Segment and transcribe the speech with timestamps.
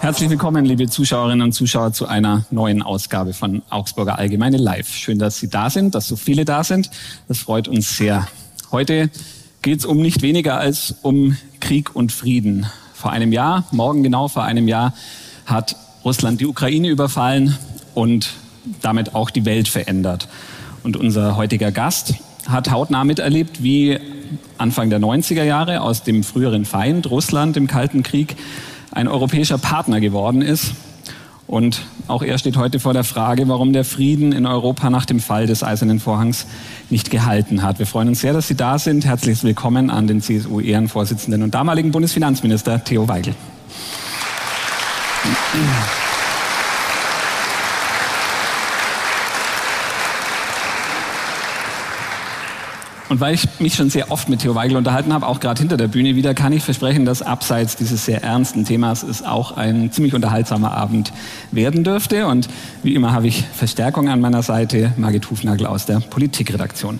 [0.00, 4.88] Herzlich willkommen, liebe Zuschauerinnen und Zuschauer, zu einer neuen Ausgabe von Augsburger Allgemeine Live.
[4.88, 6.90] Schön, dass Sie da sind, dass so viele da sind.
[7.28, 8.26] Das freut uns sehr.
[8.72, 9.10] Heute
[9.62, 12.66] geht es um nicht weniger als um Krieg und Frieden.
[12.94, 14.94] Vor einem Jahr, morgen genau vor einem Jahr,
[15.46, 17.56] hat Russland die Ukraine überfallen
[17.94, 18.30] und
[18.80, 20.28] damit auch die Welt verändert.
[20.82, 22.14] Und unser heutiger Gast
[22.48, 23.98] hat hautnah miterlebt, wie
[24.58, 28.36] Anfang der 90er Jahre aus dem früheren Feind Russland im Kalten Krieg
[28.92, 30.72] ein europäischer Partner geworden ist.
[31.46, 35.18] Und auch er steht heute vor der Frage, warum der Frieden in Europa nach dem
[35.18, 36.46] Fall des Eisernen Vorhangs
[36.90, 37.78] nicht gehalten hat.
[37.78, 39.06] Wir freuen uns sehr, dass Sie da sind.
[39.06, 43.34] Herzlich willkommen an den CSU-Ehrenvorsitzenden und damaligen Bundesfinanzminister Theo Weigel.
[45.24, 46.07] Applaus
[53.08, 55.76] Und weil ich mich schon sehr oft mit Theo Weigel unterhalten habe, auch gerade hinter
[55.76, 59.90] der Bühne wieder, kann ich versprechen, dass abseits dieses sehr ernsten Themas es auch ein
[59.92, 61.12] ziemlich unterhaltsamer Abend
[61.50, 62.26] werden dürfte.
[62.26, 62.48] Und
[62.82, 66.98] wie immer habe ich Verstärkung an meiner Seite, Margit Hufnagel aus der Politikredaktion.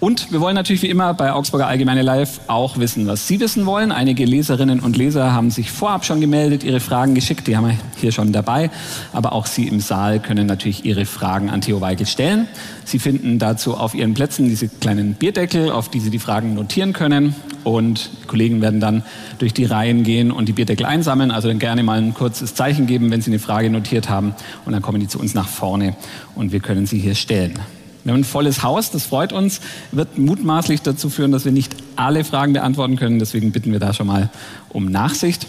[0.00, 3.66] Und wir wollen natürlich wie immer bei Augsburger Allgemeine Live auch wissen, was Sie wissen
[3.66, 3.90] wollen.
[3.90, 7.76] Einige Leserinnen und Leser haben sich vorab schon gemeldet, ihre Fragen geschickt, die haben wir
[7.96, 8.70] hier schon dabei.
[9.12, 12.46] Aber auch Sie im Saal können natürlich Ihre Fragen an Theo Weigel stellen.
[12.84, 16.92] Sie finden dazu auf Ihren Plätzen diese kleinen Bierdeckel, auf die Sie die Fragen notieren
[16.92, 17.34] können.
[17.64, 19.02] Und Kollegen werden dann
[19.38, 21.32] durch die Reihen gehen und die Bierdeckel einsammeln.
[21.32, 24.36] Also dann gerne mal ein kurzes Zeichen geben, wenn Sie eine Frage notiert haben.
[24.64, 25.96] Und dann kommen die zu uns nach vorne
[26.36, 27.58] und wir können sie hier stellen.
[28.04, 29.60] Wir haben ein volles Haus, das freut uns,
[29.92, 33.18] wird mutmaßlich dazu führen, dass wir nicht alle Fragen beantworten können.
[33.18, 34.30] Deswegen bitten wir da schon mal
[34.70, 35.46] um Nachsicht.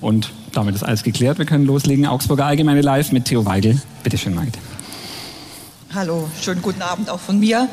[0.00, 1.38] Und damit ist alles geklärt.
[1.38, 2.06] Wir können loslegen.
[2.06, 3.80] Augsburger Allgemeine Live mit Theo Weigel.
[4.02, 4.58] Bitte schön, Margit.
[5.94, 7.68] Hallo, schönen guten Abend auch von mir.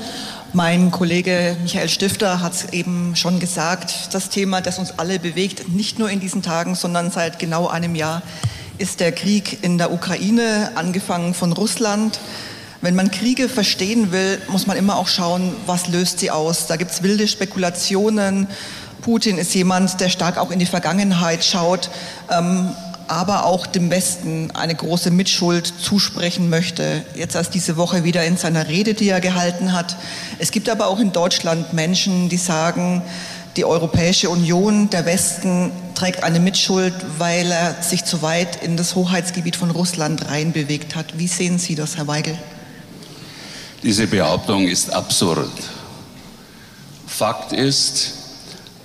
[0.53, 5.67] Mein Kollege Michael Stifter hat es eben schon gesagt, das Thema, das uns alle bewegt,
[5.75, 8.21] nicht nur in diesen Tagen, sondern seit genau einem Jahr,
[8.77, 12.19] ist der Krieg in der Ukraine, angefangen von Russland,
[12.83, 16.67] wenn man Kriege verstehen will, muss man immer auch schauen, was löst sie aus.
[16.67, 18.47] Da gibt es wilde Spekulationen.
[19.01, 21.89] Putin ist jemand, der stark auch in die Vergangenheit schaut,
[22.29, 22.71] ähm,
[23.07, 27.05] aber auch dem Westen eine große Mitschuld zusprechen möchte.
[27.15, 29.95] Jetzt erst diese Woche wieder in seiner Rede, die er gehalten hat.
[30.37, 33.01] Es gibt aber auch in Deutschland Menschen, die sagen,
[33.55, 38.95] die Europäische Union, der Westen trägt eine Mitschuld, weil er sich zu weit in das
[38.95, 41.17] Hoheitsgebiet von Russland reinbewegt hat.
[41.17, 42.37] Wie sehen Sie das, Herr Weigel?
[43.83, 45.51] Diese Behauptung ist absurd.
[47.05, 48.13] Fakt ist,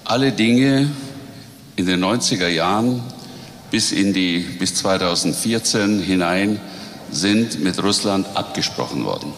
[0.05, 0.91] alle Dinge
[1.77, 3.05] in den 90er Jahren
[3.71, 6.61] bis, in die, bis 2014 hinein
[7.13, 9.33] sind mit Russland abgesprochen worden.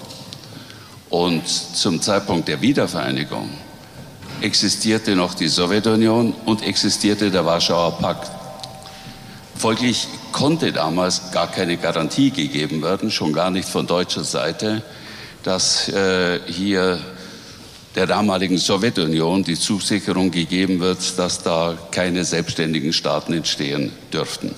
[1.11, 3.51] Und zum Zeitpunkt der Wiedervereinigung
[4.41, 8.31] existierte noch die Sowjetunion und existierte der Warschauer Pakt.
[9.57, 14.83] Folglich konnte damals gar keine Garantie gegeben werden, schon gar nicht von deutscher Seite,
[15.43, 16.99] dass äh, hier
[17.95, 24.55] der damaligen Sowjetunion die Zusicherung gegeben wird, dass da keine selbstständigen Staaten entstehen dürften.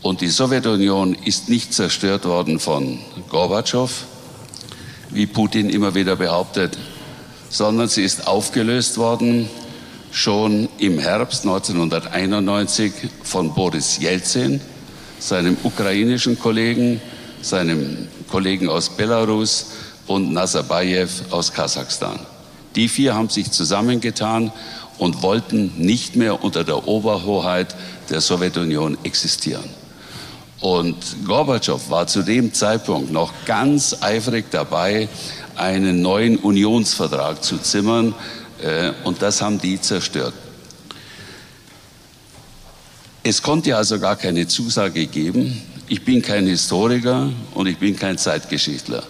[0.00, 2.98] Und die Sowjetunion ist nicht zerstört worden von
[3.28, 3.90] Gorbatschow,
[5.10, 6.78] wie Putin immer wieder behauptet,
[7.50, 9.48] sondern sie ist aufgelöst worden
[10.10, 12.92] schon im Herbst 1991
[13.22, 14.60] von Boris Jelzin,
[15.18, 17.00] seinem ukrainischen Kollegen,
[17.42, 19.66] seinem Kollegen aus Belarus,
[20.08, 22.18] und Nazarbayev aus Kasachstan.
[22.74, 24.52] Die vier haben sich zusammengetan
[24.98, 27.74] und wollten nicht mehr unter der Oberhoheit
[28.10, 29.64] der Sowjetunion existieren.
[30.60, 35.08] Und Gorbatschow war zu dem Zeitpunkt noch ganz eifrig dabei,
[35.54, 38.14] einen neuen Unionsvertrag zu zimmern.
[38.62, 40.34] Äh, und das haben die zerstört.
[43.22, 45.62] Es konnte also gar keine Zusage geben.
[45.88, 49.02] Ich bin kein Historiker und ich bin kein Zeitgeschichtler.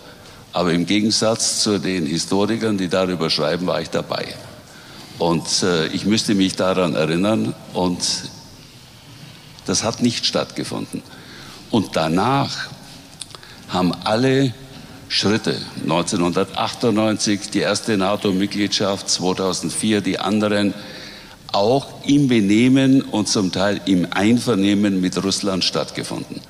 [0.53, 4.35] Aber im Gegensatz zu den Historikern, die darüber schreiben, war ich dabei.
[5.19, 7.99] Und äh, ich müsste mich daran erinnern und
[9.67, 11.03] das hat nicht stattgefunden.
[11.71, 12.69] Und danach
[13.69, 14.55] haben alle
[15.09, 20.75] Schritte, 1998 die erste NATO-Mitgliedschaft, 2004 die anderen,
[21.53, 26.41] auch im Benehmen und zum Teil im Einvernehmen mit Russland stattgefunden.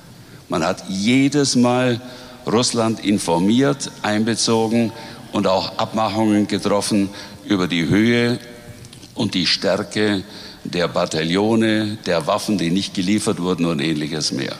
[0.49, 2.01] Man hat jedes Mal
[2.51, 4.91] Russland informiert, einbezogen
[5.31, 7.09] und auch Abmachungen getroffen
[7.45, 8.39] über die Höhe
[9.15, 10.23] und die Stärke
[10.63, 14.55] der Bataillone, der Waffen, die nicht geliefert wurden und ähnliches mehr.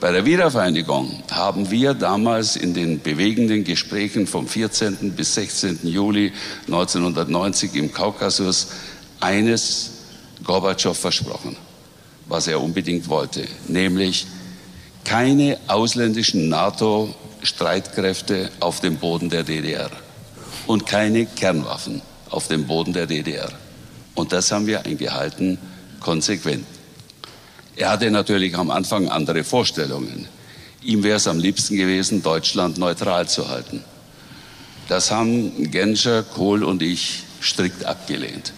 [0.00, 5.12] Bei der Wiedervereinigung haben wir damals in den bewegenden Gesprächen vom 14.
[5.16, 5.80] bis 16.
[5.82, 6.32] Juli
[6.66, 8.68] 1990 im Kaukasus
[9.18, 9.90] eines
[10.44, 11.56] Gorbatschow versprochen,
[12.28, 14.28] was er unbedingt wollte, nämlich
[15.08, 19.90] keine ausländischen NATO-Streitkräfte auf dem Boden der DDR
[20.66, 23.48] und keine Kernwaffen auf dem Boden der DDR.
[24.14, 25.56] Und das haben wir eingehalten,
[26.00, 26.66] konsequent.
[27.74, 30.28] Er hatte natürlich am Anfang andere Vorstellungen.
[30.82, 33.82] Ihm wäre es am liebsten gewesen, Deutschland neutral zu halten.
[34.90, 38.52] Das haben Genscher, Kohl und ich strikt abgelehnt.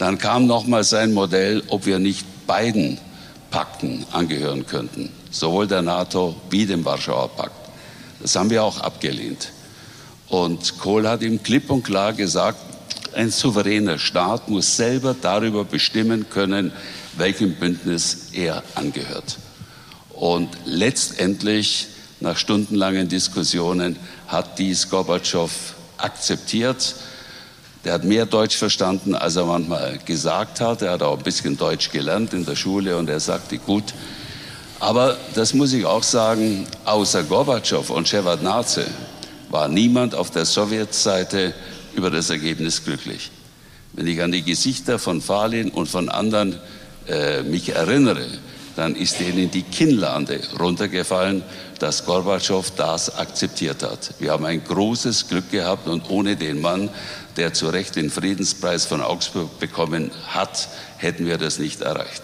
[0.00, 2.98] Dann kam nochmal sein Modell, ob wir nicht beiden
[3.52, 7.54] Pakten angehören könnten, sowohl der NATO wie dem Warschauer Pakt.
[8.20, 9.52] Das haben wir auch abgelehnt.
[10.28, 12.58] Und Kohl hat ihm klipp und klar gesagt,
[13.14, 16.72] ein souveräner Staat muss selber darüber bestimmen können,
[17.16, 19.38] welchem Bündnis er angehört.
[20.14, 21.88] Und letztendlich,
[22.20, 23.96] nach stundenlangen Diskussionen,
[24.28, 25.50] hat dies Gorbatschow
[25.98, 26.94] akzeptiert.
[27.84, 30.82] Der hat mehr Deutsch verstanden, als er manchmal gesagt hat.
[30.82, 33.92] Er hat auch ein bisschen Deutsch gelernt in der Schule und er sagte, gut.
[34.78, 38.86] Aber das muss ich auch sagen, außer Gorbatschow und Shevardnadze
[39.50, 41.54] war niemand auf der Sowjetseite
[41.94, 43.30] über das Ergebnis glücklich.
[43.92, 46.58] Wenn ich an die Gesichter von Falin und von anderen
[47.08, 48.26] äh, mich erinnere,
[48.76, 51.42] dann ist denen die Kinnlade runtergefallen,
[51.82, 54.14] dass Gorbatschow das akzeptiert hat.
[54.20, 56.90] Wir haben ein großes Glück gehabt und ohne den Mann,
[57.36, 60.68] der zu Recht den Friedenspreis von Augsburg bekommen hat,
[60.98, 62.22] hätten wir das nicht erreicht.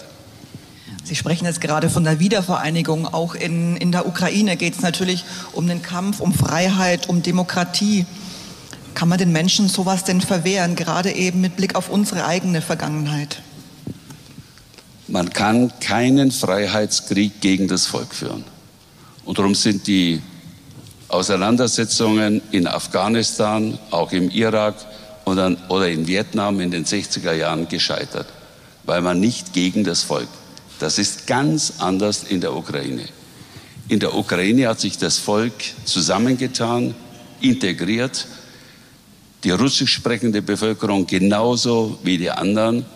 [1.02, 3.06] Sie sprechen jetzt gerade von der Wiedervereinigung.
[3.06, 8.06] Auch in, in der Ukraine geht es natürlich um den Kampf, um Freiheit, um Demokratie.
[8.94, 13.42] Kann man den Menschen sowas denn verwehren, gerade eben mit Blick auf unsere eigene Vergangenheit?
[15.08, 18.44] Man kann keinen Freiheitskrieg gegen das Volk führen.
[19.28, 20.22] Und darum sind die
[21.08, 24.74] Auseinandersetzungen in Afghanistan, auch im Irak
[25.26, 28.26] oder in Vietnam in den 60er Jahren gescheitert,
[28.84, 30.28] weil man nicht gegen das Volk.
[30.78, 33.04] Das ist ganz anders in der Ukraine.
[33.88, 35.52] In der Ukraine hat sich das Volk
[35.84, 36.94] zusammengetan,
[37.42, 38.26] integriert,
[39.44, 42.86] die russisch sprechende Bevölkerung genauso wie die anderen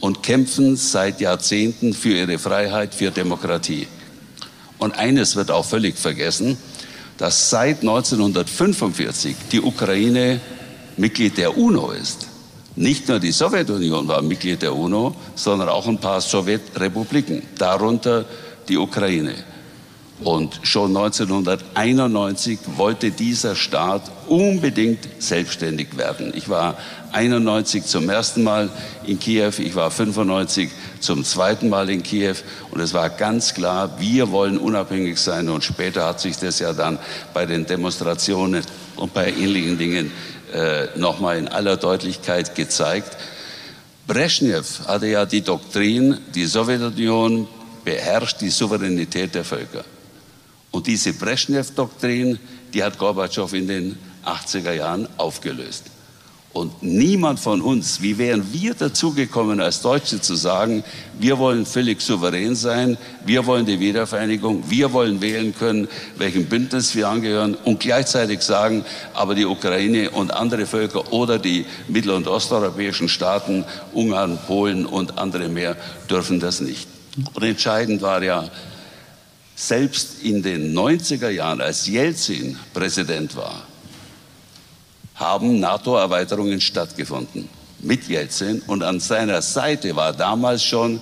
[0.00, 3.86] und kämpfen seit Jahrzehnten für ihre Freiheit, für Demokratie.
[4.78, 6.56] Und eines wird auch völlig vergessen,
[7.18, 10.40] dass seit 1945 die Ukraine
[10.96, 12.28] Mitglied der UNO ist.
[12.76, 18.24] Nicht nur die Sowjetunion war Mitglied der UNO, sondern auch ein paar Sowjetrepubliken, darunter
[18.68, 19.34] die Ukraine.
[20.22, 26.32] Und schon 1991 wollte dieser Staat unbedingt selbstständig werden.
[26.34, 26.76] Ich war
[27.14, 28.68] 91 zum ersten Mal
[29.06, 32.34] in Kiew, ich war 95 zum zweiten Mal in Kiew
[32.72, 36.72] und es war ganz klar, wir wollen unabhängig sein und später hat sich das ja
[36.72, 36.98] dann
[37.32, 38.64] bei den Demonstrationen
[38.96, 40.10] und bei ähnlichen Dingen
[40.52, 43.16] äh, nochmal in aller Deutlichkeit gezeigt.
[44.06, 47.46] Brezhnev hatte ja die Doktrin, die Sowjetunion
[47.84, 49.84] beherrscht die Souveränität der Völker.
[50.72, 52.40] Und diese Brezhnev-Doktrin,
[52.72, 55.93] die hat Gorbatschow in den 80er Jahren aufgelöst.
[56.54, 60.84] Und niemand von uns, wie wären wir dazugekommen, als Deutsche zu sagen,
[61.18, 62.96] wir wollen völlig souverän sein,
[63.26, 68.84] wir wollen die Wiedervereinigung, wir wollen wählen können, welchem Bündnis wir angehören und gleichzeitig sagen,
[69.14, 75.18] aber die Ukraine und andere Völker oder die mittel- und osteuropäischen Staaten, Ungarn, Polen und
[75.18, 75.76] andere mehr,
[76.08, 76.86] dürfen das nicht.
[77.34, 78.48] Und entscheidend war ja,
[79.56, 83.66] selbst in den 90er Jahren, als Jelzin Präsident war,
[85.14, 87.48] haben NATO-Erweiterungen stattgefunden
[87.80, 88.62] mit Jelzin.
[88.66, 91.00] Und an seiner Seite war damals schon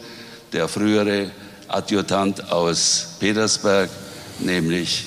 [0.52, 1.30] der frühere
[1.68, 3.88] Adjutant aus Petersburg,
[4.40, 5.04] nämlich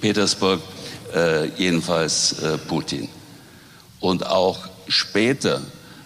[0.00, 0.60] Petersburg,
[1.14, 3.08] äh, jedenfalls äh, Putin.
[4.00, 5.62] Und auch später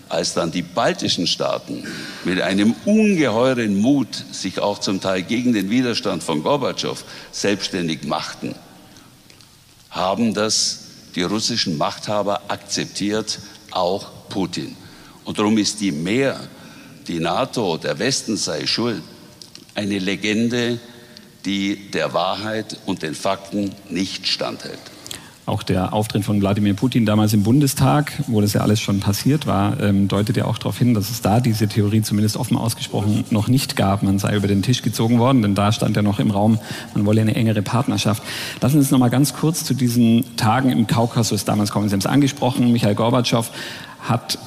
[0.08, 1.84] als dann die baltischen Staaten
[2.24, 8.54] mit einem ungeheuren Mut sich auch zum Teil gegen den Widerstand von Gorbatschow selbstständig machten,
[9.90, 10.79] haben das
[11.14, 13.38] die russischen Machthaber akzeptiert,
[13.70, 14.76] auch Putin.
[15.24, 16.40] Und darum ist die Mehr,
[17.08, 19.02] die NATO, der Westen sei schuld,
[19.74, 20.78] eine Legende,
[21.44, 24.78] die der Wahrheit und den Fakten nicht standhält.
[25.50, 29.48] Auch der Auftritt von Wladimir Putin damals im Bundestag, wo das ja alles schon passiert
[29.48, 33.24] war, ähm, deutet ja auch darauf hin, dass es da diese Theorie zumindest offen ausgesprochen
[33.30, 34.04] noch nicht gab.
[34.04, 36.60] Man sei über den Tisch gezogen worden, denn da stand ja noch im Raum,
[36.94, 38.22] man wolle eine engere Partnerschaft.
[38.60, 41.88] Lassen Sie uns noch mal ganz kurz zu diesen Tagen im Kaukasus damals kommen.
[41.88, 43.50] Sie haben es angesprochen, Michael Gorbatschow
[44.02, 44.38] hat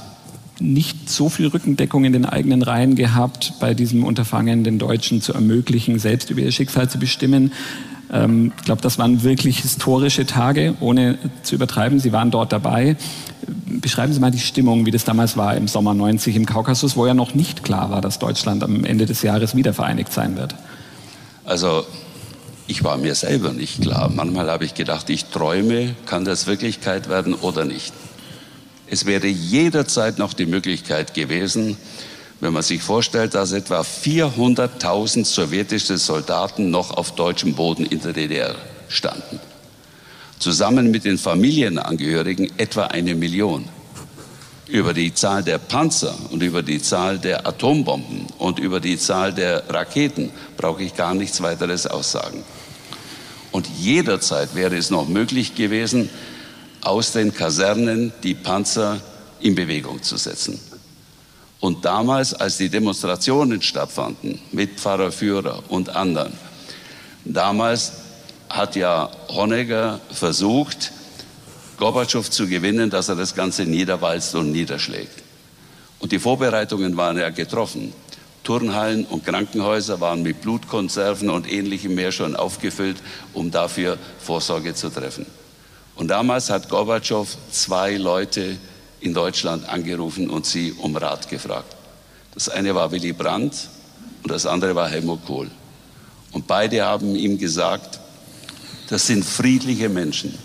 [0.61, 5.33] nicht so viel Rückendeckung in den eigenen Reihen gehabt, bei diesem Unterfangen den Deutschen zu
[5.33, 7.51] ermöglichen, selbst über ihr Schicksal zu bestimmen.
[8.13, 11.99] Ähm, ich glaube, das waren wirklich historische Tage, ohne zu übertreiben.
[11.99, 12.95] Sie waren dort dabei.
[13.65, 17.07] Beschreiben Sie mal die Stimmung, wie das damals war im Sommer 90 im Kaukasus, wo
[17.07, 20.55] ja noch nicht klar war, dass Deutschland am Ende des Jahres wieder vereinigt sein wird.
[21.43, 21.83] Also
[22.67, 24.09] ich war mir selber nicht klar.
[24.13, 27.93] Manchmal habe ich gedacht, ich träume, kann das Wirklichkeit werden oder nicht.
[28.87, 31.77] Es wäre jederzeit noch die Möglichkeit gewesen,
[32.43, 38.11] wenn man sich vorstellt, dass etwa 400.000 sowjetische Soldaten noch auf deutschem Boden in der
[38.11, 38.53] DDR
[38.89, 39.39] standen.
[40.39, 43.69] Zusammen mit den Familienangehörigen etwa eine Million.
[44.67, 49.31] Über die Zahl der Panzer und über die Zahl der Atombomben und über die Zahl
[49.31, 52.43] der Raketen brauche ich gar nichts weiteres aussagen.
[53.53, 56.09] Und jederzeit wäre es noch möglich gewesen,
[56.81, 58.99] aus den Kasernen die Panzer
[59.39, 60.59] in Bewegung zu setzen.
[61.63, 66.33] Und damals, als die Demonstrationen stattfanden mit Pfarrer Führer und anderen,
[67.23, 67.93] damals
[68.49, 70.91] hat ja Honegger versucht,
[71.77, 75.23] Gorbatschow zu gewinnen, dass er das Ganze niederwalzt und niederschlägt.
[75.99, 77.93] Und die Vorbereitungen waren ja getroffen.
[78.43, 82.97] Turnhallen und Krankenhäuser waren mit Blutkonserven und ähnlichem mehr schon aufgefüllt,
[83.31, 85.25] um dafür Vorsorge zu treffen.
[85.95, 88.57] Und damals hat Gorbatschow zwei Leute
[89.03, 91.75] in Deutschland angerufen und sie um Rat gefragt.
[92.33, 93.69] Das eine war Willy Brandt
[94.23, 95.51] und das andere war Helmut Kohl.
[96.31, 97.99] Und beide haben ihm gesagt,
[98.89, 100.37] das sind friedliche Menschen.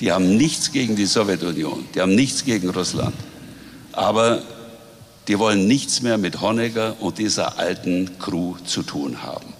[0.00, 3.14] Die haben nichts gegen die Sowjetunion, die haben nichts gegen Russland.
[3.92, 4.42] Aber
[5.28, 9.54] die wollen nichts mehr mit Honecker und dieser alten Crew zu tun haben.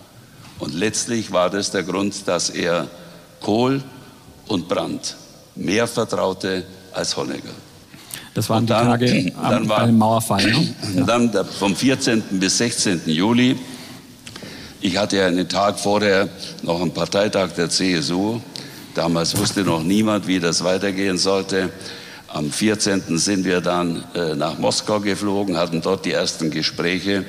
[0.58, 2.88] Und letztlich war das der Grund, dass er
[3.40, 3.82] Kohl
[4.48, 5.16] und Brandt
[5.54, 7.54] mehr vertraute als Honecker.
[8.34, 10.44] Das waren dann, die Tage am, war, beim Mauerfall.
[10.44, 10.74] Ne?
[10.96, 11.04] Ja.
[11.04, 12.22] Dann vom 14.
[12.32, 13.02] bis 16.
[13.06, 13.56] Juli.
[14.80, 16.28] Ich hatte ja einen Tag vorher
[16.62, 18.40] noch einen Parteitag der CSU.
[18.94, 21.70] Damals wusste noch niemand, wie das weitergehen sollte.
[22.28, 23.16] Am 14.
[23.16, 27.24] sind wir dann äh, nach Moskau geflogen, hatten dort die ersten Gespräche.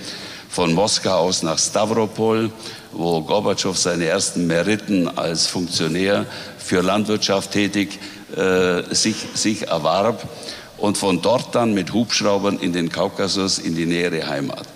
[0.50, 2.50] Von Moskau aus nach Stavropol,
[2.92, 6.26] wo Gorbatschow seine ersten Meriten als Funktionär
[6.58, 8.00] für Landwirtschaft tätig
[8.36, 10.28] äh, sich, sich erwarb
[10.78, 14.68] und von dort dann mit Hubschraubern in den Kaukasus in die nähere Heimat.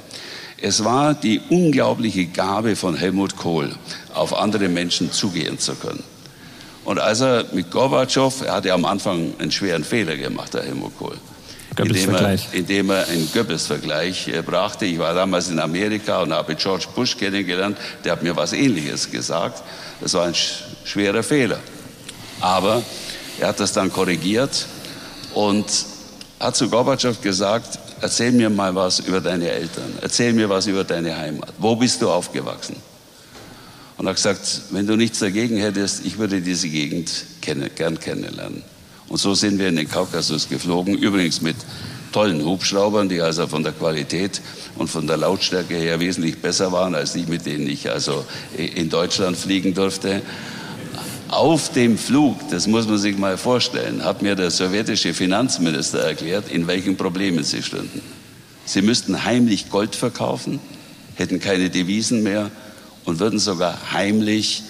[0.62, 3.74] Es war die unglaubliche Gabe von Helmut Kohl,
[4.13, 6.03] auf andere Menschen zugehen zu können.
[6.84, 10.98] Und als er mit Gorbatschow, er hatte am Anfang einen schweren Fehler gemacht, der Helmut
[10.98, 11.18] Kohl,
[11.77, 14.86] indem er, indem er einen Goebbels-Vergleich äh, brachte.
[14.86, 19.10] Ich war damals in Amerika und habe George Bush kennengelernt, der hat mir was Ähnliches
[19.10, 19.63] gesagt.
[20.01, 20.36] Das war ein
[20.84, 21.60] schwerer Fehler.
[22.41, 22.82] Aber
[23.39, 24.65] er hat das dann korrigiert
[25.39, 25.65] und
[26.38, 30.84] hat zu Gorbatschow gesagt, erzähl mir mal was über deine Eltern, erzähl mir was über
[30.84, 31.53] deine Heimat.
[31.58, 32.75] Wo bist du aufgewachsen?
[33.98, 37.10] Und er hat gesagt, wenn du nichts dagegen hättest, ich würde diese Gegend
[37.41, 38.63] kenne, gern kennenlernen.
[39.08, 41.55] Und so sind wir in den Kaukasus geflogen, übrigens mit
[42.12, 44.41] tollen Hubschraubern, die also von der Qualität
[44.75, 48.25] und von der Lautstärke her wesentlich besser waren als die, mit denen ich also
[48.58, 50.22] in Deutschland fliegen durfte.
[51.30, 56.50] Auf dem Flug, das muss man sich mal vorstellen, hat mir der sowjetische Finanzminister erklärt,
[56.50, 58.02] in welchen Problemen sie stünden.
[58.66, 60.60] Sie müssten heimlich Gold verkaufen,
[61.16, 62.50] hätten keine Devisen mehr
[63.06, 64.64] und würden sogar heimlich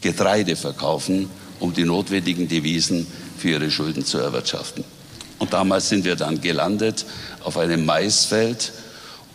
[0.00, 3.06] Getreide verkaufen, um die notwendigen Devisen
[3.38, 4.82] für ihre Schulden zu erwirtschaften.
[5.38, 7.06] Und damals sind wir dann gelandet
[7.44, 8.72] auf einem Maisfeld.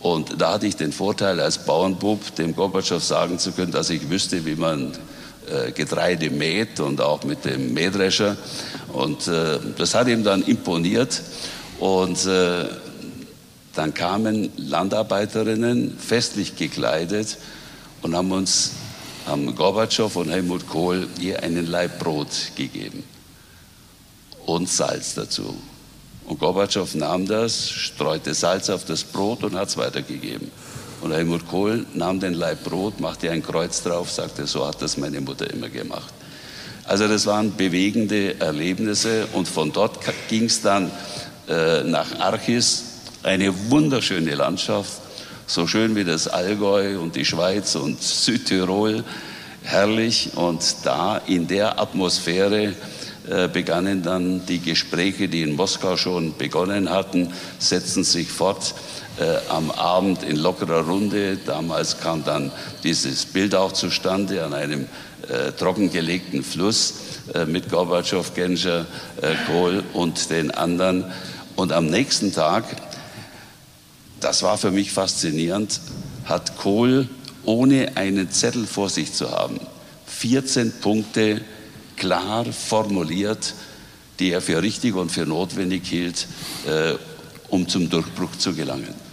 [0.00, 4.10] Und da hatte ich den Vorteil, als Bauernbub dem Gorbatschow sagen zu können, dass ich
[4.10, 4.92] wüsste, wie man
[5.50, 8.36] äh, Getreide mäht und auch mit dem Mähdrescher.
[8.92, 11.22] Und äh, das hat ihm dann imponiert.
[11.78, 12.64] Und äh,
[13.74, 17.36] dann kamen Landarbeiterinnen festlich gekleidet
[18.02, 18.72] und haben uns,
[19.26, 23.04] haben Gorbatschow und Helmut Kohl je einen Laib Brot gegeben
[24.46, 25.56] und Salz dazu.
[26.24, 30.50] Und Gorbatschow nahm das, streute Salz auf das Brot und hat es weitergegeben.
[31.00, 34.96] Und Helmut Kohl nahm den Leib Brot, machte ein Kreuz drauf, sagte, so hat das
[34.96, 36.12] meine Mutter immer gemacht.
[36.84, 39.98] Also das waren bewegende Erlebnisse und von dort
[40.28, 40.90] ging es dann
[41.48, 42.84] äh, nach Archis,
[43.22, 44.92] eine wunderschöne Landschaft,
[45.46, 49.04] so schön wie das Allgäu und die Schweiz und Südtirol,
[49.62, 50.30] herrlich.
[50.36, 52.74] Und da in der Atmosphäre
[53.28, 58.74] äh, begannen dann die Gespräche, die in Moskau schon begonnen hatten, setzten sich fort
[59.18, 61.36] äh, am Abend in lockerer Runde.
[61.36, 64.86] Damals kam dann dieses Bild auch zustande an einem
[65.28, 66.94] äh, trockengelegten Fluss
[67.34, 68.86] äh, mit Gorbatschow, Genscher,
[69.20, 71.04] äh, Kohl und den anderen.
[71.56, 72.64] Und am nächsten Tag
[74.20, 75.80] das war für mich faszinierend,
[76.24, 77.08] hat Kohl
[77.44, 79.60] ohne einen Zettel vor sich zu haben,
[80.06, 81.42] 14 Punkte
[81.96, 83.54] klar formuliert,
[84.18, 86.26] die er für richtig und für notwendig hielt,
[86.66, 86.94] äh,
[87.48, 89.05] um zum Durchbruch zu gelangen.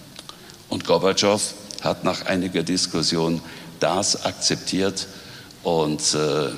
[0.73, 1.39] Und Gorbatschow
[1.83, 3.41] hat nach einiger Diskussion
[3.79, 5.05] das akzeptiert
[5.61, 6.49] und äh,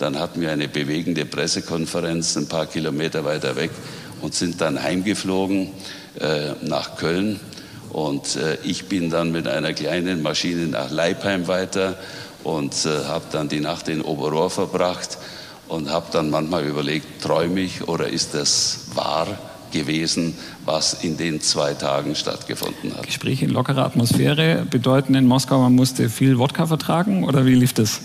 [0.00, 3.70] dann hatten wir eine bewegende Pressekonferenz ein paar Kilometer weiter weg
[4.22, 5.70] und sind dann heimgeflogen
[6.18, 7.38] äh, nach Köln.
[7.90, 11.96] Und äh, ich bin dann mit einer kleinen Maschine nach Leipheim weiter
[12.42, 15.16] und äh, habe dann die Nacht in Oberrohr verbracht
[15.68, 19.28] und habe dann manchmal überlegt, träume ich oder ist das wahr
[19.74, 23.04] gewesen, was in den zwei Tagen stattgefunden hat.
[23.04, 27.74] Gespräche in lockerer Atmosphäre bedeuten in Moskau, man musste viel Wodka vertragen oder wie lief
[27.74, 28.00] das?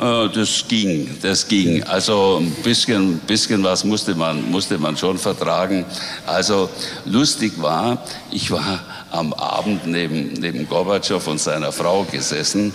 [0.00, 1.82] Äh, das ging, das ging.
[1.84, 5.84] Also ein bisschen, bisschen was musste man, musste man schon vertragen.
[6.26, 6.68] Also
[7.04, 12.74] lustig war, ich war am Abend neben, neben Gorbatschow und seiner Frau gesessen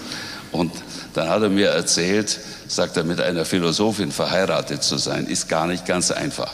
[0.51, 0.71] und
[1.13, 5.67] dann hat er mir erzählt, sagt er, mit einer Philosophin verheiratet zu sein, ist gar
[5.67, 6.51] nicht ganz einfach.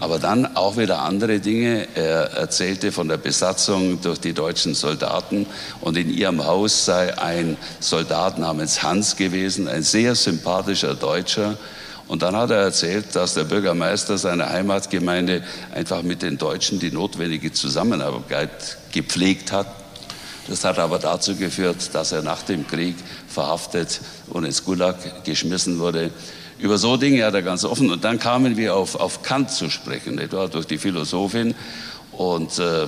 [0.00, 1.86] Aber dann auch wieder andere Dinge.
[1.94, 5.46] Er erzählte von der Besatzung durch die deutschen Soldaten
[5.80, 11.56] und in ihrem Haus sei ein Soldat namens Hans gewesen, ein sehr sympathischer Deutscher.
[12.06, 15.42] Und dann hat er erzählt, dass der Bürgermeister seiner Heimatgemeinde
[15.74, 19.66] einfach mit den Deutschen die notwendige Zusammenarbeit gepflegt hat.
[20.48, 22.96] Das hat aber dazu geführt, dass er nach dem Krieg
[23.26, 26.10] verhaftet und ins Gulag geschmissen wurde.
[26.58, 27.90] Über so Dinge hat er ganz offen.
[27.90, 31.54] Und dann kamen wir auf, auf Kant zu sprechen, etwa durch die Philosophin.
[32.12, 32.86] Und äh,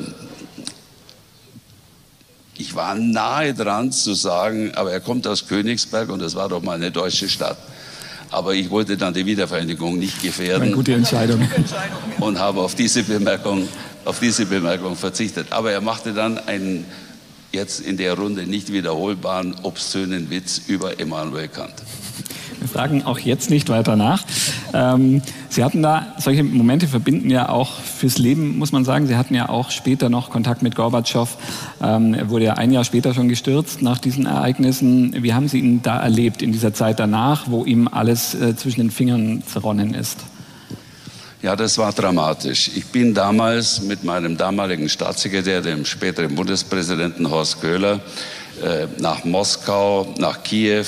[2.59, 6.63] ich war nahe dran zu sagen, aber er kommt aus Königsberg und das war doch
[6.63, 7.59] mal eine deutsche Stadt.
[8.31, 10.63] Aber ich wollte dann die Wiedervereinigung nicht gefährden.
[10.63, 11.49] Eine gute Entscheidung.
[12.19, 13.69] Und habe auf diese Bemerkung,
[14.05, 15.49] auf diese Bemerkung verzichtet.
[15.51, 16.87] Aber er machte dann einen
[17.53, 21.75] jetzt in der Runde nicht wiederholbaren, obszönen Witz über Immanuel Kant.
[22.69, 24.25] Fragen auch jetzt nicht weiter nach.
[24.73, 29.07] Ähm, Sie hatten da, solche Momente verbinden ja auch fürs Leben, muss man sagen.
[29.07, 31.37] Sie hatten ja auch später noch Kontakt mit Gorbatschow.
[31.83, 35.23] Ähm, er wurde ja ein Jahr später schon gestürzt nach diesen Ereignissen.
[35.23, 38.81] Wie haben Sie ihn da erlebt in dieser Zeit danach, wo ihm alles äh, zwischen
[38.81, 40.19] den Fingern zerronnen ist?
[41.43, 42.71] Ja, das war dramatisch.
[42.75, 48.01] Ich bin damals mit meinem damaligen Staatssekretär, dem späteren Bundespräsidenten Horst Köhler,
[48.99, 50.85] nach Moskau, nach Kiew,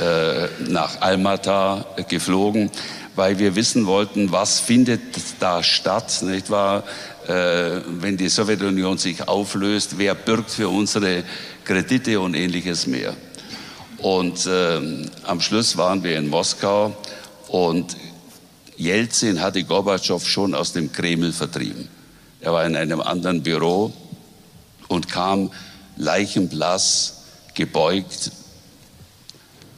[0.00, 2.70] äh, nach Almaty geflogen,
[3.14, 5.00] weil wir wissen wollten, was findet
[5.40, 6.84] da statt, nicht wahr?
[7.26, 11.24] Äh, wenn die Sowjetunion sich auflöst, wer bürgt für unsere
[11.64, 13.14] Kredite und ähnliches mehr.
[13.98, 14.80] Und äh,
[15.24, 16.94] am Schluss waren wir in Moskau
[17.48, 17.96] und
[18.76, 21.88] Jelzin hatte Gorbatschow schon aus dem Kreml vertrieben.
[22.40, 23.92] Er war in einem anderen Büro
[24.88, 25.50] und kam
[25.96, 28.30] leichenblass, gebeugt,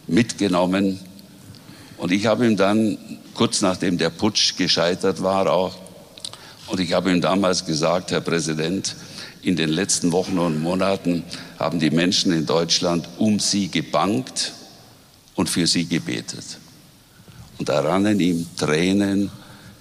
[0.07, 1.01] mitgenommen.
[1.97, 2.99] Und ich habe ihm dann,
[3.35, 5.77] kurz nachdem der Putsch gescheitert war auch,
[6.69, 8.95] und ich habe ihm damals gesagt, Herr Präsident,
[9.43, 11.25] in den letzten Wochen und Monaten
[11.59, 14.53] haben die Menschen in Deutschland um Sie gebankt
[15.35, 16.59] und für Sie gebetet.
[17.59, 19.31] Und da rannen ihm Tränen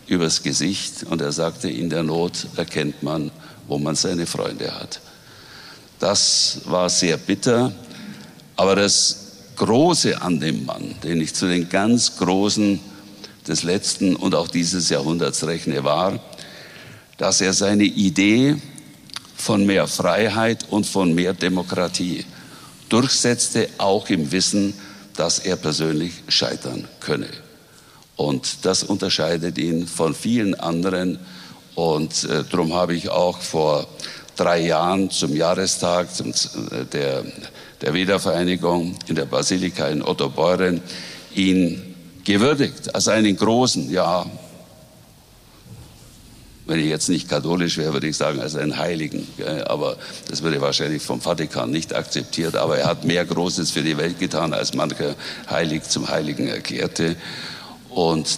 [0.08, 3.32] übers Gesicht und er sagte, in der Not erkennt man,
[3.68, 5.02] wo man seine Freunde hat.
[6.00, 7.72] Das war sehr bitter,
[8.56, 12.80] aber das Große an dem Mann, den ich zu den ganz Großen
[13.48, 16.20] des letzten und auch dieses Jahrhunderts rechne, war,
[17.18, 18.58] dass er seine Idee
[19.36, 22.26] von mehr Freiheit und von mehr Demokratie
[22.90, 24.74] durchsetzte, auch im Wissen,
[25.16, 27.30] dass er persönlich scheitern könne.
[28.16, 31.20] Und das unterscheidet ihn von vielen anderen.
[31.76, 33.88] Und äh, darum habe ich auch vor
[34.38, 37.26] drei Jahren zum Jahrestag zum, äh, der,
[37.82, 40.82] der Wiedervereinigung in der Basilika in Ottobeuren
[41.36, 44.26] ihn gewürdigt als einen großen, ja,
[46.68, 49.26] wenn ich jetzt nicht katholisch wäre, würde ich sagen, als einen Heiligen.
[49.68, 49.96] Aber
[50.30, 52.58] das würde wahrscheinlich vom Vatikan nicht akzeptiert.
[52.58, 55.16] Aber er hat mehr Großes für die Welt getan, als mancher
[55.50, 57.16] Heilig zum Heiligen erklärte.
[57.90, 58.38] Und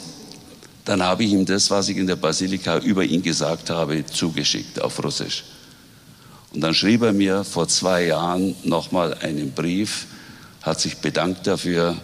[0.86, 4.80] dann habe ich ihm das, was ich in der Basilika über ihn gesagt habe, zugeschickt
[4.80, 5.44] auf Russisch.
[6.54, 10.08] Und dann schrieb er mir vor zwei Jahren nochmal einen Brief,
[10.62, 11.96] hat sich bedankt dafür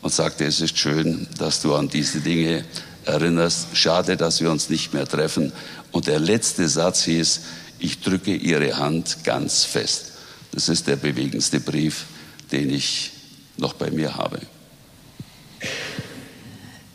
[0.00, 2.64] und sagte, es ist schön, dass du an diese Dinge
[3.04, 3.76] erinnerst.
[3.76, 5.52] Schade, dass wir uns nicht mehr treffen.
[5.92, 7.40] Und der letzte Satz hieß,
[7.78, 10.12] ich drücke Ihre Hand ganz fest.
[10.52, 12.06] Das ist der bewegendste Brief,
[12.52, 13.12] den ich
[13.56, 14.40] noch bei mir habe.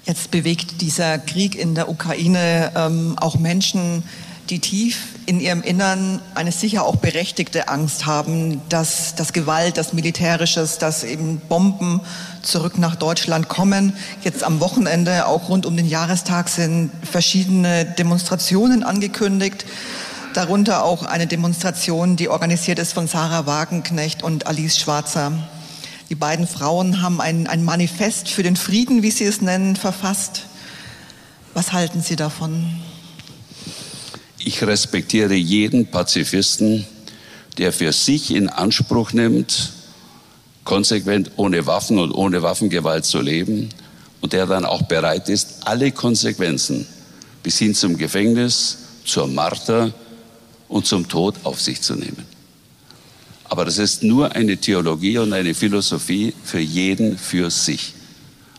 [0.06, 4.04] Jetzt bewegt dieser Krieg in der Ukraine ähm, auch Menschen,
[4.50, 9.94] die tief in ihrem Innern eine sicher auch berechtigte Angst haben, dass das Gewalt, das
[9.94, 12.02] Militärisches, dass eben Bomben
[12.42, 13.94] zurück nach Deutschland kommen.
[14.24, 19.66] Jetzt am Wochenende, auch rund um den Jahrestag, sind verschiedene Demonstrationen angekündigt.
[20.34, 25.32] Darunter auch eine Demonstration, die organisiert ist von Sarah Wagenknecht und Alice Schwarzer.
[26.10, 30.46] Die beiden Frauen haben ein, ein Manifest für den Frieden, wie sie es nennen, verfasst.
[31.54, 32.80] Was halten Sie davon?
[34.40, 36.86] Ich respektiere jeden Pazifisten,
[37.58, 39.74] der für sich in Anspruch nimmt,
[40.64, 43.70] konsequent ohne Waffen und ohne Waffengewalt zu leben
[44.22, 46.88] und der dann auch bereit ist, alle Konsequenzen
[47.44, 49.94] bis hin zum Gefängnis, zur Marter
[50.70, 52.26] und zum Tod auf sich zu nehmen.
[53.46, 57.94] Aber das ist nur eine Theologie und eine Philosophie für jeden für sich.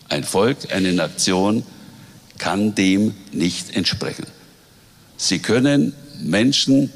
[0.09, 1.65] Ein Volk, eine Nation
[2.37, 4.27] kann dem nicht entsprechen.
[5.23, 6.91] Sie können Menschen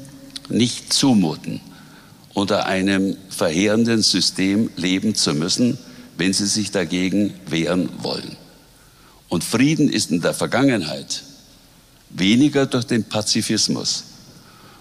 [0.49, 1.61] nicht zumuten,
[2.33, 5.77] unter einem verheerenden System leben zu müssen,
[6.17, 8.35] wenn sie sich dagegen wehren wollen.
[9.29, 11.21] Und Frieden ist in der Vergangenheit
[12.09, 14.05] weniger durch den Pazifismus,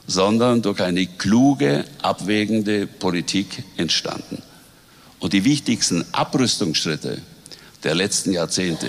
[0.07, 4.42] sondern durch eine kluge, abwägende Politik entstanden.
[5.18, 7.20] Und die wichtigsten Abrüstungsschritte
[7.83, 8.88] der letzten Jahrzehnte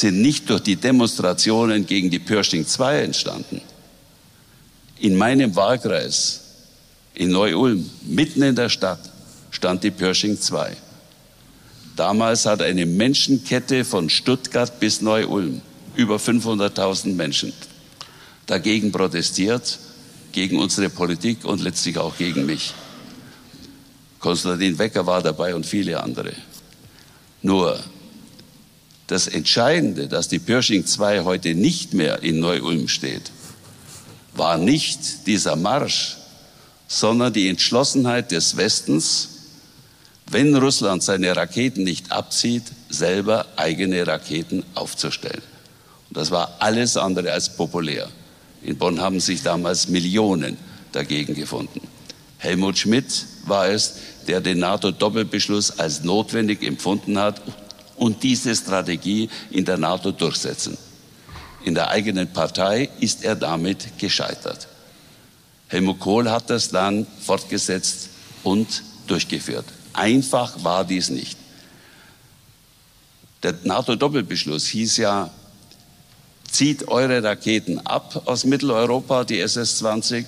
[0.00, 3.60] sind nicht durch die Demonstrationen gegen die Pershing II entstanden.
[4.98, 6.40] In meinem Wahlkreis
[7.14, 9.00] in Neu-Ulm, mitten in der Stadt,
[9.50, 10.76] stand die Pershing II.
[11.96, 15.62] Damals hat eine Menschenkette von Stuttgart bis Neu-Ulm,
[15.94, 17.54] über 500.000 Menschen,
[18.46, 19.78] dagegen protestiert
[20.32, 22.74] gegen unsere Politik und letztlich auch gegen mich.
[24.18, 26.34] Konstantin Wecker war dabei und viele andere.
[27.40, 27.82] Nur
[29.06, 33.30] das Entscheidende, dass die Pershing 2 heute nicht mehr in Neu-Ulm steht,
[34.34, 36.16] war nicht dieser Marsch,
[36.88, 39.28] sondern die Entschlossenheit des Westens,
[40.30, 45.42] wenn Russland seine Raketen nicht abzieht, selber eigene Raketen aufzustellen.
[46.08, 48.08] Und das war alles andere als populär.
[48.62, 50.56] In Bonn haben sich damals Millionen
[50.92, 51.80] dagegen gefunden.
[52.38, 53.94] Helmut Schmidt war es,
[54.26, 57.40] der den NATO-Doppelbeschluss als notwendig empfunden hat
[57.96, 60.76] und diese Strategie in der NATO durchsetzen.
[61.64, 64.68] In der eigenen Partei ist er damit gescheitert.
[65.68, 68.10] Helmut Kohl hat das dann fortgesetzt
[68.44, 69.64] und durchgeführt.
[69.92, 71.36] Einfach war dies nicht.
[73.42, 75.30] Der NATO-Doppelbeschluss hieß ja,
[76.50, 80.24] zieht eure Raketen ab aus Mitteleuropa, die SS-20,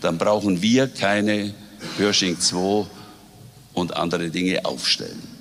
[0.00, 1.54] dann brauchen wir keine
[1.96, 2.86] Pershing 2
[3.72, 5.33] und andere Dinge aufstellen.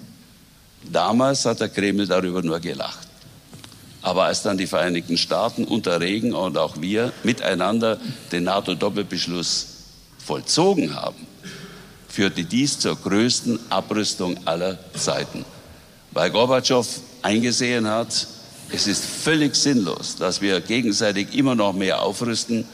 [0.91, 3.07] Damals hat der Kreml darüber nur gelacht.
[4.01, 7.99] Aber als dann die Vereinigten Staaten unter Regen und auch wir miteinander
[8.31, 9.67] den NATO-Doppelbeschluss
[10.17, 11.25] vollzogen haben,
[12.09, 15.45] führte dies zur größten Abrüstung aller Zeiten.
[16.11, 16.85] Weil Gorbatschow
[17.21, 18.27] eingesehen hat,
[18.71, 22.65] es ist völlig sinnlos, dass wir gegenseitig immer noch mehr aufrüsten.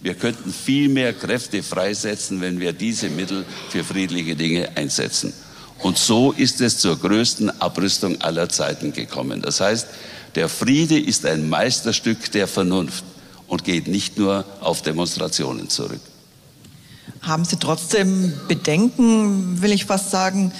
[0.00, 5.32] Wir könnten viel mehr Kräfte freisetzen, wenn wir diese Mittel für friedliche Dinge einsetzen.
[5.80, 9.42] Und so ist es zur größten Abrüstung aller Zeiten gekommen.
[9.42, 9.86] Das heißt,
[10.34, 13.04] der Friede ist ein Meisterstück der Vernunft
[13.46, 16.00] und geht nicht nur auf Demonstrationen zurück.
[17.22, 20.52] Haben Sie trotzdem Bedenken, will ich fast sagen,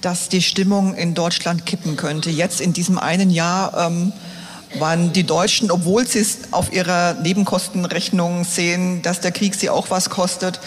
[0.00, 2.30] dass die Stimmung in Deutschland kippen könnte?
[2.30, 4.12] Jetzt in diesem einen Jahr ähm,
[4.78, 9.90] waren die Deutschen, obwohl sie es auf ihrer Nebenkostenrechnung sehen, dass der Krieg sie auch
[9.90, 10.60] was kostet,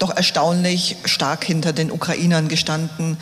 [0.00, 3.16] doch erstaunlich stark hinter den Ukrainern gestanden.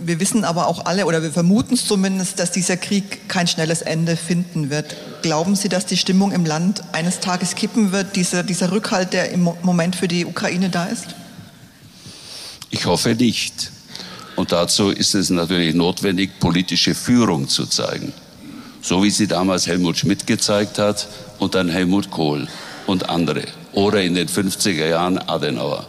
[0.00, 3.82] Wir wissen aber auch alle, oder wir vermuten es zumindest, dass dieser Krieg kein schnelles
[3.82, 4.96] Ende finden wird.
[5.22, 9.30] Glauben Sie, dass die Stimmung im Land eines Tages kippen wird, dieser, dieser Rückhalt, der
[9.30, 11.06] im Moment für die Ukraine da ist?
[12.70, 13.72] Ich hoffe nicht.
[14.36, 18.12] Und dazu ist es natürlich notwendig, politische Führung zu zeigen.
[18.80, 21.08] So wie sie damals Helmut Schmidt gezeigt hat
[21.40, 22.46] und dann Helmut Kohl
[22.86, 23.42] und andere.
[23.72, 25.86] Oder in den 50er Jahren Adenauer.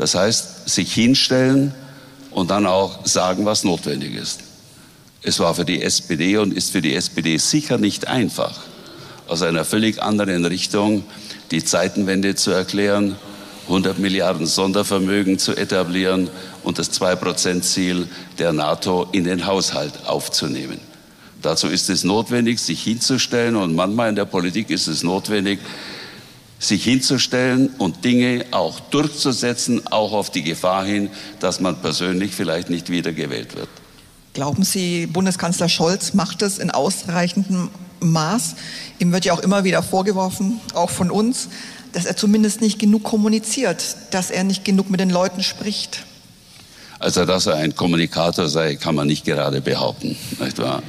[0.00, 1.74] Das heißt, sich hinstellen
[2.30, 4.40] und dann auch sagen, was notwendig ist.
[5.22, 8.60] Es war für die SPD und ist für die SPD sicher nicht einfach,
[9.28, 11.04] aus einer völlig anderen Richtung
[11.50, 13.16] die Zeitenwende zu erklären,
[13.64, 16.30] 100 Milliarden Sondervermögen zu etablieren
[16.62, 18.08] und das 2-Prozent-Ziel
[18.38, 20.80] der NATO in den Haushalt aufzunehmen.
[21.42, 25.58] Dazu ist es notwendig, sich hinzustellen und manchmal in der Politik ist es notwendig,
[26.60, 32.68] sich hinzustellen und Dinge auch durchzusetzen, auch auf die Gefahr hin, dass man persönlich vielleicht
[32.70, 33.68] nicht wiedergewählt wird.
[34.34, 37.70] Glauben Sie, Bundeskanzler Scholz macht es in ausreichendem
[38.00, 38.54] Maß.
[38.98, 41.48] Ihm wird ja auch immer wieder vorgeworfen, auch von uns,
[41.92, 46.04] dass er zumindest nicht genug kommuniziert, dass er nicht genug mit den Leuten spricht.
[46.98, 50.82] Also, dass er ein Kommunikator sei, kann man nicht gerade behaupten, nicht wahr?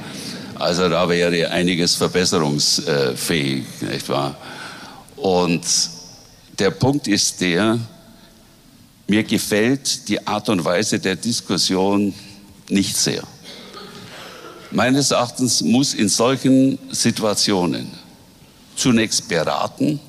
[0.58, 4.36] Also, da wäre einiges verbesserungsfähig, nicht wahr?
[5.22, 5.62] Und
[6.58, 7.78] der Punkt ist der,
[9.06, 12.12] mir gefällt die Art und Weise der Diskussion
[12.68, 13.22] nicht sehr.
[14.72, 17.86] Meines Erachtens muss in solchen Situationen
[18.74, 20.00] zunächst beraten,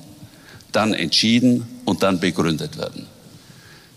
[0.72, 3.06] dann entschieden und dann begründet werden.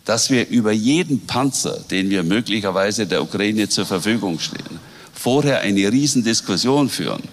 [0.05, 4.79] Dass wir über jeden Panzer, den wir möglicherweise der Ukraine zur Verfügung stehen,
[5.15, 7.23] vorher eine Riesendiskussion führen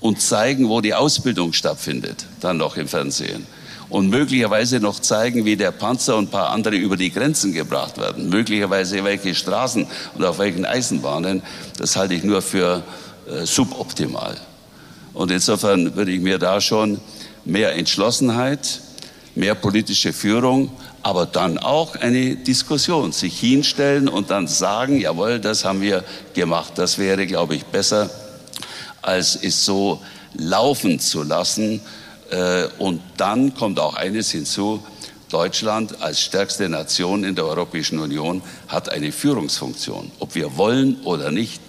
[0.00, 3.46] und zeigen, wo die Ausbildung stattfindet, dann noch im Fernsehen
[3.88, 7.98] und möglicherweise noch zeigen, wie der Panzer und ein paar andere über die Grenzen gebracht
[7.98, 11.42] werden, möglicherweise welche Straßen und auf welchen Eisenbahnen,
[11.78, 12.82] das halte ich nur für
[13.30, 14.36] äh, suboptimal.
[15.14, 17.00] Und insofern würde ich mir da schon
[17.44, 18.80] mehr Entschlossenheit,
[19.34, 20.70] mehr politische Führung,
[21.02, 26.02] aber dann auch eine Diskussion, sich hinstellen und dann sagen, jawohl, das haben wir
[26.34, 26.72] gemacht.
[26.76, 28.10] Das wäre, glaube ich, besser,
[29.06, 30.02] als es so
[30.34, 31.80] laufen zu lassen,
[32.30, 34.82] äh, und dann kommt auch eines hinzu,
[35.28, 41.30] Deutschland als stärkste Nation in der Europäischen Union hat eine Führungsfunktion, ob wir wollen oder
[41.30, 41.60] nicht.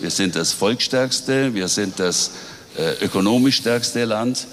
[0.00, 2.32] Wir sind das volksstärkste, wir sind das
[2.76, 4.46] äh, ökonomisch stärkste Land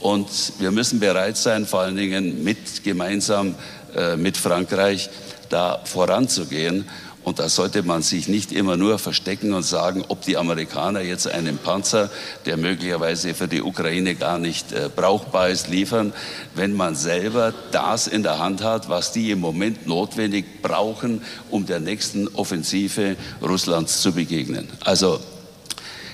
[0.00, 3.54] und wir müssen bereit sein, vor allen Dingen mit gemeinsam
[3.94, 5.08] äh, mit Frankreich
[5.48, 6.86] da voranzugehen.
[7.26, 11.26] Und da sollte man sich nicht immer nur verstecken und sagen, ob die Amerikaner jetzt
[11.26, 12.08] einen Panzer,
[12.44, 16.12] der möglicherweise für die Ukraine gar nicht äh, brauchbar ist, liefern,
[16.54, 21.66] wenn man selber das in der Hand hat, was die im Moment notwendig brauchen, um
[21.66, 24.68] der nächsten Offensive Russlands zu begegnen.
[24.84, 25.18] Also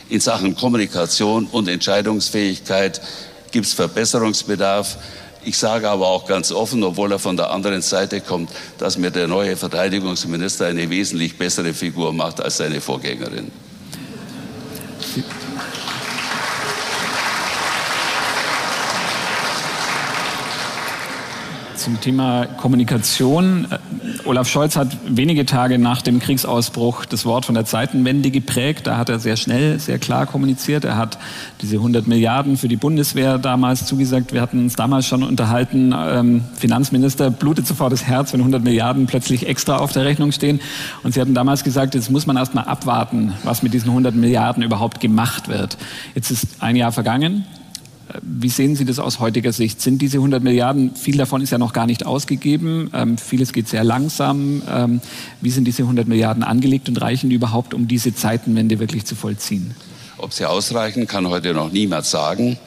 [0.09, 3.03] in Sachen Kommunikation und Entscheidungsfähigkeit
[3.51, 4.96] gibt es Verbesserungsbedarf.
[5.44, 9.11] Ich sage aber auch ganz offen, obwohl er von der anderen Seite kommt, dass mir
[9.11, 13.50] der neue Verteidigungsminister eine wesentlich bessere Figur macht als seine Vorgängerin.
[21.82, 23.66] Zum Thema Kommunikation.
[23.68, 23.78] Äh,
[24.24, 28.86] Olaf Scholz hat wenige Tage nach dem Kriegsausbruch das Wort von der Zeitenwende geprägt.
[28.86, 30.84] Da hat er sehr schnell, sehr klar kommuniziert.
[30.84, 31.18] Er hat
[31.60, 34.32] diese 100 Milliarden für die Bundeswehr damals zugesagt.
[34.32, 35.92] Wir hatten uns damals schon unterhalten.
[35.92, 40.60] Ähm, Finanzminister blutet sofort das Herz, wenn 100 Milliarden plötzlich extra auf der Rechnung stehen.
[41.02, 44.14] Und Sie hatten damals gesagt, jetzt muss man erst mal abwarten, was mit diesen 100
[44.14, 45.76] Milliarden überhaupt gemacht wird.
[46.14, 47.44] Jetzt ist ein Jahr vergangen.
[48.20, 49.80] Wie sehen Sie das aus heutiger Sicht?
[49.80, 53.68] Sind diese 100 Milliarden, viel davon ist ja noch gar nicht ausgegeben, ähm, vieles geht
[53.68, 54.62] sehr langsam.
[54.70, 55.00] Ähm,
[55.40, 59.14] wie sind diese 100 Milliarden angelegt und reichen die überhaupt, um diese Zeitenwende wirklich zu
[59.14, 59.74] vollziehen?
[60.18, 62.58] Ob sie ausreichen, kann heute noch niemand sagen.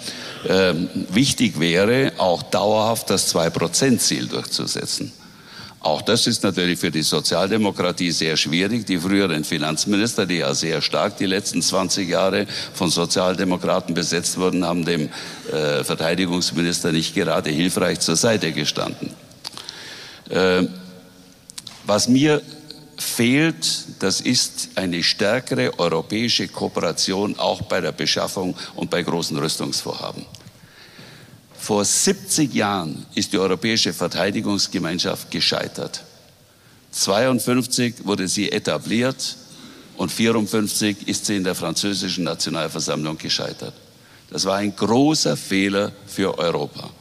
[0.47, 5.11] Ähm, wichtig wäre auch dauerhaft das Zwei-Prozent-Ziel durchzusetzen.
[5.85, 8.87] Auch das ist natürlich für die Sozialdemokratie sehr schwierig.
[8.87, 14.65] Die früheren Finanzminister, die ja sehr stark die letzten 20 Jahre von Sozialdemokraten besetzt wurden,
[14.65, 15.09] haben dem
[15.51, 19.11] äh, Verteidigungsminister nicht gerade hilfreich zur Seite gestanden.
[20.29, 20.63] Äh,
[21.85, 22.41] was mir
[22.97, 30.25] fehlt, das ist eine stärkere europäische Kooperation auch bei der Beschaffung und bei großen Rüstungsvorhaben.
[31.65, 36.03] Vor 70 Jahren ist die europäische Verteidigungsgemeinschaft gescheitert.
[36.91, 39.35] 52 wurde sie etabliert
[39.97, 43.73] und 54 ist sie in der französischen Nationalversammlung gescheitert.
[44.29, 46.91] Das war ein großer Fehler für Europa.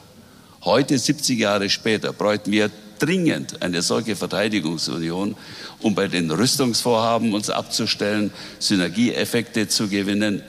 [0.63, 5.35] Heute, 70 Jahre später, bräuchten wir dringend eine solche Verteidigungsunion,
[5.81, 10.41] um bei den Rüstungsvorhaben uns abzustellen, Synergieeffekte zu gewinnen,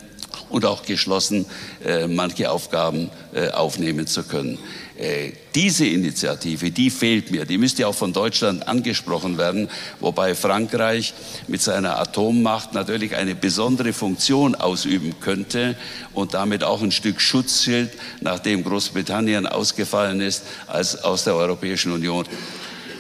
[0.49, 1.47] und auch geschlossen
[1.85, 4.59] äh, manche Aufgaben äh, aufnehmen zu können.
[4.99, 7.45] Äh, diese Initiative, die fehlt mir.
[7.45, 9.69] Die müsste auch von Deutschland angesprochen werden,
[10.01, 11.13] wobei Frankreich
[11.49, 15.77] mit seiner Atommacht natürlich eine besondere Funktion ausüben könnte
[16.15, 17.91] und damit auch ein Stück Schutzschild,
[18.23, 22.25] nachdem Großbritannien ausgefallen ist, als aus der Europäischen Union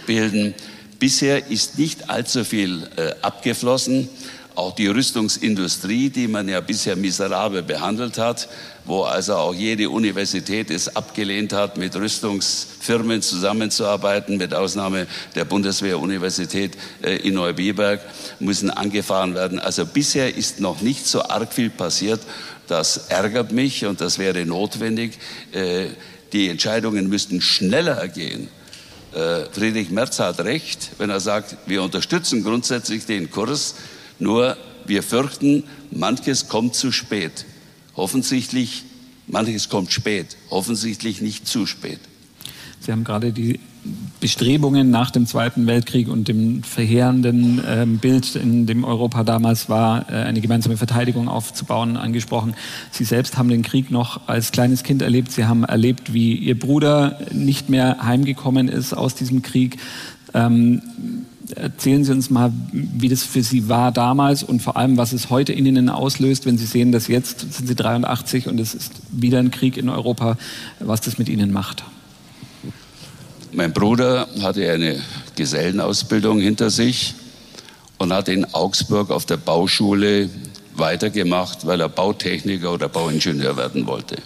[0.06, 0.54] bilden.
[0.98, 4.08] Bisher ist nicht allzu viel äh, abgeflossen.
[4.56, 8.48] Auch die Rüstungsindustrie, die man ja bisher miserabel behandelt hat,
[8.86, 16.78] wo also auch jede Universität es abgelehnt hat, mit Rüstungsfirmen zusammenzuarbeiten, mit Ausnahme der Bundeswehruniversität
[17.02, 18.00] äh, in Neubiberg,
[18.40, 19.58] müssen angefahren werden.
[19.58, 22.22] Also bisher ist noch nicht so arg viel passiert.
[22.66, 25.18] Das ärgert mich und das wäre notwendig.
[25.52, 25.88] Äh,
[26.32, 28.48] die Entscheidungen müssten schneller gehen.
[29.12, 33.74] Äh, Friedrich Merz hat recht, wenn er sagt, wir unterstützen grundsätzlich den Kurs,
[34.18, 37.44] nur wir fürchten, manches kommt zu spät.
[37.94, 38.84] Offensichtlich,
[39.26, 42.00] manches kommt spät, offensichtlich nicht zu spät.
[42.80, 43.58] Sie haben gerade die
[44.20, 50.10] Bestrebungen nach dem Zweiten Weltkrieg und dem verheerenden äh, Bild, in dem Europa damals war,
[50.10, 52.54] äh, eine gemeinsame Verteidigung aufzubauen, angesprochen.
[52.90, 55.32] Sie selbst haben den Krieg noch als kleines Kind erlebt.
[55.32, 59.78] Sie haben erlebt, wie Ihr Bruder nicht mehr heimgekommen ist aus diesem Krieg.
[60.34, 60.82] Ähm,
[61.54, 65.30] erzählen Sie uns mal, wie das für Sie war damals und vor allem, was es
[65.30, 68.92] heute in Ihnen auslöst, wenn Sie sehen, dass jetzt sind Sie 83 und es ist
[69.10, 70.36] wieder ein Krieg in Europa,
[70.80, 71.84] was das mit Ihnen macht.
[73.52, 75.00] Mein Bruder hatte eine
[75.36, 77.14] Gesellenausbildung hinter sich
[77.98, 80.28] und hat in Augsburg auf der Bauschule
[80.74, 84.16] weitergemacht, weil er Bautechniker oder Bauingenieur werden wollte.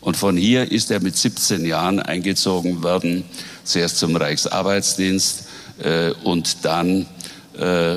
[0.00, 3.24] Und von hier ist er mit 17 Jahren eingezogen worden,
[3.64, 5.47] zuerst zum Reichsarbeitsdienst
[5.82, 7.06] äh, und dann
[7.58, 7.96] äh,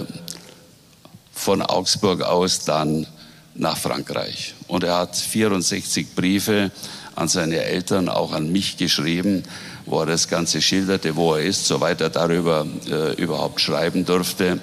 [1.32, 3.08] von Augsburg aus dann
[3.56, 4.56] nach Frankreich.
[4.68, 6.72] Und er hat 64 Briefe
[7.16, 9.44] an seine Eltern, auch an mich geschrieben
[9.86, 14.60] wo er das Ganze schilderte, wo er ist, soweit er darüber äh, überhaupt schreiben durfte.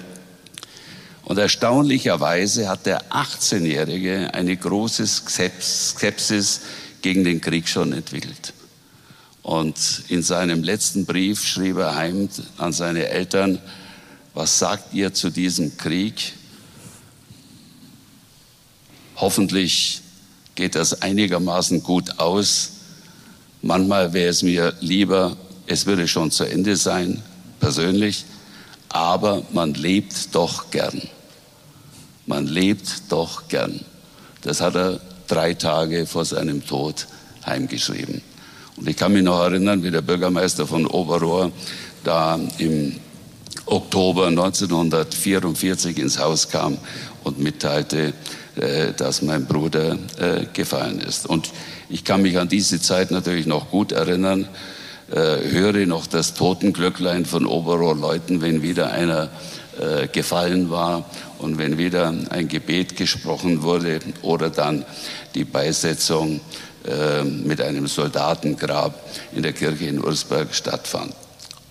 [1.23, 6.61] Und erstaunlicherweise hat der 18-Jährige eine große Skepsis
[7.01, 8.53] gegen den Krieg schon entwickelt.
[9.43, 13.59] Und in seinem letzten Brief schrieb er heim an seine Eltern,
[14.33, 16.33] was sagt ihr zu diesem Krieg?
[19.15, 20.01] Hoffentlich
[20.55, 22.71] geht das einigermaßen gut aus.
[23.61, 25.35] Manchmal wäre es mir lieber,
[25.67, 27.21] es würde schon zu Ende sein,
[27.59, 28.25] persönlich,
[28.87, 31.01] aber man lebt doch gern.
[32.25, 33.83] Man lebt doch gern.
[34.41, 37.07] Das hat er drei Tage vor seinem Tod
[37.45, 38.21] heimgeschrieben.
[38.79, 41.51] Und ich kann mich noch erinnern, wie der Bürgermeister von Oberrohr
[42.05, 42.95] da im
[43.65, 46.77] Oktober 1944 ins Haus kam
[47.25, 48.13] und mitteilte,
[48.55, 51.27] äh, dass mein Bruder äh, gefallen ist.
[51.27, 51.51] Und
[51.89, 54.47] ich kann mich an diese Zeit natürlich noch gut erinnern,
[55.11, 59.29] äh, höre noch das Totenglöcklein von Oberrohr läuten, wenn wieder einer
[60.11, 61.05] gefallen war
[61.37, 64.83] und wenn wieder ein Gebet gesprochen wurde oder dann
[65.35, 66.41] die Beisetzung
[67.43, 68.93] mit einem Soldatengrab
[69.33, 71.13] in der Kirche in Ursberg stattfand.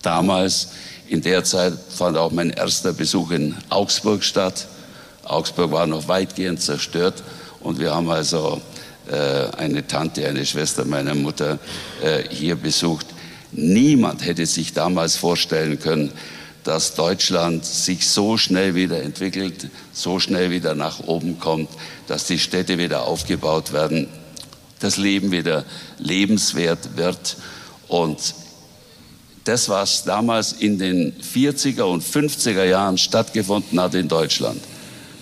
[0.03, 0.69] Damals,
[1.09, 4.67] in der Zeit, fand auch mein erster Besuch in Augsburg statt.
[5.25, 7.23] Augsburg war noch weitgehend zerstört
[7.61, 8.61] und wir haben also
[9.11, 11.59] äh, eine Tante, eine Schwester meiner Mutter
[12.03, 13.07] äh, hier besucht.
[13.53, 16.13] Niemand hätte sich damals vorstellen können,
[16.65, 21.71] dass Deutschland sich so schnell wieder entwickelt, so schnell wieder nach oben kommt,
[22.07, 24.09] dass die Städte wieder aufgebaut werden,
[24.81, 25.65] das Leben wieder
[25.99, 27.37] lebenswert wird.
[27.89, 28.19] Und
[29.45, 34.61] das, was damals in den 40er und 50er Jahren stattgefunden hat in Deutschland,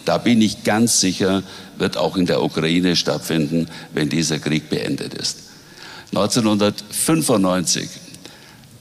[0.04, 1.42] da bin ich ganz sicher,
[1.78, 5.38] wird auch in der Ukraine stattfinden, wenn dieser Krieg beendet ist.
[6.12, 7.88] 1995,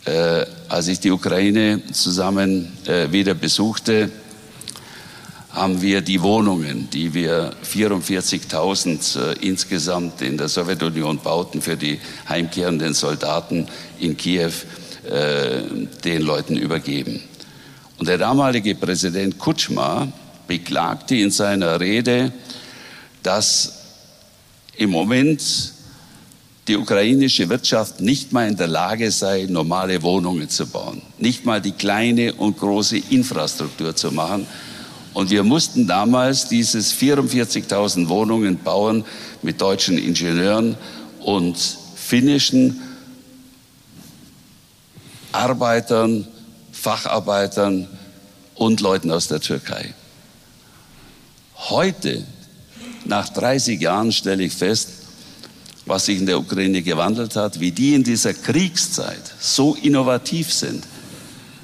[0.05, 4.11] äh, als ich die Ukraine zusammen äh, wieder besuchte,
[5.55, 11.99] haben wir die Wohnungen, die wir 44.000 äh, insgesamt in der Sowjetunion bauten für die
[12.27, 13.65] heimkehrenden Soldaten
[13.97, 14.51] in Kiew,
[15.09, 15.61] äh,
[16.03, 17.21] den Leuten übergeben.
[17.97, 20.11] Und der damalige Präsident Kutschma
[20.45, 22.33] beklagte in seiner Rede,
[23.23, 23.81] dass
[24.75, 25.41] im Moment
[26.67, 31.61] die ukrainische Wirtschaft nicht mal in der Lage sei, normale Wohnungen zu bauen, nicht mal
[31.61, 34.45] die kleine und große Infrastruktur zu machen.
[35.15, 39.05] Und wir mussten damals dieses 44.000 Wohnungen bauen
[39.41, 40.75] mit deutschen Ingenieuren
[41.21, 41.55] und
[41.95, 42.81] finnischen
[45.31, 46.27] Arbeitern,
[46.73, 47.87] Facharbeitern
[48.55, 49.93] und Leuten aus der Türkei.
[51.69, 52.25] Heute,
[53.05, 54.89] nach 30 Jahren, stelle ich fest,
[55.85, 60.83] was sich in der Ukraine gewandelt hat, wie die in dieser Kriegszeit so innovativ sind,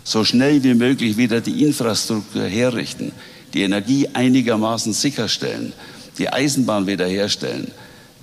[0.06, 3.12] so schnell wie möglich wieder die Infrastruktur herrichten,
[3.54, 5.74] die Energie einigermaßen sicherstellen,
[6.18, 7.72] die Eisenbahn wiederherstellen.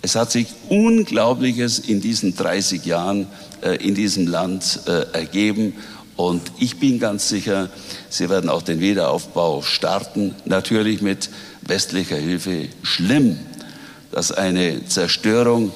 [0.00, 3.26] Es hat sich Unglaubliches in diesen 30 Jahren
[3.62, 5.74] äh, in diesem Land äh, ergeben
[6.18, 7.70] und ich bin ganz sicher,
[8.10, 11.30] Sie werden auch den Wiederaufbau starten, natürlich mit
[11.62, 13.38] westlicher Hilfe schlimm,
[14.10, 15.70] dass eine Zerstörung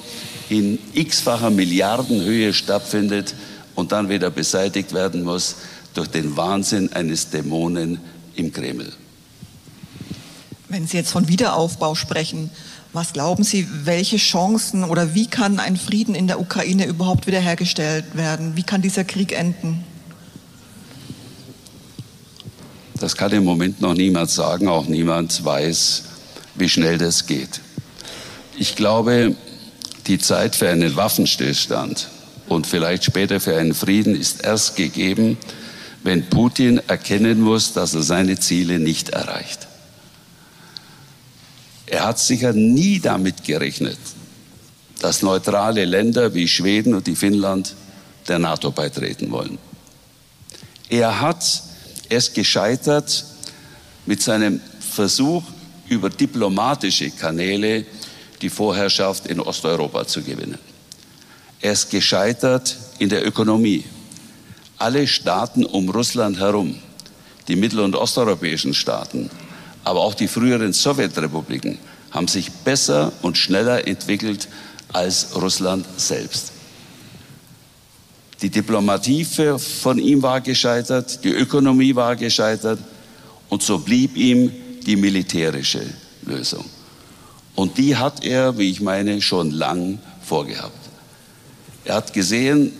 [0.49, 3.35] in x-facher Milliardenhöhe stattfindet
[3.75, 5.55] und dann wieder beseitigt werden muss
[5.93, 7.99] durch den Wahnsinn eines Dämonen
[8.35, 8.91] im Kreml.
[10.73, 12.49] Wenn Sie jetzt von Wiederaufbau sprechen,
[12.93, 18.17] was glauben Sie, welche Chancen oder wie kann ein Frieden in der Ukraine überhaupt wiederhergestellt
[18.17, 18.55] werden?
[18.55, 19.83] Wie kann dieser Krieg enden?
[22.95, 26.05] Das kann im Moment noch niemand sagen, auch niemand weiß,
[26.55, 27.61] wie schnell das geht.
[28.57, 29.35] Ich glaube,
[30.07, 32.09] die Zeit für einen Waffenstillstand
[32.47, 35.37] und vielleicht später für einen Frieden ist erst gegeben,
[36.01, 39.67] wenn Putin erkennen muss, dass er seine Ziele nicht erreicht.
[41.93, 43.99] Er hat sicher nie damit gerechnet,
[44.99, 47.75] dass neutrale Länder wie Schweden und die Finnland
[48.27, 49.59] der NATO beitreten wollen.
[50.89, 51.45] Er hat
[52.09, 53.25] es gescheitert
[54.07, 55.43] mit seinem Versuch,
[55.87, 57.85] über diplomatische Kanäle
[58.41, 60.57] die Vorherrschaft in Osteuropa zu gewinnen.
[61.61, 63.83] Er ist gescheitert in der Ökonomie.
[64.79, 66.75] Alle Staaten um Russland herum,
[67.47, 69.29] die mittel- und osteuropäischen Staaten,
[69.83, 71.77] aber auch die früheren Sowjetrepubliken,
[72.11, 74.47] haben sich besser und schneller entwickelt
[74.91, 76.51] als Russland selbst.
[78.41, 82.79] Die Diplomatie von ihm war gescheitert, die Ökonomie war gescheitert
[83.49, 84.51] und so blieb ihm
[84.85, 85.81] die militärische
[86.23, 86.65] Lösung.
[87.55, 90.77] Und die hat er, wie ich meine, schon lang vorgehabt.
[91.85, 92.73] Er hat gesehen,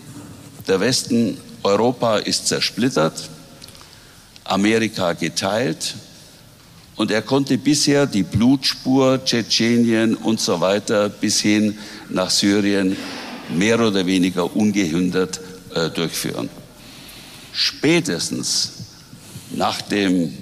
[0.66, 3.30] der Westen, Europa ist zersplittert,
[4.44, 5.94] Amerika geteilt
[6.96, 11.78] und er konnte bisher die Blutspur Tschetschenien und so weiter bis hin
[12.08, 12.96] nach Syrien
[13.54, 15.40] mehr oder weniger ungehindert
[15.74, 16.48] äh, durchführen.
[17.52, 18.72] Spätestens
[19.50, 20.32] nach, dem,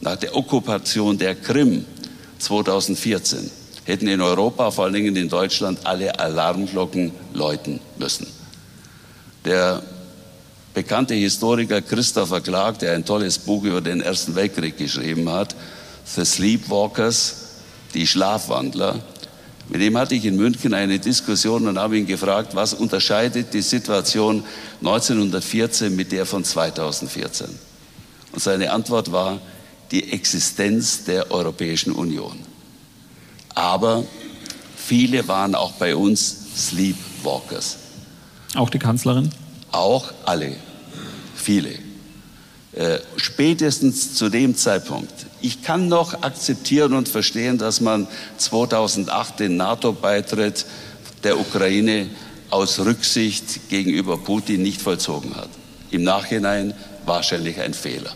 [0.00, 1.84] nach der Okkupation der Krim
[2.38, 3.50] 2014
[3.84, 8.26] hätten in Europa, vor allen Dingen in Deutschland, alle Alarmglocken läuten müssen.
[9.44, 9.82] Der
[10.74, 15.54] bekannte Historiker Christopher Clark, der ein tolles Buch über den Ersten Weltkrieg geschrieben hat,
[16.04, 17.36] The Sleepwalkers,
[17.94, 19.00] die Schlafwandler,
[19.68, 23.62] mit dem hatte ich in München eine Diskussion und habe ihn gefragt, was unterscheidet die
[23.62, 24.44] Situation
[24.80, 27.46] 1914 mit der von 2014?
[28.32, 29.40] Und seine Antwort war
[29.90, 32.38] die Existenz der Europäischen Union.
[33.54, 34.04] Aber
[34.76, 37.78] viele waren auch bei uns Sleepwalkers.
[38.54, 39.30] Auch die Kanzlerin?
[39.70, 40.56] Auch alle,
[41.34, 41.91] viele.
[42.72, 45.12] Äh, spätestens zu dem Zeitpunkt.
[45.42, 48.08] Ich kann noch akzeptieren und verstehen, dass man
[48.38, 50.64] 2008 den NATO-Beitritt
[51.22, 52.08] der Ukraine
[52.48, 55.50] aus Rücksicht gegenüber Putin nicht vollzogen hat.
[55.90, 56.72] Im Nachhinein
[57.04, 58.14] wahrscheinlich ein Fehler.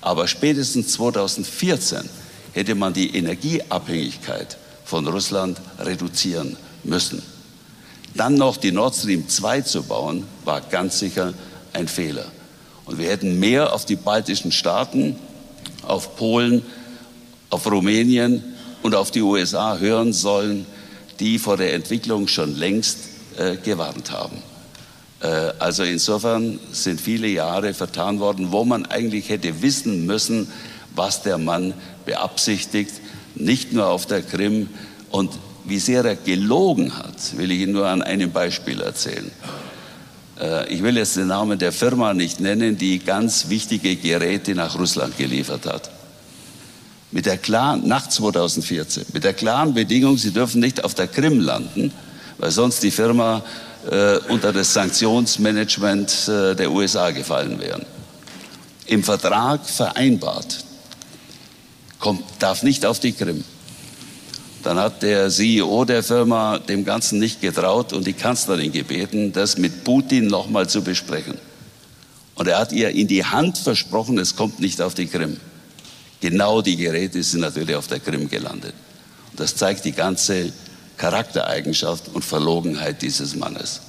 [0.00, 2.08] Aber spätestens 2014
[2.52, 7.22] hätte man die Energieabhängigkeit von Russland reduzieren müssen.
[8.14, 11.32] Dann noch die Nord Stream 2 zu bauen, war ganz sicher
[11.72, 12.26] ein Fehler.
[12.90, 15.14] Und wir hätten mehr auf die baltischen Staaten,
[15.86, 16.62] auf Polen,
[17.48, 18.42] auf Rumänien
[18.82, 20.66] und auf die USA hören sollen,
[21.20, 22.98] die vor der Entwicklung schon längst
[23.38, 24.42] äh, gewarnt haben.
[25.20, 30.48] Äh, also insofern sind viele Jahre vertan worden, wo man eigentlich hätte wissen müssen,
[30.96, 31.74] was der Mann
[32.06, 32.94] beabsichtigt,
[33.36, 34.68] nicht nur auf der Krim.
[35.10, 35.30] Und
[35.64, 39.30] wie sehr er gelogen hat, will ich Ihnen nur an einem Beispiel erzählen.
[40.40, 44.78] Äh, ich will jetzt den Namen der Firma nicht nennen, die ganz wichtige Geräte nach
[44.78, 45.90] Russland geliefert hat.
[47.12, 51.40] Mit der klaren, nach 2014, mit der klaren Bedingung, sie dürfen nicht auf der Krim
[51.40, 51.92] landen,
[52.38, 53.42] weil sonst die Firma
[53.90, 57.84] äh, unter das Sanktionsmanagement äh, der USA gefallen wäre.
[58.86, 60.64] Im Vertrag vereinbart,
[61.98, 63.44] kommt, darf nicht auf die Krim.
[64.62, 69.56] Dann hat der CEO der Firma dem Ganzen nicht getraut und die Kanzlerin gebeten, das
[69.56, 71.38] mit Putin nochmal zu besprechen.
[72.34, 75.38] Und er hat ihr in die Hand versprochen, es kommt nicht auf die Krim.
[76.20, 78.74] Genau die Geräte sind natürlich auf der Krim gelandet.
[79.30, 80.52] Und das zeigt die ganze
[80.98, 83.80] Charaktereigenschaft und Verlogenheit dieses Mannes.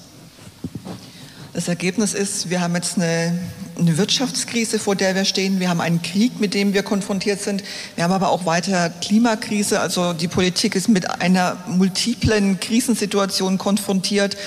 [1.54, 3.38] Das Ergebnis ist, wir haben jetzt eine,
[3.78, 5.60] eine, Wirtschaftskrise, vor der wir stehen.
[5.60, 7.62] Wir haben einen Krieg, mit dem wir konfrontiert sind.
[7.95, 9.82] Wir haben aber auch weiter Klimakrise.
[9.82, 14.38] Also die Politik ist mit einer multiplen Krisensituation konfrontiert.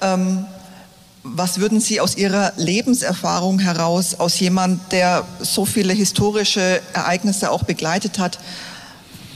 [0.00, 0.46] Ähm,
[1.24, 7.64] was würden Sie aus Ihrer Lebenserfahrung heraus, aus jemand, der so viele historische Ereignisse auch
[7.64, 8.38] begleitet hat,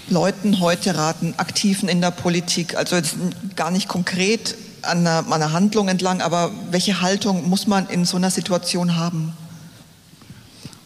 [0.08, 3.16] Leuten heute raten, Aktiven in der Politik, also jetzt
[3.56, 8.04] gar nicht konkret an einer, an einer Handlung entlang, aber welche Haltung muss man in
[8.04, 9.32] so einer Situation haben?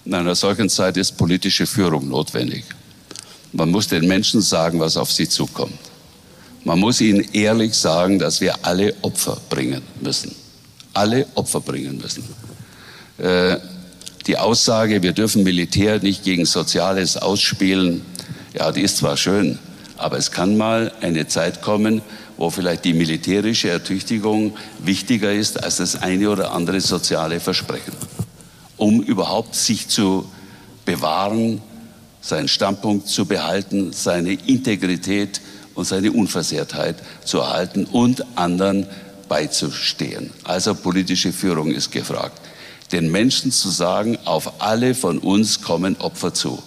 [0.05, 2.65] In einer solchen Zeit ist politische Führung notwendig.
[3.53, 5.79] Man muss den Menschen sagen, was auf sie zukommt.
[6.65, 10.35] Man muss ihnen ehrlich sagen, dass wir alle Opfer bringen müssen.
[10.93, 12.25] Alle Opfer bringen müssen.
[13.19, 13.59] Äh,
[14.27, 18.03] die Aussage, wir dürfen Militär nicht gegen Soziales ausspielen,
[18.55, 19.59] ja, die ist zwar schön,
[19.97, 22.03] aber es kann mal eine Zeit kommen,
[22.37, 27.93] wo vielleicht die militärische Ertüchtigung wichtiger ist als das eine oder andere soziale Versprechen,
[28.77, 30.29] um überhaupt sich zu
[30.85, 31.61] bewahren,
[32.21, 35.41] seinen Standpunkt zu behalten, seine Integrität
[35.75, 38.87] und seine Unversehrtheit zu erhalten und anderen
[39.29, 40.31] beizustehen.
[40.45, 42.41] Also politische Führung ist gefragt.
[42.93, 46.63] Den Menschen zu sagen, auf alle von uns kommen Opfer zu.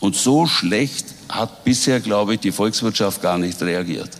[0.00, 4.10] Und so schlecht hat bisher, glaube ich, die Volkswirtschaft gar nicht reagiert.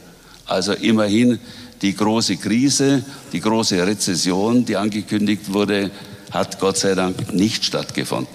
[0.47, 1.39] Also immerhin
[1.83, 5.91] die große Krise, die große Rezession, die angekündigt wurde,
[6.31, 8.35] hat Gott sei Dank nicht stattgefunden.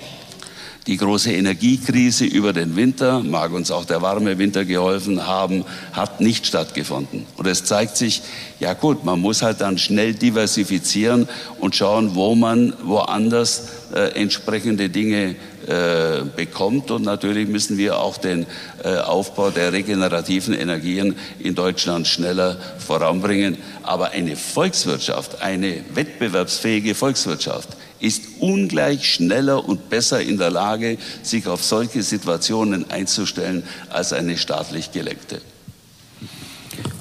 [0.88, 6.22] Die große Energiekrise über den Winter, mag uns auch der warme Winter geholfen haben, hat
[6.22, 7.28] nicht stattgefunden.
[7.38, 8.24] Und es zeigt sich,
[8.60, 14.90] ja gut, man muss halt dann schnell diversifizieren und schauen, wo man woanders äh, entsprechende
[14.90, 15.36] Dinge
[15.68, 16.92] äh, bekommt.
[16.92, 18.46] Und natürlich müssen wir auch den
[18.84, 23.58] äh, Aufbau der regenerativen Energien in Deutschland schneller voranbringen.
[23.84, 31.48] Aber eine Volkswirtschaft, eine wettbewerbsfähige Volkswirtschaft, ist ungleich schneller und besser in der Lage, sich
[31.48, 35.42] auf solche Situationen einzustellen als eine staatlich gelenkte.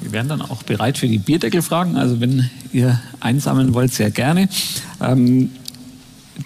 [0.00, 1.96] Wir wären dann auch bereit für die Bierdeckelfragen.
[1.96, 4.48] Also wenn ihr einsammeln wollt, sehr gerne.
[5.00, 5.50] Ähm,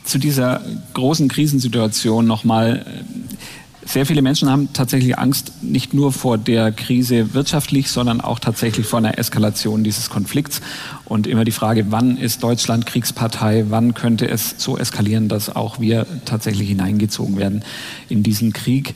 [0.02, 0.60] zu dieser
[0.94, 2.84] großen Krisensituation nochmal
[3.86, 8.86] sehr viele Menschen haben tatsächlich Angst, nicht nur vor der Krise wirtschaftlich, sondern auch tatsächlich
[8.86, 10.60] vor einer Eskalation dieses Konflikts.
[11.04, 15.80] Und immer die Frage, wann ist Deutschland Kriegspartei, wann könnte es so eskalieren, dass auch
[15.80, 17.62] wir tatsächlich hineingezogen werden
[18.08, 18.94] in diesen Krieg.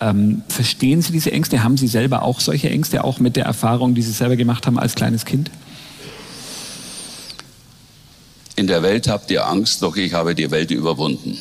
[0.00, 1.62] Ähm, verstehen Sie diese Ängste?
[1.62, 4.78] Haben Sie selber auch solche Ängste, auch mit der Erfahrung, die Sie selber gemacht haben
[4.78, 5.50] als kleines Kind?
[8.56, 11.36] In der Welt habt ihr Angst, doch ich habe die Welt überwunden.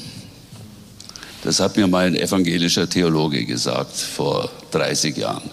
[1.44, 5.52] Das hat mir mal ein evangelischer Theologe gesagt vor 30 Jahren.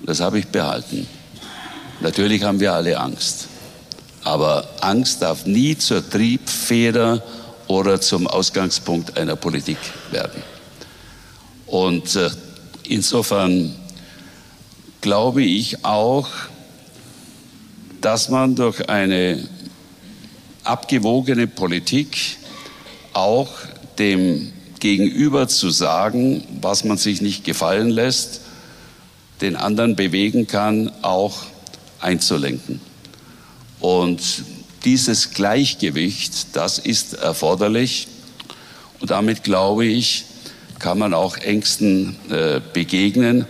[0.00, 1.06] Und das habe ich behalten.
[2.00, 3.48] Natürlich haben wir alle Angst.
[4.22, 7.22] Aber Angst darf nie zur Triebfeder
[7.68, 9.78] oder zum Ausgangspunkt einer Politik
[10.10, 10.42] werden.
[11.66, 12.30] Und äh,
[12.88, 13.74] insofern
[15.02, 16.28] glaube ich auch,
[18.00, 19.46] dass man durch eine
[20.64, 22.38] abgewogene Politik
[23.12, 23.50] auch
[23.98, 28.40] dem Gegenüber zu sagen, was man sich nicht gefallen lässt,
[29.40, 31.44] den anderen bewegen kann, auch
[32.00, 32.80] einzulenken.
[33.80, 34.20] Und
[34.84, 38.08] dieses Gleichgewicht, das ist erforderlich.
[39.00, 40.24] Und damit glaube ich,
[40.78, 43.46] kann man auch Ängsten äh, begegnen.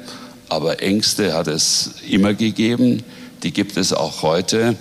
[0.48, 3.02] Aber Ängste hat es immer gegeben,
[3.42, 4.76] die gibt es auch heute.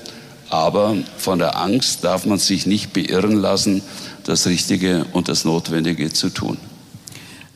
[0.53, 3.81] Aber von der Angst darf man sich nicht beirren lassen,
[4.23, 6.59] das Richtige und das Notwendige zu tun.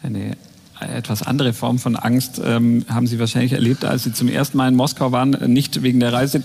[0.01, 0.35] Eine
[0.79, 4.69] etwas andere Form von Angst ähm, haben Sie wahrscheinlich erlebt, als Sie zum ersten Mal
[4.69, 6.41] in Moskau waren, nicht wegen der Reise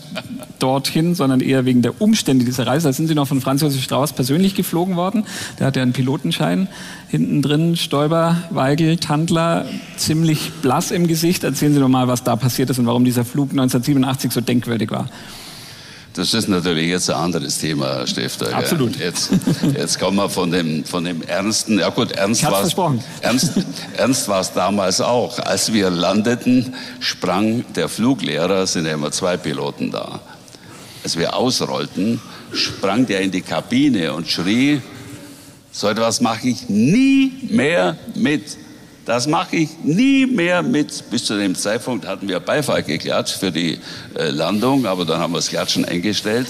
[0.59, 2.89] dorthin, sondern eher wegen der Umstände dieser Reise.
[2.89, 5.25] Da sind Sie noch von Franz Josef Strauß persönlich geflogen worden.
[5.59, 6.69] Der hat ja einen Pilotenschein
[7.09, 7.77] hinten drin.
[7.77, 9.65] Stoiber, Weigel, Tandler,
[9.97, 11.45] ziemlich blass im Gesicht.
[11.45, 14.91] Erzählen Sie doch mal, was da passiert ist und warum dieser Flug 1987 so denkwürdig
[14.91, 15.09] war.
[16.15, 18.55] Das ist natürlich jetzt ein anderes Thema, Herr Stifter.
[18.55, 18.97] Absolut.
[18.97, 19.31] Jetzt,
[19.75, 21.79] jetzt kommen wir von dem, von dem Ernsten.
[21.79, 22.75] Ja gut, Ernst war es
[23.23, 23.53] Ernst,
[23.97, 25.39] Ernst war es damals auch.
[25.39, 30.21] Als wir landeten, sprang der Fluglehrer, sind ja immer zwei Piloten da.
[31.03, 32.21] Als wir ausrollten,
[32.53, 34.83] sprang der in die Kabine und schrie,
[35.71, 38.59] so etwas mache ich nie mehr mit.
[39.05, 41.11] Das mache ich nie mehr mit.
[41.11, 43.79] Bis zu dem Zeitpunkt hatten wir Beifall geklatscht für die
[44.15, 46.47] äh, Landung, aber dann haben wir das Klatschen eingestellt.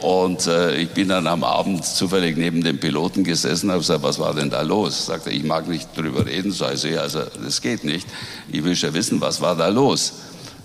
[0.00, 4.18] Und äh, ich bin dann am Abend zufällig neben dem Piloten gesessen habe gesagt, was
[4.18, 5.06] war denn da los?
[5.06, 6.50] Sagte, ich mag nicht drüber reden.
[6.50, 8.08] So, also, ja, also das geht nicht.
[8.50, 10.14] Ich will schon wissen, was war da los?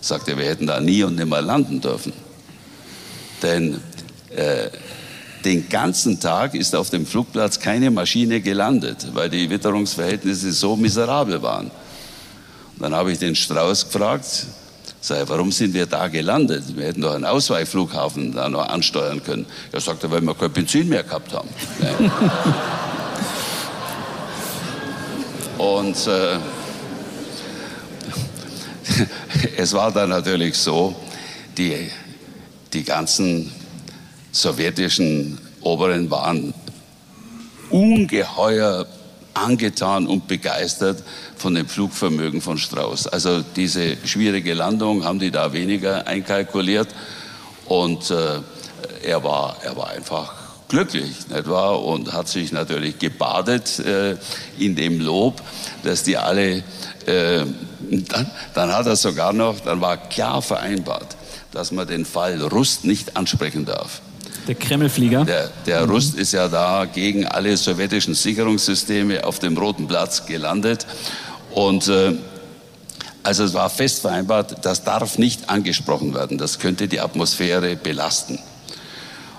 [0.01, 2.13] Sagte, wir hätten da nie und nimmer landen dürfen.
[3.43, 3.81] Denn
[4.35, 4.69] äh,
[5.45, 11.41] den ganzen Tag ist auf dem Flugplatz keine Maschine gelandet, weil die Witterungsverhältnisse so miserabel
[11.43, 11.67] waren.
[11.67, 14.47] Und dann habe ich den Strauß gefragt,
[14.99, 16.75] sei, warum sind wir da gelandet?
[16.75, 19.45] Wir hätten doch einen Ausweichflughafen da noch ansteuern können.
[19.71, 21.49] Er sagte, weil wir kein Benzin mehr gehabt haben.
[25.59, 26.37] Und äh,
[29.57, 30.95] es war dann natürlich so,
[31.57, 31.89] die,
[32.73, 33.51] die ganzen
[34.35, 36.53] sowjetischen Oberen waren
[37.69, 38.85] ungeheuer
[39.33, 41.03] angetan und begeistert
[41.37, 43.07] von dem Flugvermögen von Strauß.
[43.07, 46.87] Also diese schwierige Landung haben die da weniger einkalkuliert
[47.65, 48.39] und äh,
[49.03, 50.33] er, war, er war einfach
[50.67, 51.83] glücklich, nicht wahr?
[51.83, 54.17] Und hat sich natürlich gebadet äh,
[54.57, 55.41] in dem Lob,
[55.83, 56.63] dass die alle,
[57.05, 57.45] äh,
[57.89, 61.15] dann, dann hat er sogar noch, dann war klar vereinbart,
[61.51, 64.01] dass man den Fall Rust nicht ansprechen darf.
[64.47, 65.25] Der Kremlflieger.
[65.25, 65.91] Der, der mhm.
[65.91, 70.85] Rust ist ja da gegen alle sowjetischen Sicherungssysteme auf dem Roten Platz gelandet.
[71.53, 72.13] Und äh,
[73.25, 76.37] Also es war fest vereinbart, das darf nicht angesprochen werden.
[76.37, 78.37] Das könnte die Atmosphäre belasten.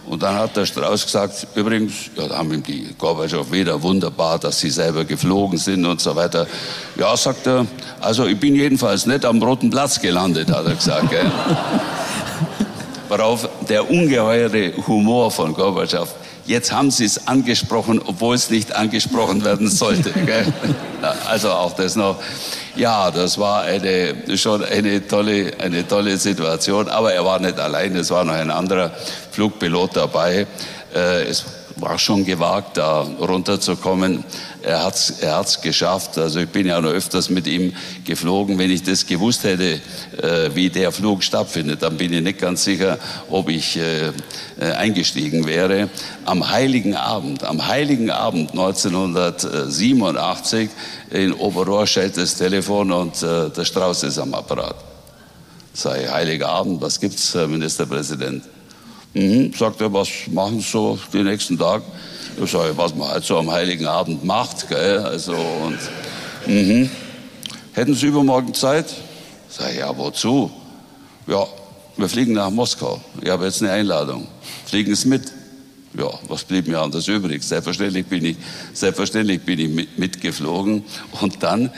[0.09, 4.41] Und dann hat der Strauß gesagt, übrigens, ja, da haben ihm die Gorbatschow wieder wunderbar,
[4.41, 6.49] dass sie selber geflogen sind und so weiter.
[6.97, 7.67] Ja, sagt er,
[8.01, 11.11] also ich bin jedenfalls nicht am Roten Platz gelandet, hat er gesagt.
[11.11, 11.31] Gell?
[13.09, 16.09] Worauf der ungeheure Humor von Gorbatschow,
[16.45, 20.11] jetzt haben Sie es angesprochen, obwohl es nicht angesprochen werden sollte.
[20.27, 20.53] Gell?
[21.29, 22.17] Also auch das noch.
[22.75, 26.89] Ja, das war eine, schon eine tolle, eine tolle Situation.
[26.89, 28.91] Aber er war nicht allein, es war noch ein anderer
[29.31, 30.47] Flugpilot dabei.
[30.95, 31.45] Äh, es
[31.77, 34.25] war schon gewagt, da runterzukommen.
[34.67, 36.19] Er hat's, er hat's geschafft.
[36.19, 37.73] Also ich bin ja noch öfters mit ihm
[38.05, 38.59] geflogen.
[38.59, 39.81] Wenn ich das gewusst hätte,
[40.21, 42.99] äh, wie der Flug stattfindet, dann bin ich nicht ganz sicher,
[43.31, 44.13] ob ich äh, äh
[44.73, 45.89] eingestiegen wäre.
[46.25, 50.69] Am Heiligen Abend, am Heiligen Abend 1987
[51.11, 54.75] in Oberrohr schellt das Telefon und äh, der Strauß ist am Apparat.
[55.75, 58.43] Sei Heiliger Abend, was gibt's, Herr Ministerpräsident?
[59.15, 61.85] Mhm, sagt er, was machen Sie so die nächsten Tage?
[62.43, 64.69] Ich sage, was man halt so am Heiligen Abend macht.
[64.69, 64.99] Gell?
[64.99, 65.79] Also, und,
[66.47, 66.91] mhm.
[67.73, 68.87] Hätten Sie übermorgen Zeit?
[69.49, 70.51] Sag ich, ja, wozu?
[71.27, 71.47] Ja,
[71.97, 73.01] wir fliegen nach Moskau.
[73.23, 74.27] Ich habe jetzt eine Einladung.
[74.67, 75.33] Fliegen Sie mit?
[75.93, 77.43] Ja, was blieb mir anders übrig?
[77.43, 78.37] Selbstverständlich bin ich,
[78.75, 80.85] selbstverständlich bin ich mit, mitgeflogen.
[81.21, 81.71] Und dann,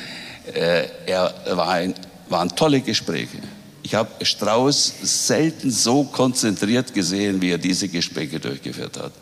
[0.55, 1.95] äh, er war ein,
[2.29, 3.39] waren tolle Gespräche.
[3.85, 9.13] Ich habe Strauß selten so konzentriert gesehen, wie er diese Gespräche durchgeführt hat.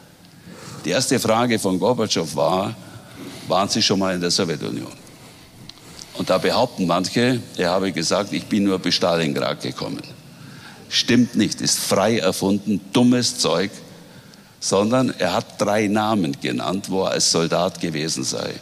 [0.87, 2.73] Die erste Frage von Gorbatschow war,
[3.49, 4.93] waren Sie schon mal in der Sowjetunion?
[6.15, 10.03] Und da behaupten manche, er habe gesagt, ich bin nur bis Stalingrad gekommen.
[10.89, 13.73] Stimmt nicht, ist frei erfunden, dummes Zeug,
[14.61, 18.55] sondern er hat drei Namen genannt, wo er als Soldat gewesen sei.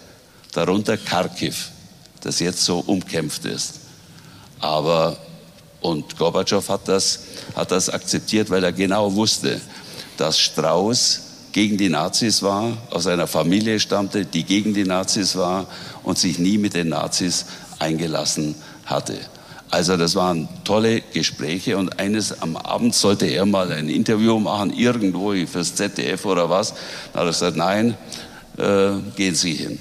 [0.55, 1.73] Darunter Kharkiv,
[2.23, 3.81] das jetzt so umkämpft ist.
[4.61, 5.19] Aber
[5.83, 7.19] und Gorbatschow hat das,
[7.55, 9.61] hat das akzeptiert, weil er genau wusste,
[10.17, 11.24] dass Strauß
[11.55, 15.69] gegen die Nazis war, aus einer Familie stammte, die gegen die Nazis war
[16.03, 17.47] und sich nie mit den Nazis
[17.79, 19.15] eingelassen hatte.
[19.71, 24.77] Also das waren tolle Gespräche und eines am Abend sollte er mal ein Interview machen,
[24.77, 26.75] irgendwo fürs ZDF oder was.
[27.13, 27.97] Da hat er gesagt, nein,
[28.59, 29.79] äh, gehen Sie hin.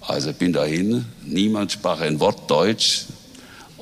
[0.00, 3.04] Also bin dahin, niemand sprach ein Wort Deutsch,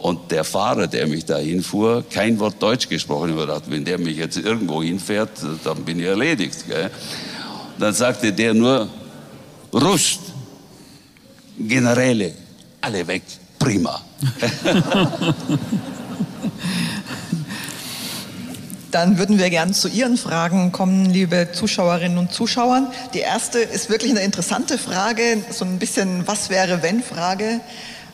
[0.07, 3.37] und der Fahrer, der mich dahin fuhr, kein Wort Deutsch gesprochen.
[3.37, 5.31] Ich dachte, wenn der mich jetzt irgendwo hinfährt,
[5.65, 6.65] dann bin ich erledigt.
[6.69, 6.93] Gell?
[7.77, 8.89] Dann sagte der nur,
[9.73, 10.21] Rust,
[11.59, 12.35] Generäle,
[12.81, 13.23] alle weg,
[13.59, 14.01] prima.
[18.93, 22.93] Dann würden wir gern zu Ihren Fragen kommen, liebe Zuschauerinnen und Zuschauer.
[23.13, 27.61] Die erste ist wirklich eine interessante Frage, so ein bisschen Was wäre wenn Frage.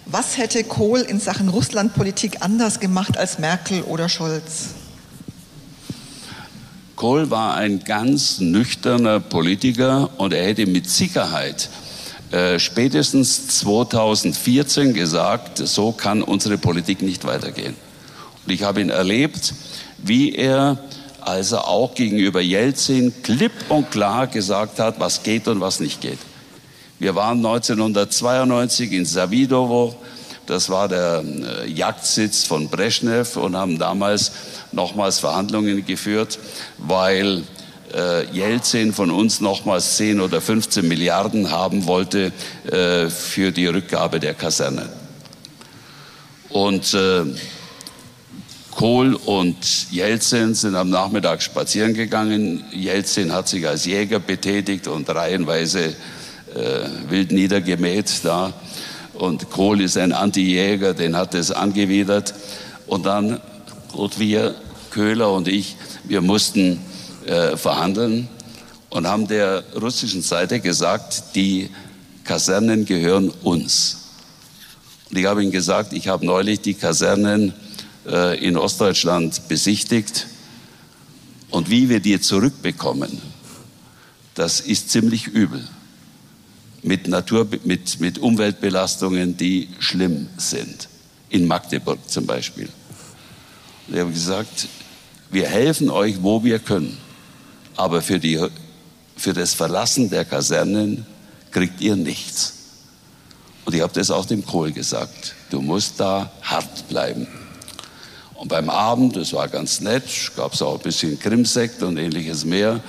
[0.07, 4.71] Was hätte Kohl in Sachen Russlandpolitik anders gemacht als Merkel oder Scholz?
[6.97, 11.69] Kohl war ein ganz nüchterner Politiker und er hätte mit Sicherheit
[12.33, 17.77] äh, spätestens 2014 gesagt, so kann unsere Politik nicht weitergehen.
[18.45, 19.55] Und ich habe ihn erlebt,
[19.99, 20.79] wie er
[21.21, 26.19] also auch gegenüber Jelzin klipp und klar gesagt hat, was geht und was nicht geht.
[27.03, 29.97] Wir waren 1992 in Savidovo,
[30.47, 34.31] das war der äh, Jagdsitz von Brezhnev und haben damals
[34.71, 36.39] nochmals Verhandlungen geführt,
[36.79, 37.43] weil
[37.93, 42.31] äh, Jelzin von uns nochmals 10 oder 15 Milliarden haben wollte
[42.71, 44.89] äh, für die Rückgabe der Kaserne.
[46.51, 47.25] Und äh,
[48.71, 52.65] Kohl und Jelzin sind am Nachmittag spazieren gegangen.
[52.71, 55.97] Jelzin hat sich als Jäger betätigt und reihenweise
[56.55, 58.53] äh, wild niedergemäht da.
[59.15, 62.35] Und Kohl ist ein Anti-Jäger, den hat es angewidert.
[62.87, 63.41] Und dann,
[63.93, 64.55] und wir,
[64.91, 66.81] Köhler und ich, wir mussten
[67.27, 68.29] äh, verhandeln
[68.91, 71.71] und haben der russischen Seite gesagt, die
[72.25, 73.99] Kasernen gehören uns.
[75.11, 77.55] Und ich habe ihnen gesagt, ich habe neulich die Kasernen
[78.07, 80.27] äh, in Ostdeutschland besichtigt
[81.51, 83.21] und wie wir die zurückbekommen,
[84.35, 85.63] das ist ziemlich übel
[86.83, 90.89] mit, Natur, mit, mit Umweltbelastungen, die schlimm sind.
[91.31, 92.69] In Magdeburg zum Beispiel.
[93.87, 94.69] Und ich habe gesagt,
[95.31, 96.99] wir helfen euch, wo wir können.
[97.77, 98.39] Aber für, die,
[99.17, 101.07] für das Verlassen der Kasernen
[101.51, 102.55] kriegt ihr nichts.
[103.65, 105.35] Und ich habe das auch dem Kohl gesagt.
[105.51, 107.27] Du musst da hart bleiben.
[108.35, 110.05] Und beim Abend, das war ganz nett,
[110.37, 112.81] gab es auch ein bisschen Krimsekt und ähnliches mehr,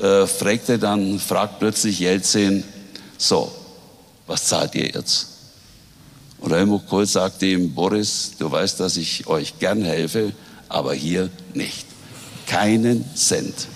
[0.00, 2.62] äh, fragte dann, fragt plötzlich Jelzin,
[3.18, 3.52] so,
[4.26, 5.28] was zahlt ihr jetzt?
[6.38, 10.32] Und Helmut Kohl sagte ihm, Boris, du weißt, dass ich euch gern helfe,
[10.68, 11.86] aber hier nicht.
[12.46, 13.68] Keinen Cent.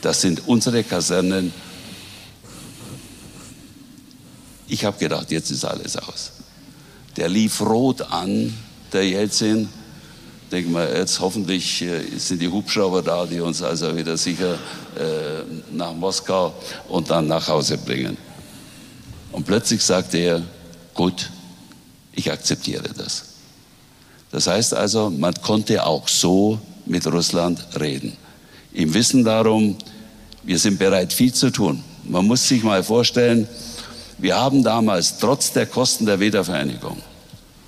[0.00, 1.52] Das sind unsere Kasernen.
[4.68, 6.32] Ich habe gedacht, jetzt ist alles aus.
[7.16, 8.52] Der lief rot an,
[8.92, 9.68] der Jelzin.
[10.50, 15.42] Denke mal, jetzt hoffentlich äh, sind die Hubschrauber da, die uns also wieder sicher äh,
[15.72, 16.54] nach Moskau
[16.88, 18.16] und dann nach Hause bringen.
[19.36, 20.42] Und plötzlich sagte er,
[20.94, 21.28] gut,
[22.14, 23.24] ich akzeptiere das.
[24.32, 28.16] Das heißt also, man konnte auch so mit Russland reden.
[28.72, 29.76] Im Wissen darum,
[30.42, 31.84] wir sind bereit, viel zu tun.
[32.04, 33.46] Man muss sich mal vorstellen,
[34.16, 37.02] wir haben damals trotz der Kosten der Wiedervereinigung,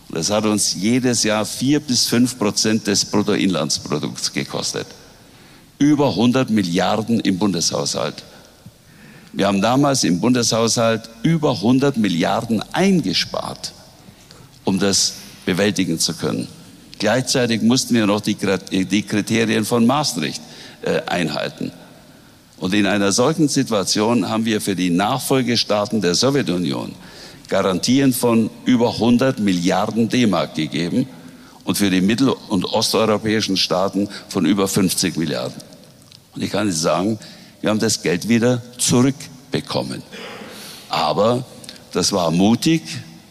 [0.09, 4.87] das hat uns jedes Jahr vier bis fünf Prozent des Bruttoinlandsprodukts gekostet,
[5.79, 8.25] über 100 Milliarden im Bundeshaushalt.
[9.33, 13.73] Wir haben damals im Bundeshaushalt über 100 Milliarden eingespart,
[14.65, 15.15] um das
[15.45, 16.49] bewältigen zu können.
[16.99, 20.43] Gleichzeitig mussten wir noch die, Kriterien von Maastricht
[20.83, 21.71] äh, einhalten.
[22.59, 26.93] Und in einer solchen Situation haben wir für die Nachfolgestaaten der Sowjetunion
[27.49, 31.09] Garantien von über 100 Milliarden D-Mark gegeben
[31.65, 35.57] und für die mittel- und osteuropäischen Staaten von über 50 Milliarden.
[36.35, 37.19] Und ich kann Ihnen sagen,
[37.61, 40.03] wir haben das Geld wieder zurückbekommen.
[40.89, 41.45] Aber
[41.93, 42.83] das war mutig,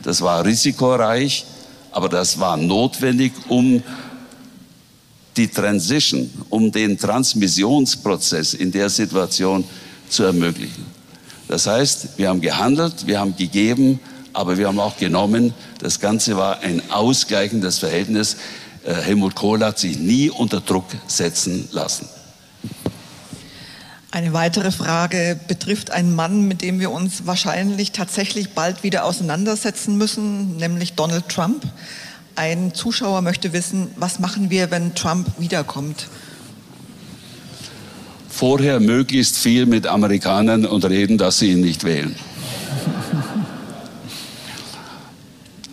[0.04, 1.46] das war risikoreich,
[1.92, 3.82] aber das war notwendig, um
[5.36, 9.64] die Transition, um den Transmissionsprozess in der Situation
[10.10, 10.86] zu ermöglichen.
[11.48, 14.00] Das heißt, wir haben gehandelt, wir haben gegeben,
[14.34, 15.54] aber wir haben auch genommen.
[15.80, 18.38] Das Ganze war ein ausgleichendes Verhältnis.
[18.84, 22.08] Äh, Helmut Kohl hat sich nie unter Druck setzen lassen.
[24.10, 29.98] Eine weitere Frage betrifft einen Mann, mit dem wir uns wahrscheinlich tatsächlich bald wieder auseinandersetzen
[29.98, 31.64] müssen, nämlich Donald Trump.
[32.36, 36.08] Ein Zuschauer möchte wissen, was machen wir, wenn Trump wiederkommt?
[38.30, 42.16] Vorher möglichst viel mit Amerikanern und reden, dass sie ihn nicht wählen.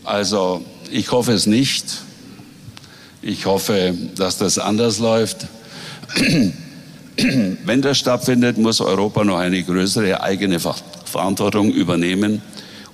[0.02, 1.84] Also ich hoffe es nicht.
[3.22, 5.46] Ich hoffe, dass das anders läuft.
[7.64, 12.42] Wenn das stattfindet, muss Europa noch eine größere eigene Verantwortung übernehmen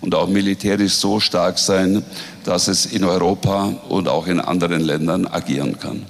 [0.01, 2.03] und auch militärisch so stark sein,
[2.45, 6.05] dass es in Europa und auch in anderen Ländern agieren kann.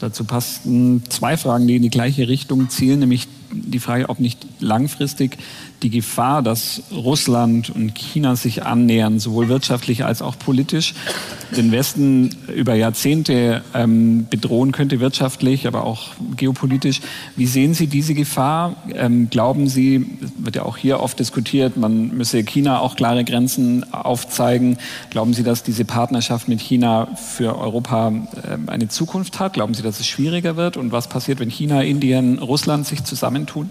[0.00, 4.46] Dazu passten zwei Fragen, die in die gleiche Richtung zielen, nämlich die Frage, ob nicht
[4.60, 5.38] langfristig
[5.82, 10.94] die Gefahr, dass Russland und China sich annähern, sowohl wirtschaftlich als auch politisch,
[11.56, 17.00] den Westen über Jahrzehnte ähm, bedrohen könnte, wirtschaftlich, aber auch geopolitisch.
[17.36, 18.76] Wie sehen Sie diese Gefahr?
[18.94, 23.92] Ähm, glauben Sie, wird ja auch hier oft diskutiert, man müsse China auch klare Grenzen
[23.92, 24.78] aufzeigen.
[25.10, 29.54] Glauben Sie, dass diese Partnerschaft mit China für Europa äh, eine Zukunft hat?
[29.54, 30.76] Glauben Sie, dass es schwieriger wird?
[30.76, 33.02] Und was passiert, wenn China, Indien, Russland sich
[33.46, 33.70] zusammentun?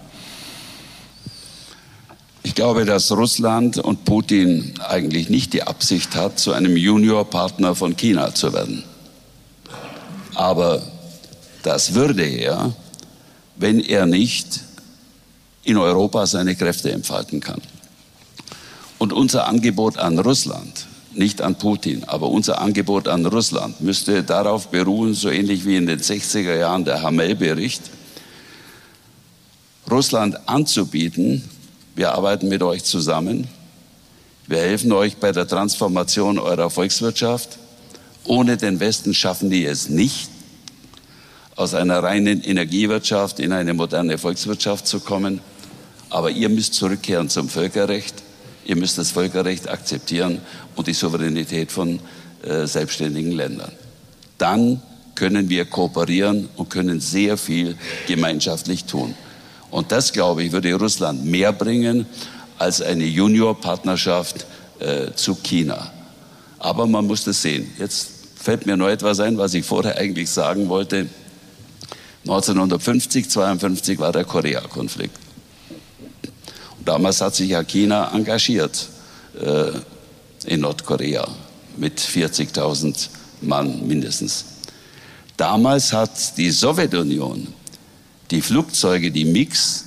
[2.42, 7.96] Ich glaube, dass Russland und Putin eigentlich nicht die Absicht hat, zu einem Juniorpartner von
[7.96, 8.82] China zu werden.
[10.34, 10.82] Aber
[11.62, 12.74] das würde er,
[13.56, 14.60] wenn er nicht
[15.64, 17.60] in Europa seine Kräfte entfalten kann.
[18.98, 24.68] Und unser Angebot an Russland, nicht an Putin, aber unser Angebot an Russland müsste darauf
[24.68, 27.82] beruhen, so ähnlich wie in den 60er Jahren der Hamel-Bericht,
[29.90, 31.42] Russland anzubieten,
[31.94, 33.48] wir arbeiten mit euch zusammen.
[34.46, 37.58] Wir helfen euch bei der Transformation eurer Volkswirtschaft.
[38.24, 40.30] Ohne den Westen schaffen die es nicht,
[41.56, 45.40] aus einer reinen Energiewirtschaft in eine moderne Volkswirtschaft zu kommen.
[46.08, 48.14] Aber ihr müsst zurückkehren zum Völkerrecht.
[48.64, 50.38] Ihr müsst das Völkerrecht akzeptieren
[50.76, 52.00] und die Souveränität von
[52.42, 53.72] äh, selbstständigen Ländern.
[54.38, 54.80] Dann
[55.14, 57.76] können wir kooperieren und können sehr viel
[58.06, 59.14] gemeinschaftlich tun.
[59.70, 62.06] Und das, glaube ich, würde Russland mehr bringen
[62.58, 64.46] als eine Juniorpartnerschaft
[64.80, 65.90] äh, zu China.
[66.58, 67.70] Aber man muss das sehen.
[67.78, 71.08] Jetzt fällt mir noch etwas ein, was ich vorher eigentlich sagen wollte.
[72.24, 75.16] 1950, 52 war der Korea-Konflikt.
[76.84, 78.88] Damals hat sich ja China engagiert
[79.40, 79.72] äh,
[80.46, 81.26] in Nordkorea
[81.76, 83.08] mit 40.000
[83.42, 84.44] Mann mindestens.
[85.36, 87.46] Damals hat die Sowjetunion
[88.30, 89.84] die Flugzeuge, die MiX,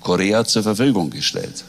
[0.00, 1.64] Korea zur Verfügung gestellt.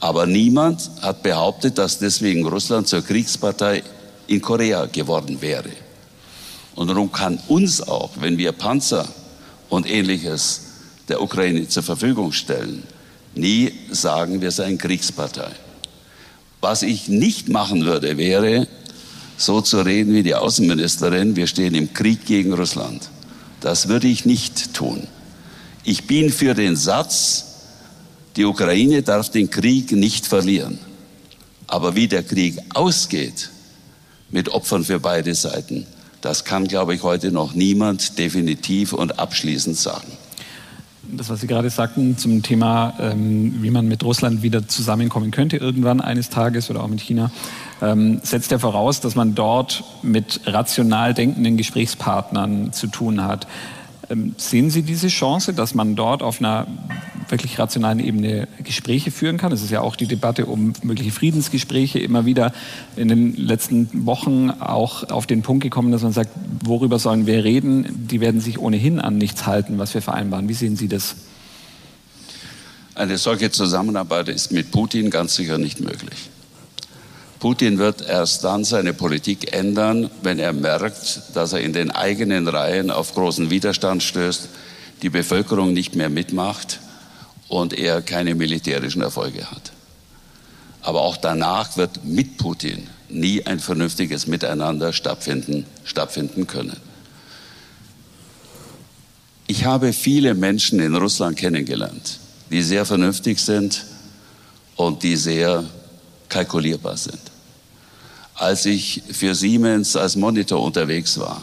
[0.00, 3.82] Aber niemand hat behauptet, dass deswegen Russland zur Kriegspartei
[4.26, 5.70] in Korea geworden wäre.
[6.74, 9.08] Und darum kann uns auch, wenn wir Panzer
[9.68, 10.62] und ähnliches
[11.08, 12.84] der Ukraine zur Verfügung stellen,
[13.34, 15.50] nie sagen, wir seien Kriegspartei.
[16.60, 18.68] Was ich nicht machen würde, wäre,
[19.36, 23.08] so zu reden wie die Außenministerin, wir stehen im Krieg gegen Russland.
[23.60, 25.06] Das würde ich nicht tun.
[25.84, 27.44] Ich bin für den Satz,
[28.36, 30.78] die Ukraine darf den Krieg nicht verlieren.
[31.66, 33.50] Aber wie der Krieg ausgeht,
[34.30, 35.86] mit Opfern für beide Seiten,
[36.20, 40.12] das kann, glaube ich, heute noch niemand definitiv und abschließend sagen.
[41.10, 45.56] Das, was Sie gerade sagten zum Thema, ähm, wie man mit Russland wieder zusammenkommen könnte,
[45.56, 47.30] irgendwann eines Tages oder auch mit China,
[47.80, 53.46] ähm, setzt ja voraus, dass man dort mit rational denkenden Gesprächspartnern zu tun hat.
[54.10, 56.66] Ähm, sehen Sie diese Chance, dass man dort auf einer
[57.30, 59.52] wirklich rationalen Ebene Gespräche führen kann?
[59.52, 62.52] Es ist ja auch die Debatte um mögliche Friedensgespräche immer wieder
[62.96, 66.30] in den letzten Wochen auch auf den Punkt gekommen, dass man sagt,
[66.64, 68.06] worüber sollen wir reden?
[68.08, 70.48] Die werden sich ohnehin an nichts halten, was wir vereinbaren.
[70.48, 71.16] Wie sehen Sie das?
[72.94, 76.30] Eine solche Zusammenarbeit ist mit Putin ganz sicher nicht möglich.
[77.38, 82.48] Putin wird erst dann seine Politik ändern, wenn er merkt, dass er in den eigenen
[82.48, 84.48] Reihen auf großen Widerstand stößt,
[85.02, 86.80] die Bevölkerung nicht mehr mitmacht
[87.48, 89.72] und er keine militärischen Erfolge hat.
[90.82, 96.76] Aber auch danach wird mit Putin nie ein vernünftiges Miteinander stattfinden, stattfinden können.
[99.46, 102.18] Ich habe viele Menschen in Russland kennengelernt,
[102.50, 103.84] die sehr vernünftig sind
[104.76, 105.64] und die sehr
[106.28, 107.20] kalkulierbar sind.
[108.34, 111.42] Als ich für Siemens als Monitor unterwegs war,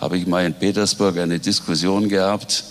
[0.00, 2.64] habe ich mal in Petersburg eine Diskussion gehabt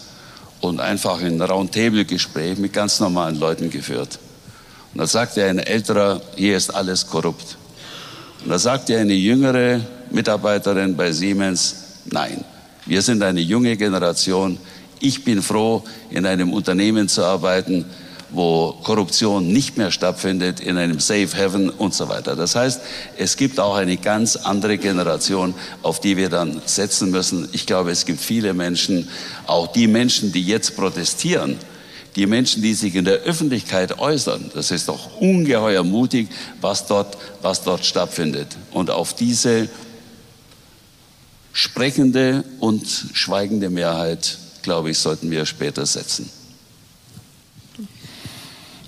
[0.61, 4.19] und einfach ein Roundtable-Gespräch mit ganz normalen Leuten geführt.
[4.93, 7.57] Und da sagte ein älterer, hier ist alles korrupt.
[8.43, 9.81] Und da sagte eine jüngere
[10.11, 12.43] Mitarbeiterin bei Siemens, nein,
[12.85, 14.57] wir sind eine junge Generation.
[14.99, 17.85] Ich bin froh, in einem Unternehmen zu arbeiten,
[18.29, 22.35] wo Korruption nicht mehr stattfindet, in einem Safe Heaven und so weiter.
[22.35, 22.81] Das heißt,
[23.17, 27.47] es gibt auch eine ganz andere Generation, auf die wir dann setzen müssen.
[27.53, 29.07] Ich glaube, es gibt viele Menschen,
[29.45, 31.57] auch die Menschen, die jetzt protestieren,
[32.15, 36.27] die Menschen, die sich in der Öffentlichkeit äußern, das ist doch ungeheuer mutig,
[36.59, 38.47] was dort, was dort stattfindet.
[38.71, 39.69] Und auf diese
[41.53, 46.29] sprechende und schweigende Mehrheit, glaube ich, sollten wir später setzen.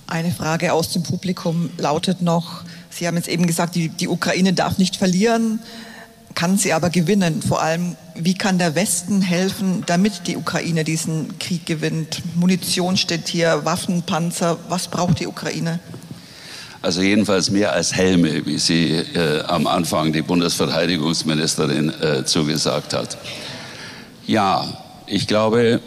[0.09, 4.53] Eine Frage aus dem Publikum lautet noch, Sie haben jetzt eben gesagt, die, die Ukraine
[4.53, 5.59] darf nicht verlieren,
[6.33, 7.43] kann sie aber gewinnen.
[7.43, 12.23] Vor allem, wie kann der Westen helfen, damit die Ukraine diesen Krieg gewinnt?
[12.35, 15.79] Munition steht hier, Waffen, Panzer, was braucht die Ukraine?
[16.81, 23.17] Also jedenfalls mehr als Helme, wie sie äh, am Anfang die Bundesverteidigungsministerin äh, zugesagt hat.
[24.25, 24.65] Ja,
[25.05, 25.81] ich glaube,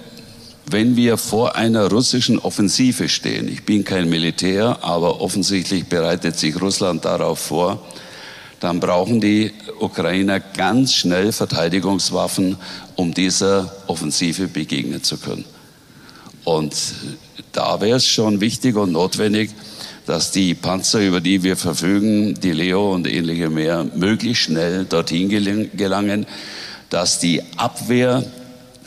[0.67, 6.61] wenn wir vor einer russischen Offensive stehen, ich bin kein Militär, aber offensichtlich bereitet sich
[6.61, 7.81] Russland darauf vor,
[8.61, 9.51] dann brauchen die
[9.81, 12.57] Ukrainer ganz schnell Verteidigungswaffen,
[12.95, 15.45] um dieser Offensive begegnen zu können.
[16.45, 16.75] Und
[17.53, 19.51] da wäre es schon wichtig und notwendig,
[20.07, 25.29] dass die Panzer, über die wir verfügen, die Leo und ähnliche mehr, möglichst schnell dorthin
[25.77, 26.27] gelangen,
[26.91, 28.25] dass die Abwehr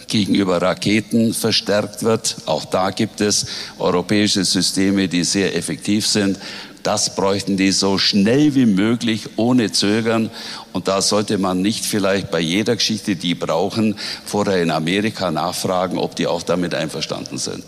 [0.07, 2.37] gegenüber Raketen verstärkt wird.
[2.45, 3.45] Auch da gibt es
[3.79, 6.39] europäische Systeme, die sehr effektiv sind.
[6.85, 10.29] Das bräuchten die so schnell wie möglich, ohne Zögern.
[10.71, 15.97] Und da sollte man nicht vielleicht bei jeder Geschichte, die brauchen, vorher in Amerika nachfragen,
[15.97, 17.63] ob die auch damit einverstanden sind.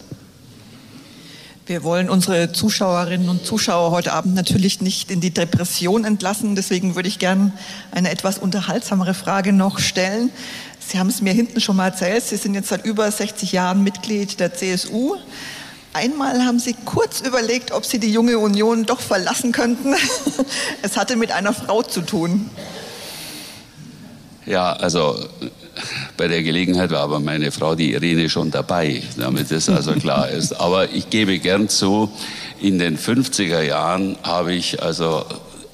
[1.68, 6.56] Wir wollen unsere Zuschauerinnen und Zuschauer heute Abend natürlich nicht in die Depression entlassen.
[6.56, 7.52] Deswegen würde ich gerne
[7.92, 10.30] eine etwas unterhaltsamere Frage noch stellen.
[10.88, 13.84] Sie haben es mir hinten schon mal erzählt, Sie sind jetzt seit über 60 Jahren
[13.84, 15.18] Mitglied der CSU.
[15.92, 19.96] Einmal haben Sie kurz überlegt, ob Sie die junge Union doch verlassen könnten.
[20.82, 22.50] Es hatte mit einer Frau zu tun.
[24.46, 25.20] Ja, also
[26.16, 30.30] bei der Gelegenheit war aber meine Frau, die Irene, schon dabei, damit es also klar
[30.30, 30.54] ist.
[30.54, 32.10] Aber ich gebe gern zu,
[32.62, 35.26] in den 50er Jahren habe ich also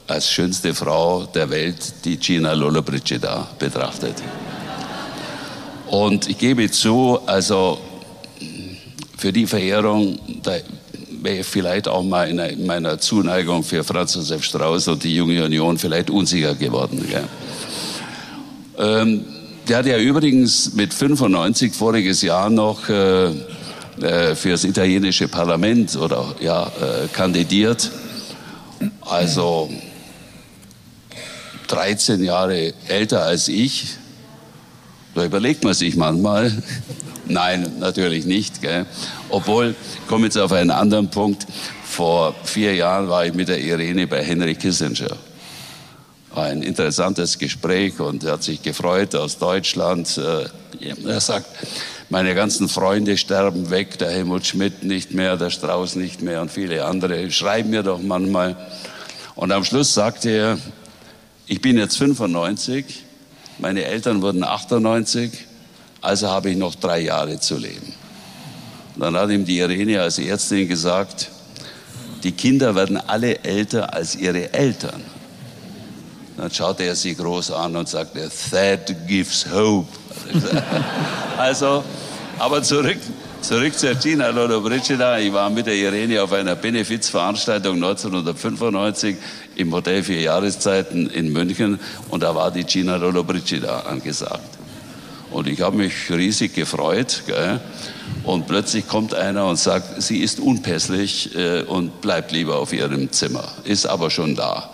[0.07, 4.15] als schönste Frau der Welt die Gina Lollobrigida betrachtet.
[5.93, 7.77] Und ich gebe zu, also
[9.15, 10.53] für die Verehrung, da
[11.21, 15.45] wäre ich vielleicht auch mal in meiner Zuneigung für Franz Josef Strauß und die Junge
[15.45, 17.05] Union vielleicht unsicher geworden.
[18.79, 19.23] Ähm,
[19.67, 25.95] der hat ja übrigens mit 95 voriges Jahr noch äh, äh, für das italienische Parlament
[25.95, 27.91] oder ja äh, kandidiert.
[29.01, 29.69] Also
[31.67, 33.99] 13 Jahre älter als ich.
[35.15, 36.51] Da überlegt man sich manchmal.
[37.25, 38.61] Nein, natürlich nicht.
[38.61, 38.85] Gell?
[39.29, 39.75] Obwohl,
[40.07, 41.45] komme jetzt auf einen anderen Punkt.
[41.83, 45.15] vor vier Jahren war ich mit der Irene bei Henry Kissinger.
[46.35, 50.17] Ein interessantes Gespräch und er hat sich gefreut aus Deutschland.
[50.17, 50.45] Äh,
[51.07, 51.45] er sagt,
[52.09, 56.51] meine ganzen Freunde sterben weg, der Helmut Schmidt nicht mehr, der Strauß nicht mehr und
[56.51, 57.29] viele andere.
[57.29, 58.55] Schreiben mir doch manchmal.
[59.35, 60.57] Und am Schluss sagte er,
[61.45, 63.02] ich bin jetzt 95,
[63.59, 65.31] meine Eltern wurden 98,
[66.01, 67.93] also habe ich noch drei Jahre zu leben.
[68.95, 71.29] Und dann hat ihm die Irene als Ärztin gesagt,
[72.23, 75.01] die Kinder werden alle älter als ihre Eltern.
[76.37, 79.87] Dann schaute er sie groß an und sagte, that gives hope.
[81.37, 81.83] also,
[82.39, 82.97] aber zurück,
[83.41, 85.19] zurück zur Gina Lollobrigida.
[85.19, 89.17] Ich war mit der Irene auf einer Benefizveranstaltung 1995
[89.55, 91.79] im Hotel Vier Jahreszeiten in München
[92.09, 94.57] und da war die Gina Lollobrigida angesagt.
[95.33, 97.23] Und ich habe mich riesig gefreut.
[97.25, 97.59] Gell?
[98.23, 103.11] Und plötzlich kommt einer und sagt, sie ist unpässlich äh, und bleibt lieber auf ihrem
[103.11, 104.69] Zimmer, ist aber schon da.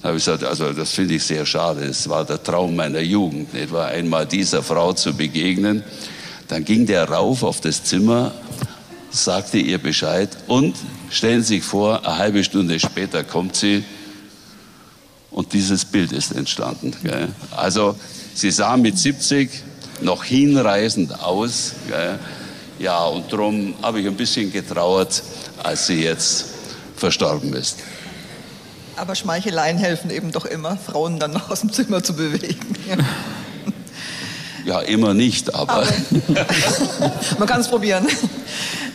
[0.00, 1.82] Da habe ich gesagt, also das finde ich sehr schade.
[1.82, 3.88] Es war der Traum meiner Jugend, nicht wahr?
[3.88, 5.82] einmal dieser Frau zu begegnen.
[6.48, 8.32] Dann ging der rauf auf das Zimmer,
[9.10, 10.76] sagte ihr Bescheid und
[11.10, 13.84] stellen Sie sich vor, eine halbe Stunde später kommt sie
[15.30, 16.94] und dieses Bild ist entstanden.
[17.02, 17.28] Gell?
[17.56, 17.96] Also
[18.34, 19.50] sie sah mit 70
[20.00, 21.72] noch hinreißend aus.
[21.88, 22.18] Gell?
[22.78, 25.22] Ja, und darum habe ich ein bisschen getrauert,
[25.62, 26.46] als sie jetzt
[26.96, 27.78] verstorben ist.
[28.96, 32.76] Aber Schmeicheleien helfen eben doch immer, Frauen dann noch aus dem Zimmer zu bewegen.
[34.64, 35.72] Ja, immer nicht, aber.
[35.72, 35.86] aber
[37.38, 38.06] man kann es probieren.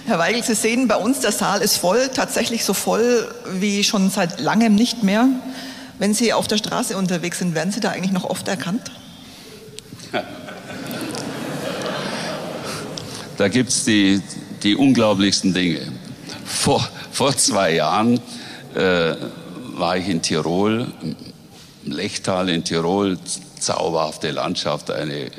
[0.06, 4.12] Herr Weigel, Sie sehen bei uns, der Saal ist voll, tatsächlich so voll wie schon
[4.12, 5.28] seit langem nicht mehr.
[5.98, 8.92] Wenn Sie auf der Straße unterwegs sind, werden Sie da eigentlich noch oft erkannt?
[13.38, 14.22] Da gibt es die,
[14.64, 15.92] die unglaublichsten Dinge.
[16.46, 18.22] Vor, vor zwei Jahren
[18.74, 19.16] äh,
[19.74, 23.18] war ich in Tirol, im Lechtal in Tirol,
[23.60, 25.32] zauberhafte Landschaft, eine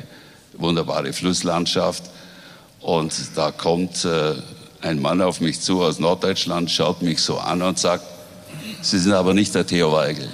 [0.53, 2.03] wunderbare Flusslandschaft.
[2.81, 4.35] Und da kommt äh,
[4.81, 8.05] ein Mann auf mich zu aus Norddeutschland, schaut mich so an und sagt,
[8.81, 10.29] Sie sind aber nicht der Theo Weigel.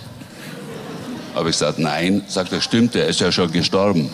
[1.34, 2.23] Habe ich gesagt, nein.
[2.27, 4.09] Sagt er, stimmt, er ist ja schon gestorben.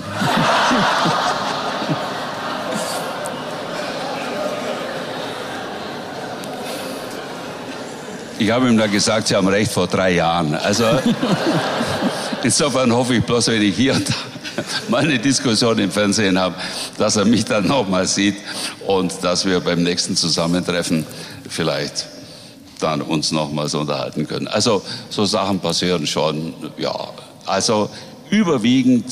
[8.38, 10.56] Ich habe ihm dann gesagt, Sie haben recht, vor drei Jahren.
[10.56, 10.86] Also
[12.44, 14.14] insofern hoffe ich bloß, wenn ich hier und da
[14.88, 16.56] mal eine Diskussion im Fernsehen habe,
[16.98, 18.38] dass er mich dann nochmal sieht
[18.88, 21.06] und dass wir beim nächsten Zusammentreffen
[21.50, 22.19] vielleicht
[22.80, 24.48] dann uns nochmals unterhalten können.
[24.48, 26.96] Also so Sachen passieren schon, ja.
[27.46, 27.90] Also
[28.30, 29.06] überwiegend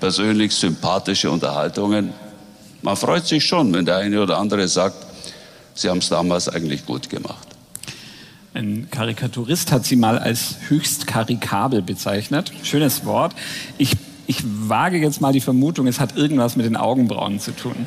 [0.00, 2.12] persönlich sympathische Unterhaltungen.
[2.82, 5.08] Man freut sich schon, wenn der eine oder andere sagt,
[5.78, 7.46] Sie haben es damals eigentlich gut gemacht.
[8.52, 12.50] Ein Karikaturist hat sie mal als höchst karikabel bezeichnet.
[12.64, 13.32] Schönes Wort.
[13.76, 13.92] Ich,
[14.26, 17.86] ich wage jetzt mal die Vermutung, es hat irgendwas mit den Augenbrauen zu tun.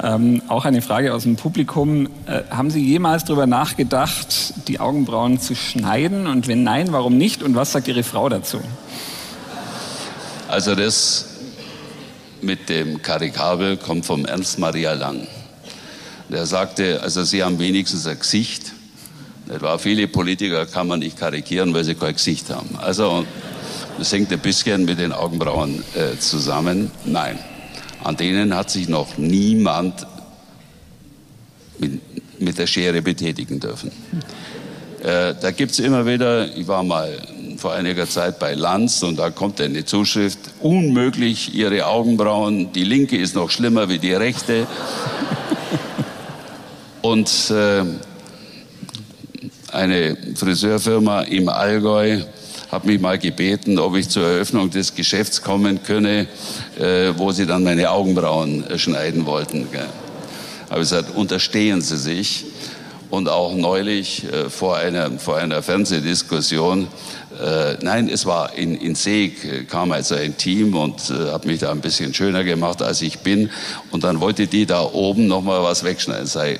[0.00, 2.06] Ähm, auch eine Frage aus dem Publikum.
[2.26, 6.26] Äh, haben Sie jemals darüber nachgedacht, die Augenbrauen zu schneiden?
[6.26, 7.42] Und wenn nein, warum nicht?
[7.42, 8.60] Und was sagt Ihre Frau dazu?
[10.48, 11.28] Also das
[12.40, 15.26] mit dem Karikabel kommt vom Ernst Maria Lang.
[16.28, 18.72] Der sagte, also Sie haben wenigstens ein Gesicht
[19.48, 22.78] Etwa viele Politiker kann man nicht karikieren, weil sie kein Gesicht haben.
[22.78, 23.26] Also
[23.98, 26.90] das hängt ein bisschen mit den Augenbrauen äh, zusammen.
[27.04, 27.38] Nein,
[28.04, 30.06] an denen hat sich noch niemand
[31.78, 32.00] mit,
[32.40, 33.90] mit der Schere betätigen dürfen.
[35.02, 37.18] Äh, da gibt es immer wieder, ich war mal
[37.56, 43.16] vor einiger Zeit bei Lanz und da kommt eine Zuschrift, unmöglich, Ihre Augenbrauen, die linke
[43.16, 44.66] ist noch schlimmer wie die rechte.
[47.02, 47.82] Und äh,
[49.72, 52.20] eine Friseurfirma im Allgäu
[52.72, 56.26] hat mich mal gebeten, ob ich zur Eröffnung des Geschäfts kommen könne,
[56.80, 59.70] äh, wo sie dann meine Augenbrauen äh, schneiden wollten.
[59.70, 59.86] Gell.
[60.70, 62.46] Habe ich gesagt, unterstehen Sie sich.
[63.10, 66.88] Und auch neulich äh, vor, einer, vor einer Fernsehdiskussion,
[67.38, 71.44] äh, nein, es war in, in Seeg, äh, kam also ein Team und äh, hat
[71.44, 73.50] mich da ein bisschen schöner gemacht, als ich bin.
[73.90, 76.26] Und dann wollte die da oben nochmal was wegschneiden.
[76.26, 76.58] Sei,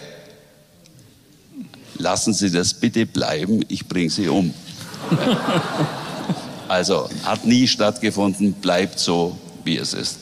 [1.96, 4.52] lassen Sie das bitte bleiben, ich bringe Sie um.
[6.72, 10.18] also hat nie stattgefunden, bleibt so, wie es ist.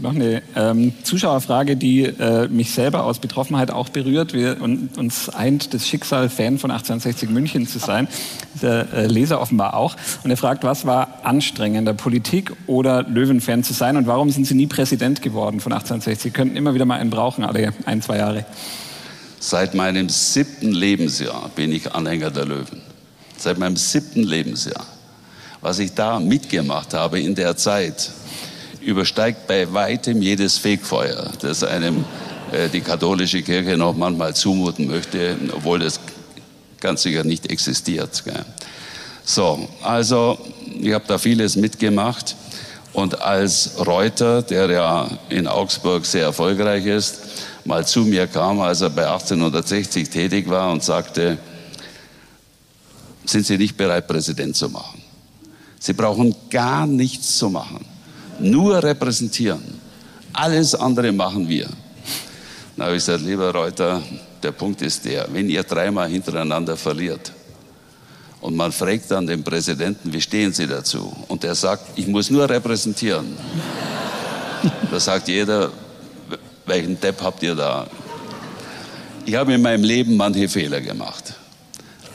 [0.00, 4.32] Noch eine ähm, Zuschauerfrage, die äh, mich selber aus Betroffenheit auch berührt.
[4.32, 8.08] Wir, und, uns eint das Schicksal, Fan von 1860 München zu sein.
[8.60, 9.94] Der äh, Leser offenbar auch.
[10.24, 13.96] Und er fragt, was war anstrengender, Politik oder Löwen-Fan zu sein?
[13.96, 16.22] Und warum sind Sie nie Präsident geworden von 1860?
[16.22, 18.46] Sie könnten immer wieder mal einen brauchen, alle ein, zwei Jahre.
[19.38, 22.80] Seit meinem siebten Lebensjahr bin ich Anhänger der Löwen.
[23.36, 24.86] Seit meinem siebten Lebensjahr.
[25.60, 28.10] Was ich da mitgemacht habe in der Zeit,
[28.80, 32.04] übersteigt bei weitem jedes Fegfeuer, das einem
[32.52, 36.00] äh, die katholische Kirche noch manchmal zumuten möchte, obwohl das
[36.80, 38.22] ganz sicher nicht existiert.
[39.24, 40.38] So, also
[40.80, 42.36] ich habe da vieles mitgemacht.
[42.92, 47.20] Und als Reuter, der ja in Augsburg sehr erfolgreich ist,
[47.64, 51.38] mal zu mir kam, als er bei 1860 tätig war und sagte,
[53.24, 54.99] sind Sie nicht bereit, Präsident zu machen?
[55.80, 57.84] Sie brauchen gar nichts zu machen,
[58.38, 59.80] nur repräsentieren.
[60.32, 61.68] Alles andere machen wir.
[62.78, 64.02] Habe ich gesagt, lieber Reuter,
[64.42, 67.32] der Punkt ist der, wenn ihr dreimal hintereinander verliert,
[68.40, 71.14] und man fragt dann den Präsidenten, wie stehen Sie dazu?
[71.28, 73.36] Und er sagt, ich muss nur repräsentieren.
[74.90, 75.70] da sagt jeder,
[76.64, 77.86] welchen Depp habt ihr da?
[79.26, 81.34] Ich habe in meinem Leben manche Fehler gemacht.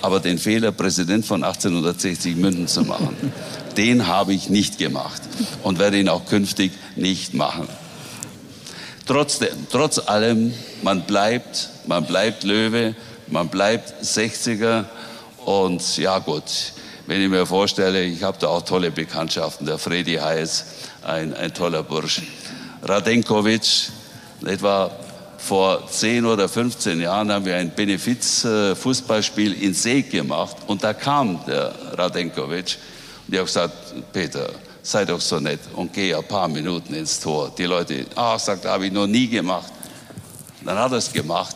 [0.02, 3.16] Aber den Fehler, Präsident von 1860 München zu machen,
[3.78, 5.22] den habe ich nicht gemacht
[5.64, 7.68] und werde ihn auch künftig nicht machen.
[9.06, 12.96] Trotzdem, trotz allem, man bleibt, man bleibt Löwe,
[13.28, 14.86] man bleibt 60er
[15.46, 16.44] und ja gut,
[17.08, 19.68] wenn ich mir vorstelle, ich habe da auch tolle Bekanntschaften.
[19.68, 20.66] Der Freddy Heiß,
[21.04, 22.24] ein, ein toller Bursch.
[22.82, 23.90] Radenkovic,
[24.44, 24.90] etwa
[25.46, 31.40] vor 10 oder 15 Jahren haben wir ein Benefiz-Fußballspiel in Seeg gemacht und da kam
[31.46, 32.80] der Radenkovic
[33.28, 33.74] und ich habe gesagt,
[34.12, 34.50] Peter,
[34.82, 37.52] sei doch so nett und geh ein paar Minuten ins Tor.
[37.56, 39.72] Die Leute, ach, sagt, habe ich noch nie gemacht.
[40.64, 41.56] Dann hat er es gemacht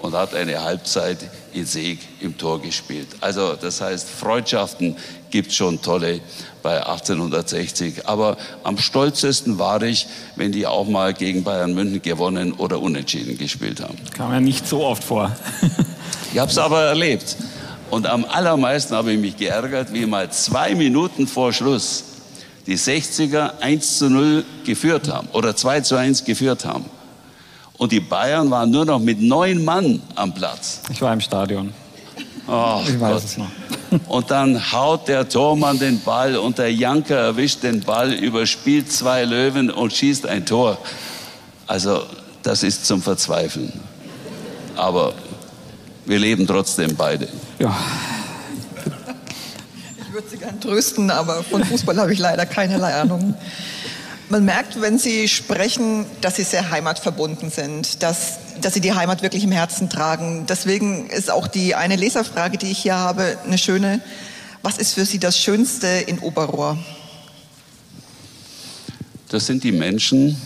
[0.00, 1.18] und hat eine Halbzeit
[1.54, 3.08] in Sieg im Tor gespielt.
[3.22, 4.96] Also das heißt, Freundschaften
[5.30, 6.20] gibt schon tolle
[6.62, 8.06] bei 1860.
[8.08, 10.06] Aber am stolzesten war ich,
[10.36, 13.96] wenn die auch mal gegen Bayern München gewonnen oder unentschieden gespielt haben.
[14.16, 15.34] Kam ja nicht so oft vor.
[16.32, 17.36] ich habe es aber erlebt.
[17.90, 22.04] Und am allermeisten habe ich mich geärgert, wie mal zwei Minuten vor Schluss
[22.66, 26.84] die 60er 1 zu 0 geführt haben oder 2 zu 1 geführt haben.
[27.78, 30.82] Und die Bayern waren nur noch mit neun Mann am Platz.
[30.90, 31.72] Ich war im Stadion.
[32.46, 33.24] Oh, ich weiß Gott.
[33.24, 33.50] es noch.
[34.06, 39.24] Und dann haut der Tormann den Ball und der Janker erwischt den Ball, überspielt zwei
[39.24, 40.78] Löwen und schießt ein Tor.
[41.66, 42.04] Also
[42.42, 43.72] das ist zum Verzweifeln.
[44.76, 45.12] Aber
[46.06, 47.28] wir leben trotzdem beide.
[47.58, 47.76] Ja.
[50.00, 53.34] Ich würde Sie gern trösten, aber von Fußball habe ich leider keinerlei Ahnung.
[54.30, 59.22] Man merkt, wenn Sie sprechen, dass Sie sehr heimatverbunden sind, dass, dass Sie die Heimat
[59.22, 60.46] wirklich im Herzen tragen.
[60.48, 64.00] Deswegen ist auch die eine Leserfrage, die ich hier habe, eine schöne.
[64.62, 66.78] Was ist für Sie das Schönste in Oberrohr?
[69.30, 70.40] Das sind die Menschen,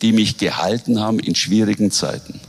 [0.00, 2.40] die mich gehalten haben in schwierigen Zeiten.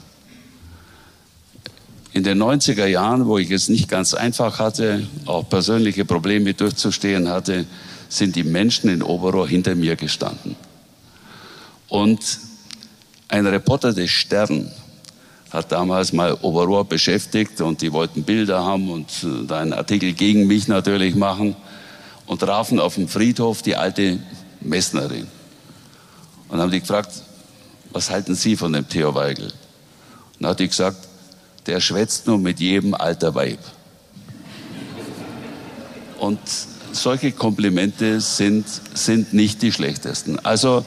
[2.13, 7.27] In den 90er Jahren, wo ich es nicht ganz einfach hatte, auch persönliche Probleme durchzustehen
[7.27, 7.65] hatte,
[8.09, 10.55] sind die Menschen in Oberrohr hinter mir gestanden.
[11.87, 12.39] Und
[13.27, 14.71] ein Reporter des Stern
[15.51, 20.47] hat damals mal Oberrohr beschäftigt und die wollten Bilder haben und äh, einen Artikel gegen
[20.47, 21.55] mich natürlich machen
[22.25, 24.19] und trafen auf dem Friedhof die alte
[24.61, 25.27] Messnerin
[26.49, 27.11] und haben die gefragt,
[27.91, 29.45] was halten Sie von dem Theo Weigel?
[29.45, 31.07] Und dann hat die gesagt,
[31.65, 33.59] der schwätzt nur mit jedem alter Weib.
[36.19, 36.39] Und
[36.95, 40.39] solche Komplimente sind, sind nicht die schlechtesten.
[40.43, 40.85] Also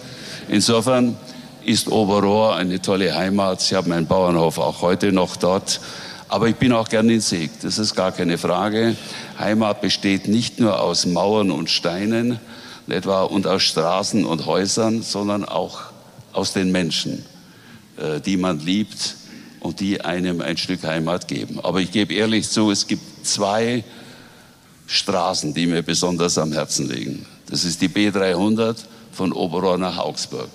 [0.49, 1.17] insofern
[1.65, 3.63] ist Oberrohr eine tolle Heimat.
[3.63, 5.81] Ich habe meinen Bauernhof auch heute noch dort.
[6.29, 8.97] Aber ich bin auch gern in Sieg, das ist gar keine Frage.
[9.39, 12.39] Heimat besteht nicht nur aus Mauern und Steinen
[12.89, 15.81] etwa, und aus Straßen und Häusern, sondern auch
[16.33, 17.25] aus den Menschen,
[17.97, 19.17] äh, die man liebt
[19.61, 21.61] und die einem ein Stück Heimat geben.
[21.61, 23.85] Aber ich gebe ehrlich zu, es gibt zwei
[24.89, 27.27] Straßen, die mir besonders am Herzen liegen.
[27.51, 28.77] Das ist die B300
[29.13, 30.49] von Oberrohr nach Augsburg,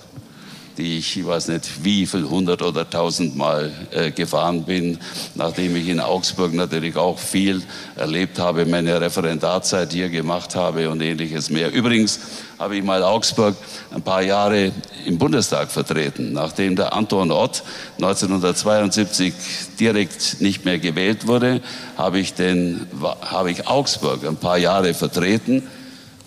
[0.76, 4.98] die ich, ich weiß nicht wie viel hundert oder tausendmal äh, gefahren bin,
[5.34, 7.62] nachdem ich in Augsburg natürlich auch viel
[7.96, 11.72] erlebt habe, meine Referendarzeit hier gemacht habe und ähnliches mehr.
[11.72, 12.20] Übrigens
[12.58, 13.56] habe ich mal Augsburg
[13.92, 14.72] ein paar Jahre
[15.06, 16.32] im Bundestag vertreten.
[16.32, 17.62] Nachdem der Anton Ott
[17.96, 19.32] 1972
[19.78, 21.60] direkt nicht mehr gewählt wurde,
[21.96, 22.86] habe ich, den,
[23.20, 25.62] habe ich Augsburg ein paar Jahre vertreten.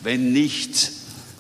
[0.03, 0.97] Wenn nicht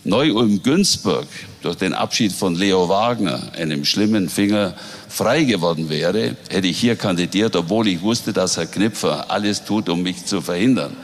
[0.07, 1.27] Neu-Ulm-Günzburg
[1.61, 4.73] durch den Abschied von Leo Wagner, einem schlimmen Finger,
[5.09, 9.89] frei geworden wäre, hätte ich hier kandidiert, obwohl ich wusste, dass Herr Knipfer alles tut,
[9.89, 10.95] um mich zu verhindern.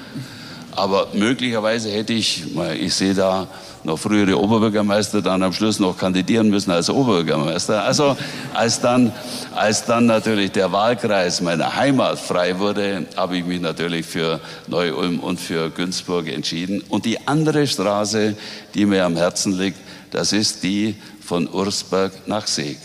[0.71, 2.43] Aber möglicherweise hätte ich,
[2.79, 3.47] ich sehe da
[3.83, 7.83] noch frühere Oberbürgermeister dann am Schluss noch kandidieren müssen als Oberbürgermeister.
[7.83, 8.15] Also
[8.53, 9.11] als dann,
[9.55, 15.19] als dann natürlich der Wahlkreis meiner Heimat frei wurde, habe ich mich natürlich für Neu-Ulm
[15.19, 16.81] und für Günzburg entschieden.
[16.89, 18.35] Und die andere Straße,
[18.73, 19.77] die mir am Herzen liegt,
[20.11, 22.77] das ist die von Ursberg nach Seeg.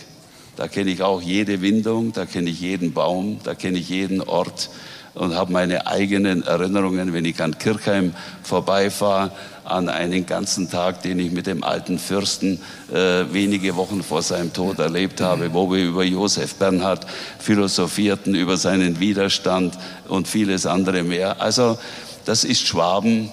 [0.57, 4.21] Da kenne ich auch jede Windung, da kenne ich jeden Baum, da kenne ich jeden
[4.21, 4.71] Ort
[5.19, 9.33] und habe meine eigenen Erinnerungen, wenn ich an Kirchheim vorbeifahre,
[9.65, 14.53] an einen ganzen Tag, den ich mit dem alten Fürsten äh, wenige Wochen vor seinem
[14.53, 17.07] Tod erlebt habe, wo wir über Josef Bernhard
[17.39, 19.77] philosophierten, über seinen Widerstand
[20.09, 21.43] und vieles andere mehr.
[21.43, 21.79] Also
[22.25, 23.31] das ist Schwaben.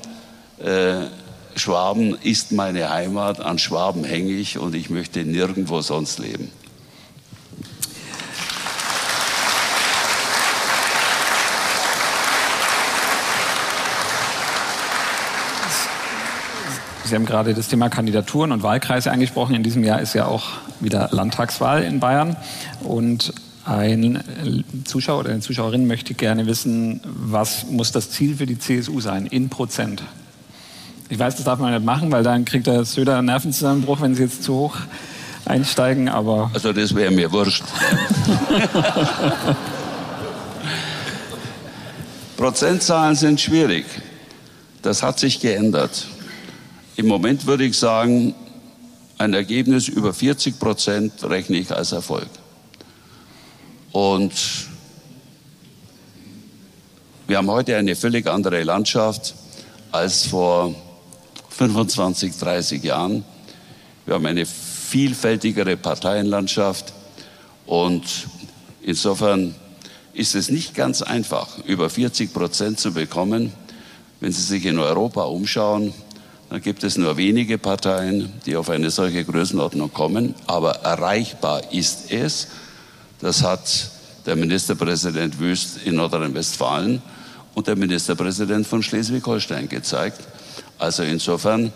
[0.59, 1.05] Äh,
[1.55, 6.51] Schwaben ist meine Heimat, an Schwaben hänge ich und ich möchte nirgendwo sonst leben.
[17.05, 19.53] Sie haben gerade das Thema Kandidaturen und Wahlkreise angesprochen.
[19.53, 20.45] In diesem Jahr ist ja auch
[20.79, 22.35] wieder Landtagswahl in Bayern.
[22.83, 23.31] Und
[23.63, 29.01] ein Zuschauer oder eine Zuschauerin möchte gerne wissen, was muss das Ziel für die CSU
[29.01, 30.01] sein in Prozent?
[31.09, 34.15] Ich weiß, das darf man nicht machen, weil dann kriegt der Söder einen Nervenzusammenbruch, wenn
[34.15, 34.75] Sie jetzt zu hoch
[35.45, 36.49] einsteigen, aber...
[36.55, 37.63] Also das wäre mir wurscht.
[42.37, 43.85] Prozentzahlen sind schwierig.
[44.81, 46.07] Das hat sich geändert.
[46.97, 48.33] Im Moment würde ich sagen,
[49.17, 52.29] ein Ergebnis über 40 Prozent rechne ich als Erfolg.
[53.91, 54.31] Und
[57.27, 59.35] wir haben heute eine völlig andere Landschaft
[59.91, 60.73] als vor
[61.49, 63.25] 25, 30 Jahren.
[64.05, 66.93] Wir haben eine vielfältigere Parteienlandschaft
[67.65, 68.03] und
[68.83, 69.53] insofern
[70.13, 73.51] ist es nicht ganz einfach, über 40 Prozent zu bekommen.
[74.21, 75.93] Wenn Sie sich in Europa umschauen,
[76.55, 80.33] dann gibt es nur wenige Parteien, die auf eine solche Größenordnung kommen.
[80.47, 82.47] Aber erreichbar ist es.
[83.19, 83.91] Das hat
[84.25, 87.01] der Ministerpräsident Wüst in Nordrhein-Westfalen
[87.55, 90.21] und der Ministerpräsident von Schleswig-Holstein gezeigt.
[90.79, 91.73] Also insofern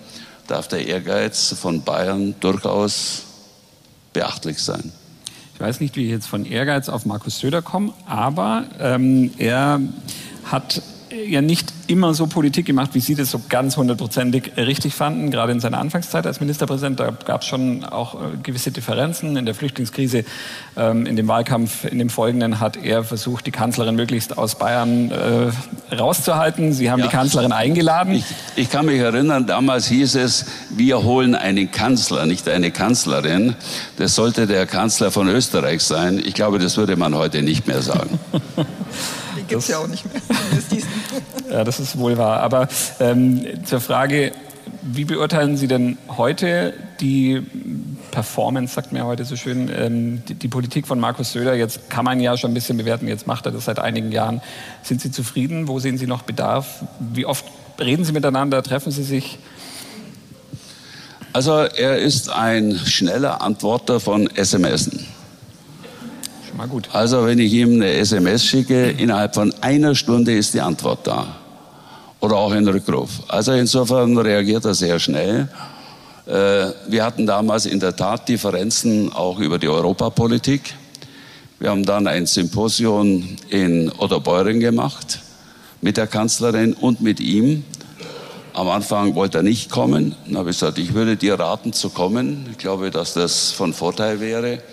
[0.47, 3.23] darf der Ehrgeiz von Bayern durchaus
[4.13, 4.93] beachtlich sein.
[5.55, 9.81] Ich weiß nicht, wie ich jetzt von Ehrgeiz auf Markus Söder komme, aber ähm, er
[10.45, 10.81] hat
[11.11, 15.51] ja nicht immer so Politik gemacht, wie Sie das so ganz hundertprozentig richtig fanden, gerade
[15.51, 16.99] in seiner Anfangszeit als Ministerpräsident.
[16.99, 19.35] Da gab es schon auch äh, gewisse Differenzen.
[19.37, 20.23] In der Flüchtlingskrise,
[20.77, 25.11] ähm, in dem Wahlkampf, in dem folgenden hat er versucht, die Kanzlerin möglichst aus Bayern
[25.11, 26.73] äh, rauszuhalten.
[26.73, 27.07] Sie haben ja.
[27.07, 28.13] die Kanzlerin eingeladen.
[28.13, 28.25] Ich,
[28.55, 33.55] ich kann mich erinnern, damals hieß es, wir holen einen Kanzler, nicht eine Kanzlerin.
[33.97, 36.21] Das sollte der Kanzler von Österreich sein.
[36.23, 38.19] Ich glaube, das würde man heute nicht mehr sagen.
[39.49, 40.21] Gibt es ja auch nicht mehr.
[41.51, 42.41] ja, das ist wohl wahr.
[42.41, 42.67] Aber
[42.99, 44.31] ähm, zur Frage,
[44.81, 47.41] wie beurteilen Sie denn heute die
[48.11, 51.55] Performance, sagt mir heute so schön, ähm, die, die, Politik von Markus Söder?
[51.55, 54.41] Jetzt kann man ja schon ein bisschen bewerten, jetzt macht er das seit einigen Jahren.
[54.83, 55.67] Sind Sie zufrieden?
[55.67, 56.83] Wo sehen Sie noch Bedarf?
[56.99, 57.45] Wie oft
[57.79, 58.63] reden Sie miteinander?
[58.63, 59.39] Treffen Sie sich?
[61.33, 64.89] Also er ist ein schneller Antworter von SMS.
[66.49, 66.89] Schon mal gut.
[66.93, 71.35] Also wenn ich ihm eine SMS schicke, innerhalb von einer Stunde ist die Antwort da
[72.21, 73.21] oder auch ein Rückruf.
[73.27, 75.47] Also insofern reagiert er sehr schnell.
[76.25, 76.31] Äh,
[76.87, 80.73] wir hatten damals in der Tat Differenzen auch über die Europapolitik.
[81.59, 85.19] Wir haben dann ein Symposium in Oderbeuren gemacht
[85.81, 87.63] mit der Kanzlerin und mit ihm.
[88.55, 90.15] Am Anfang wollte er nicht kommen.
[90.25, 92.47] Dann habe ich gesagt, ich würde dir raten zu kommen.
[92.51, 94.63] Ich glaube, dass das von Vorteil wäre.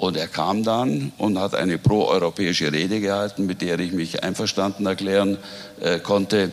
[0.00, 4.86] Und er kam dann und hat eine proeuropäische Rede gehalten, mit der ich mich einverstanden
[4.86, 5.36] erklären
[5.78, 6.52] äh, konnte.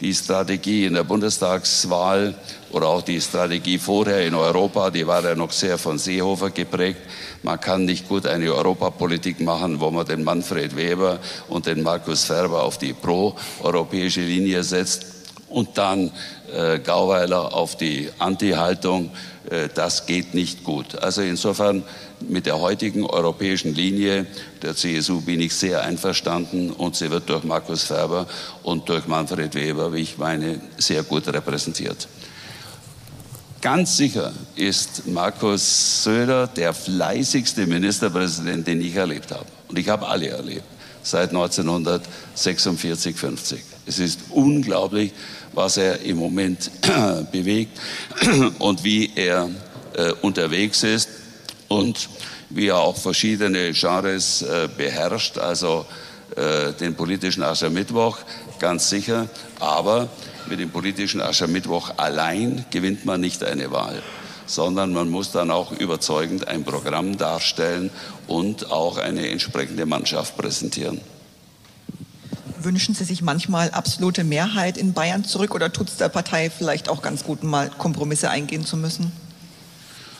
[0.00, 2.34] Die Strategie in der Bundestagswahl
[2.70, 7.00] oder auch die Strategie vorher in Europa, die war ja noch sehr von Seehofer geprägt.
[7.42, 12.24] Man kann nicht gut eine Europapolitik machen, wo man den Manfred Weber und den Markus
[12.24, 15.04] Ferber auf die proeuropäische Linie setzt
[15.50, 16.10] und dann
[16.54, 19.10] äh, Gauweiler auf die Anti-Haltung.
[19.50, 20.96] Äh, das geht nicht gut.
[20.96, 21.82] Also insofern
[22.20, 24.26] mit der heutigen europäischen Linie
[24.62, 28.26] der CSU bin ich sehr einverstanden und sie wird durch Markus Ferber
[28.62, 32.08] und durch Manfred Weber, wie ich meine, sehr gut repräsentiert.
[33.60, 39.46] Ganz sicher ist Markus Söder der fleißigste Ministerpräsident, den ich erlebt habe.
[39.68, 40.62] Und ich habe alle erlebt,
[41.02, 43.60] seit 1946, 50.
[43.84, 45.12] Es ist unglaublich,
[45.58, 46.70] was er im Moment
[47.32, 47.80] bewegt
[48.60, 49.50] und wie er
[49.94, 51.08] äh, unterwegs ist
[51.66, 52.08] und
[52.48, 55.84] wie er auch verschiedene Genres äh, beherrscht, also
[56.36, 58.18] äh, den politischen Aschermittwoch,
[58.60, 59.26] ganz sicher.
[59.58, 60.08] Aber
[60.48, 64.00] mit dem politischen Aschermittwoch allein gewinnt man nicht eine Wahl,
[64.46, 67.90] sondern man muss dann auch überzeugend ein Programm darstellen
[68.28, 71.00] und auch eine entsprechende Mannschaft präsentieren.
[72.60, 76.88] Wünschen Sie sich manchmal absolute Mehrheit in Bayern zurück oder tut es der Partei vielleicht
[76.88, 79.12] auch ganz gut, mal Kompromisse eingehen zu müssen?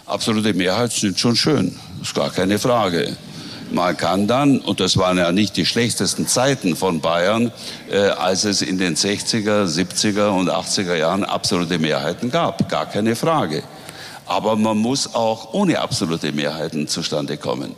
[0.07, 3.17] Absolute Mehrheit sind schon schön, ist gar keine Frage.
[3.71, 7.53] Man kann dann, und das waren ja nicht die schlechtesten Zeiten von Bayern,
[7.91, 13.15] äh, als es in den 60er, 70er und 80er Jahren absolute Mehrheiten gab, gar keine
[13.17, 13.63] Frage.
[14.27, 17.75] Aber man muss auch ohne absolute Mehrheiten zustande kommen.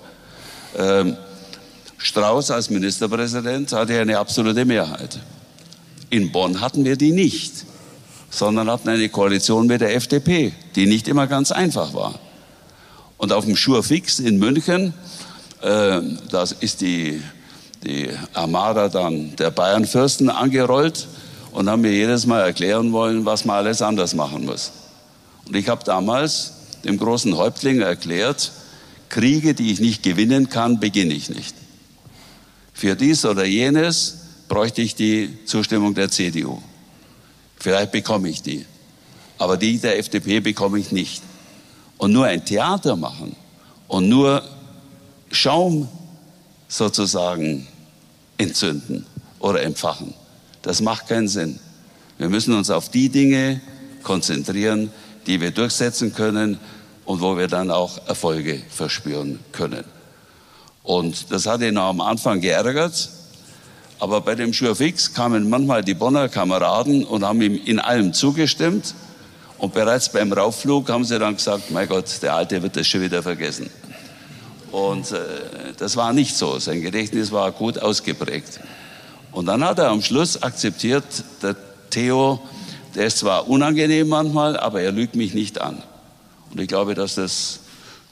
[0.78, 1.16] Ähm,
[2.02, 5.20] Strauß als Ministerpräsident hatte eine absolute Mehrheit.
[6.08, 7.66] In Bonn hatten wir die nicht,
[8.30, 12.18] sondern hatten eine Koalition mit der FDP, die nicht immer ganz einfach war.
[13.18, 14.94] Und auf dem Schurfix in München,
[15.60, 16.00] äh,
[16.30, 17.22] das ist die,
[17.84, 21.06] die Armada dann der Bayernfürsten angerollt
[21.52, 24.72] und haben mir jedes Mal erklären wollen, was man alles anders machen muss.
[25.46, 26.52] Und ich habe damals
[26.84, 28.52] dem großen Häuptling erklärt,
[29.10, 31.59] Kriege, die ich nicht gewinnen kann, beginne ich nicht.
[32.80, 36.62] Für dies oder jenes bräuchte ich die Zustimmung der CDU.
[37.58, 38.64] Vielleicht bekomme ich die.
[39.36, 41.22] Aber die der FDP bekomme ich nicht.
[41.98, 43.36] Und nur ein Theater machen
[43.86, 44.42] und nur
[45.30, 45.88] Schaum
[46.68, 47.66] sozusagen
[48.38, 49.04] entzünden
[49.40, 50.14] oder entfachen,
[50.62, 51.60] das macht keinen Sinn.
[52.16, 53.60] Wir müssen uns auf die Dinge
[54.02, 54.90] konzentrieren,
[55.26, 56.58] die wir durchsetzen können
[57.04, 59.99] und wo wir dann auch Erfolge verspüren können.
[60.82, 63.10] Und das hat ihn am Anfang geärgert.
[63.98, 68.94] Aber bei dem Schurfix kamen manchmal die Bonner Kameraden und haben ihm in allem zugestimmt.
[69.58, 73.02] Und bereits beim Raufflug haben sie dann gesagt, mein Gott, der Alte wird das schon
[73.02, 73.68] wieder vergessen.
[74.72, 75.18] Und äh,
[75.76, 76.58] das war nicht so.
[76.58, 78.60] Sein Gedächtnis war gut ausgeprägt.
[79.32, 81.04] Und dann hat er am Schluss akzeptiert,
[81.42, 81.56] der
[81.90, 82.40] Theo,
[82.94, 85.82] der ist zwar unangenehm manchmal, aber er lügt mich nicht an.
[86.50, 87.60] Und ich glaube, dass das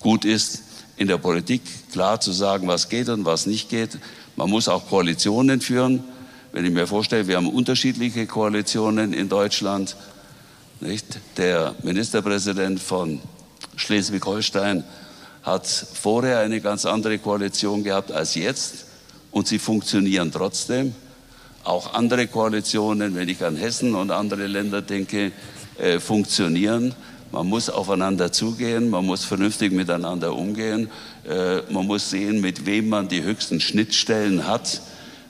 [0.01, 0.63] gut ist,
[0.99, 1.63] in der Politik
[1.93, 3.99] klar zu sagen, was geht und was nicht geht.
[4.37, 6.05] Man muss auch Koalitionen führen.
[6.53, 9.97] Wenn ich mir vorstelle, wir haben unterschiedliche Koalitionen in Deutschland.
[10.81, 11.21] Nicht?
[11.37, 13.21] Der Ministerpräsident von
[13.77, 14.85] Schleswig-Holstein
[15.43, 18.87] hat vorher eine ganz andere Koalition gehabt als jetzt
[19.31, 20.95] und sie funktionieren trotzdem.
[21.63, 25.33] Auch andere Koalitionen, wenn ich an Hessen und andere Länder denke,
[25.79, 26.95] äh, funktionieren.
[27.31, 30.89] Man muss aufeinander zugehen, man muss vernünftig miteinander umgehen,
[31.29, 34.81] äh, man muss sehen, mit wem man die höchsten Schnittstellen hat,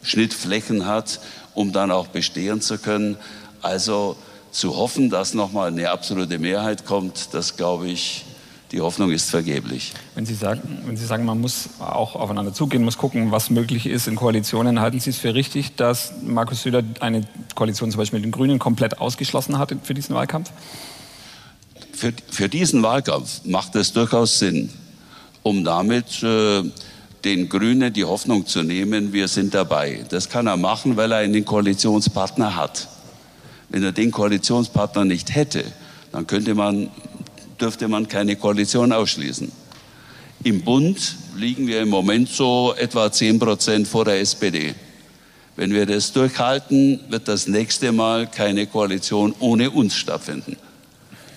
[0.02, 1.20] Schnittflächen hat,
[1.54, 3.16] um dann auch bestehen zu können.
[3.62, 4.16] Also
[4.52, 8.24] zu hoffen, dass nochmal eine absolute Mehrheit kommt, das glaube ich,
[8.72, 9.94] die Hoffnung ist vergeblich.
[10.14, 13.86] Wenn Sie, sagen, wenn Sie sagen, man muss auch aufeinander zugehen, muss gucken, was möglich
[13.86, 18.18] ist in Koalitionen, halten Sie es für richtig, dass Markus Söder eine Koalition zum Beispiel
[18.18, 20.50] mit den Grünen komplett ausgeschlossen hat für diesen Wahlkampf?
[21.98, 24.70] Für, für diesen Wahlkampf macht es durchaus Sinn,
[25.42, 26.62] um damit äh,
[27.24, 30.04] den Grünen die Hoffnung zu nehmen, wir sind dabei.
[30.08, 32.86] Das kann er machen, weil er einen Koalitionspartner hat.
[33.68, 35.64] Wenn er den Koalitionspartner nicht hätte,
[36.12, 36.88] dann könnte man,
[37.60, 39.50] dürfte man keine Koalition ausschließen.
[40.44, 44.74] Im Bund liegen wir im Moment so etwa 10 Prozent vor der SPD.
[45.56, 50.56] Wenn wir das durchhalten, wird das nächste Mal keine Koalition ohne uns stattfinden.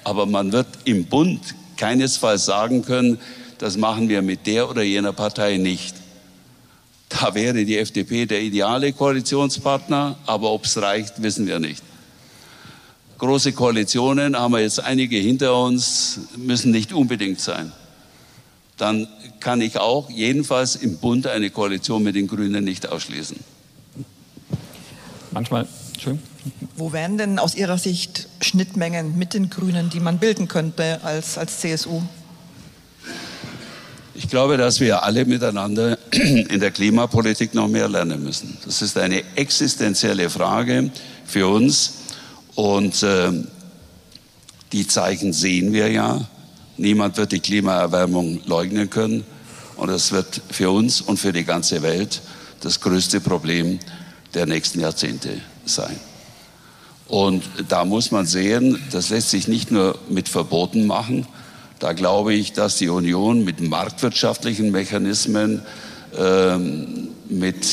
[0.03, 3.19] Aber man wird im Bund keinesfalls sagen können,
[3.57, 5.95] das machen wir mit der oder jener Partei nicht.
[7.09, 11.83] Da wäre die FDP der ideale Koalitionspartner, aber ob es reicht, wissen wir nicht.
[13.17, 17.71] Große Koalitionen haben wir jetzt einige hinter uns, müssen nicht unbedingt sein.
[18.77, 19.07] Dann
[19.39, 23.37] kann ich auch jedenfalls im Bund eine Koalition mit den Grünen nicht ausschließen.
[25.31, 25.67] Manchmal,
[25.99, 26.17] schön.
[26.75, 31.37] Wo wären denn aus Ihrer Sicht Schnittmengen mit den Grünen, die man bilden könnte als,
[31.37, 32.01] als CSU?
[34.13, 38.57] Ich glaube, dass wir alle miteinander in der Klimapolitik noch mehr lernen müssen.
[38.65, 40.91] Das ist eine existenzielle Frage
[41.25, 41.93] für uns
[42.55, 43.31] und äh,
[44.71, 46.27] die Zeichen sehen wir ja.
[46.77, 49.23] Niemand wird die Klimaerwärmung leugnen können
[49.77, 52.21] und es wird für uns und für die ganze Welt
[52.61, 53.79] das größte Problem
[54.33, 55.99] der nächsten Jahrzehnte sein.
[57.11, 61.27] Und da muss man sehen, das lässt sich nicht nur mit Verboten machen.
[61.77, 65.61] Da glaube ich, dass die Union mit marktwirtschaftlichen Mechanismen,
[66.17, 67.67] ähm, mit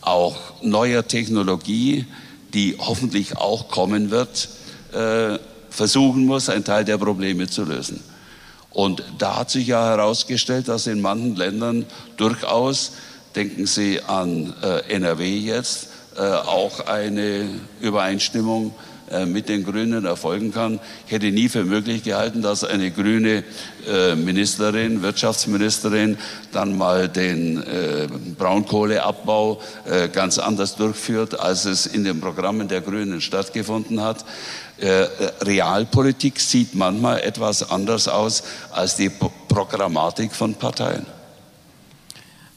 [0.00, 2.04] auch neuer Technologie,
[2.52, 4.48] die hoffentlich auch kommen wird,
[4.92, 5.38] äh,
[5.70, 8.02] versuchen muss, einen Teil der Probleme zu lösen.
[8.70, 11.86] Und da hat sich ja herausgestellt, dass in manchen Ländern
[12.16, 12.90] durchaus,
[13.36, 17.48] denken Sie an äh, NRW jetzt, auch eine
[17.80, 18.74] Übereinstimmung
[19.10, 20.80] äh, mit den Grünen erfolgen kann.
[21.06, 23.42] Ich hätte nie für möglich gehalten, dass eine grüne
[23.88, 26.18] äh, Ministerin, Wirtschaftsministerin,
[26.52, 28.06] dann mal den äh,
[28.38, 29.60] Braunkohleabbau
[30.12, 34.24] ganz anders durchführt, als es in den Programmen der Grünen stattgefunden hat.
[35.42, 39.10] Realpolitik sieht manchmal etwas anders aus als die
[39.48, 41.17] Programmatik von Parteien.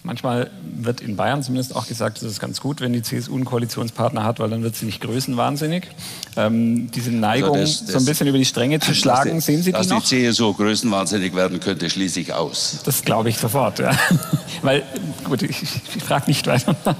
[0.03, 3.45] Manchmal wird in Bayern zumindest auch gesagt, es ist ganz gut, wenn die CSU einen
[3.45, 5.87] Koalitionspartner hat, weil dann wird sie nicht größenwahnsinnig.
[6.37, 9.41] Ähm, diese Neigung, also das, das, so ein bisschen über die Stränge zu schlagen, die,
[9.41, 9.99] sehen Sie die dass noch?
[9.99, 12.79] Dass die CSU größenwahnsinnig werden könnte, schließe ich aus.
[12.83, 13.91] Das glaube ich sofort, ja.
[14.63, 14.81] weil,
[15.23, 16.95] gut, ich, ich frage nicht weiter nach.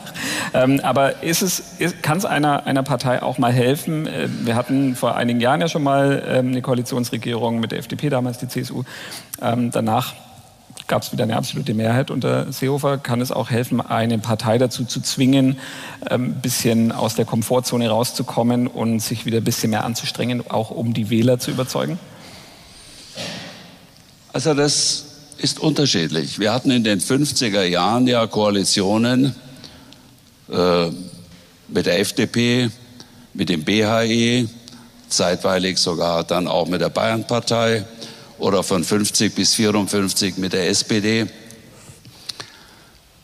[0.54, 1.64] Ähm, aber ist es,
[2.04, 4.06] kann es einer, einer Partei auch mal helfen?
[4.06, 8.10] Äh, wir hatten vor einigen Jahren ja schon mal ähm, eine Koalitionsregierung mit der FDP,
[8.10, 8.84] damals die CSU.
[9.42, 10.14] Ähm, danach
[10.92, 12.98] gab es wieder eine absolute Mehrheit unter Seehofer.
[12.98, 15.58] Kann es auch helfen, eine Partei dazu zu zwingen,
[16.02, 20.70] ein ähm, bisschen aus der Komfortzone rauszukommen und sich wieder ein bisschen mehr anzustrengen, auch
[20.70, 21.98] um die Wähler zu überzeugen?
[24.34, 25.06] Also das
[25.38, 26.40] ist unterschiedlich.
[26.40, 29.34] Wir hatten in den 50er Jahren ja Koalitionen
[30.52, 30.90] äh,
[31.70, 32.70] mit der FDP,
[33.34, 34.50] mit dem BHE,
[35.08, 37.86] zeitweilig sogar dann auch mit der Bayernpartei
[38.42, 41.28] oder von 50 bis 54 mit der SPD.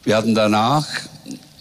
[0.03, 0.85] Wir hatten danach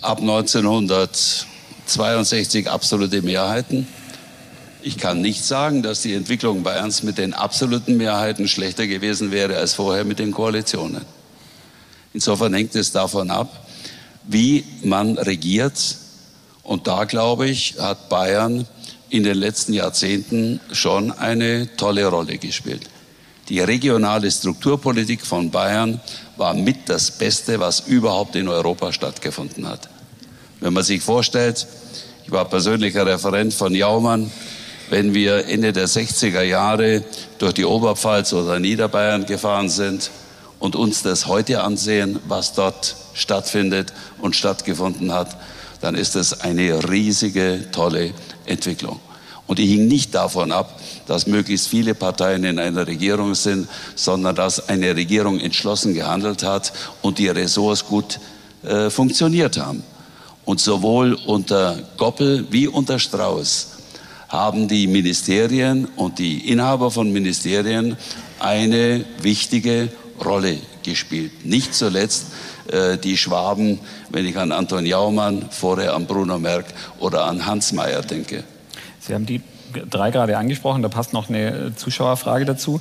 [0.02, 3.88] ab 1962 absolute Mehrheiten.
[4.82, 9.56] Ich kann nicht sagen, dass die Entwicklung Bayerns mit den absoluten Mehrheiten schlechter gewesen wäre
[9.56, 11.06] als vorher mit den Koalitionen.
[12.12, 13.66] Insofern hängt es davon ab,
[14.24, 15.96] wie man regiert.
[16.62, 18.66] Und da, glaube ich, hat Bayern
[19.08, 22.82] in den letzten Jahrzehnten schon eine tolle Rolle gespielt.
[23.48, 26.00] Die regionale Strukturpolitik von Bayern
[26.36, 29.88] war mit das Beste, was überhaupt in Europa stattgefunden hat.
[30.60, 31.66] Wenn man sich vorstellt,
[32.24, 34.32] ich war persönlicher Referent von Jaumann,
[34.90, 37.04] wenn wir Ende der 60er Jahre
[37.38, 40.10] durch die Oberpfalz oder Niederbayern gefahren sind
[40.58, 45.36] und uns das heute ansehen, was dort stattfindet und stattgefunden hat,
[45.80, 48.12] dann ist es eine riesige, tolle
[48.44, 49.00] Entwicklung.
[49.46, 54.34] Und die hing nicht davon ab, dass möglichst viele Parteien in einer Regierung sind, sondern
[54.34, 58.18] dass eine Regierung entschlossen gehandelt hat und die Ressorts gut
[58.64, 59.84] äh, funktioniert haben.
[60.44, 63.68] Und sowohl unter Goppel wie unter Strauß
[64.28, 67.96] haben die Ministerien und die Inhaber von Ministerien
[68.40, 69.88] eine wichtige
[70.24, 71.44] Rolle gespielt.
[71.44, 72.26] Nicht zuletzt
[72.68, 73.78] äh, die Schwaben,
[74.10, 76.66] wenn ich an Anton Jaumann, vorher an Bruno Merck
[76.98, 78.44] oder an Hans Mayer denke.
[79.06, 79.40] Sie haben die
[79.90, 82.80] drei gerade angesprochen, da passt noch eine Zuschauerfrage dazu.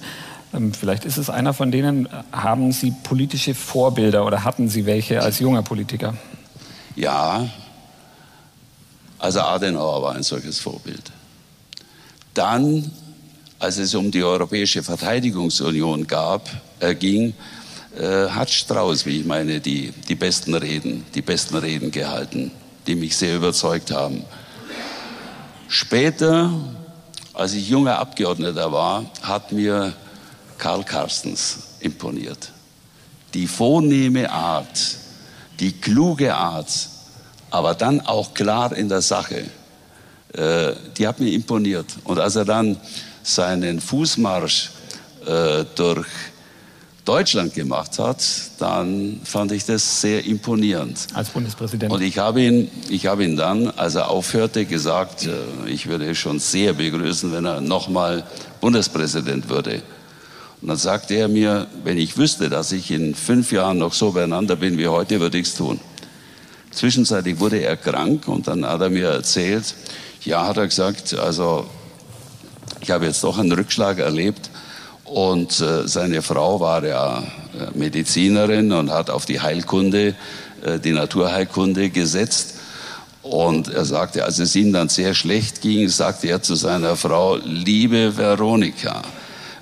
[0.53, 2.07] Ähm, vielleicht ist es einer von denen.
[2.31, 6.15] Haben Sie politische Vorbilder oder hatten Sie welche als junger Politiker?
[6.95, 7.47] Ja,
[9.19, 11.11] also Adenauer war ein solches Vorbild.
[12.33, 12.91] Dann,
[13.59, 16.49] als es um die Europäische Verteidigungsunion gab,
[16.79, 17.33] äh, ging,
[17.97, 22.51] äh, hat Strauß, wie ich meine, die, die besten Reden, die besten Reden gehalten,
[22.87, 24.23] die mich sehr überzeugt haben.
[25.67, 26.51] Später,
[27.33, 29.93] als ich junger Abgeordneter war, hat mir
[30.57, 32.51] Karl Carstens imponiert.
[33.33, 34.97] Die vornehme Art,
[35.59, 36.89] die kluge Art,
[37.51, 39.45] aber dann auch klar in der Sache,
[40.33, 41.87] äh, die hat mir imponiert.
[42.03, 42.77] Und als er dann
[43.23, 44.71] seinen Fußmarsch
[45.25, 46.07] äh, durch
[47.05, 48.25] Deutschland gemacht hat,
[48.57, 51.07] dann fand ich das sehr imponierend.
[51.13, 51.93] Als Bundespräsident.
[51.93, 56.09] Und ich habe ihn, ich habe ihn dann, als er aufhörte, gesagt, äh, ich würde
[56.09, 58.23] es schon sehr begrüßen, wenn er nochmal
[58.59, 59.83] Bundespräsident würde.
[60.61, 64.11] Und dann sagte er mir, wenn ich wüsste, dass ich in fünf Jahren noch so
[64.11, 65.79] beieinander bin wie heute, würde ich es tun.
[66.71, 69.75] Zwischenzeitlich wurde er krank und dann hat er mir erzählt,
[70.23, 71.67] ja, hat er gesagt, also
[72.81, 74.49] ich habe jetzt doch einen Rückschlag erlebt
[75.05, 80.15] und äh, seine Frau war ja äh, Medizinerin und hat auf die Heilkunde,
[80.63, 82.55] äh, die Naturheilkunde gesetzt.
[83.21, 87.37] Und er sagte, als es ihm dann sehr schlecht ging, sagte er zu seiner Frau,
[87.37, 89.01] liebe Veronika,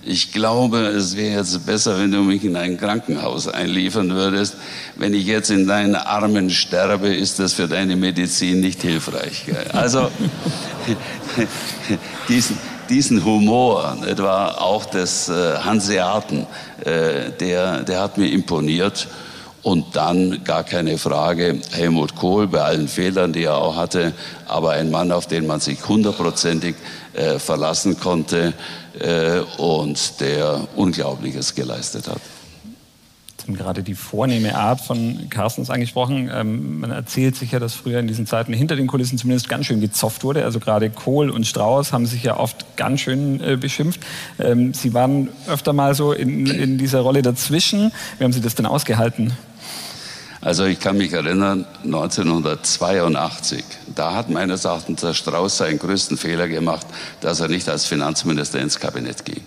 [0.06, 4.56] ich glaube, es wäre jetzt besser, wenn du mich in ein Krankenhaus einliefern würdest.
[4.98, 9.46] Wenn ich jetzt in deinen Armen sterbe, ist das für deine Medizin nicht hilfreich.
[9.72, 10.12] Also
[12.28, 12.58] diesen,
[12.94, 16.46] diesen Humor, etwa auch des äh, Hanseaten,
[16.86, 19.08] äh, der, der hat mir imponiert.
[19.64, 24.12] Und dann gar keine Frage, Helmut Kohl bei allen Fehlern, die er auch hatte,
[24.46, 26.76] aber ein Mann, auf den man sich hundertprozentig
[27.14, 28.54] äh, verlassen konnte
[29.00, 32.20] äh, und der Unglaubliches geleistet hat.
[33.44, 36.32] Haben gerade die vornehme Art von Carstens angesprochen.
[36.34, 39.66] Ähm, man erzählt sich ja, dass früher in diesen Zeiten hinter den Kulissen zumindest ganz
[39.66, 40.46] schön gezopft wurde.
[40.46, 44.00] Also gerade Kohl und Strauß haben sich ja oft ganz schön äh, beschimpft.
[44.40, 47.92] Ähm, Sie waren öfter mal so in, in dieser Rolle dazwischen.
[48.18, 49.34] Wie haben Sie das denn ausgehalten?
[50.44, 53.64] Also ich kann mich erinnern, 1982,
[53.96, 56.86] da hat meines Erachtens der Strauß seinen größten Fehler gemacht,
[57.22, 59.42] dass er nicht als Finanzminister ins Kabinett ging.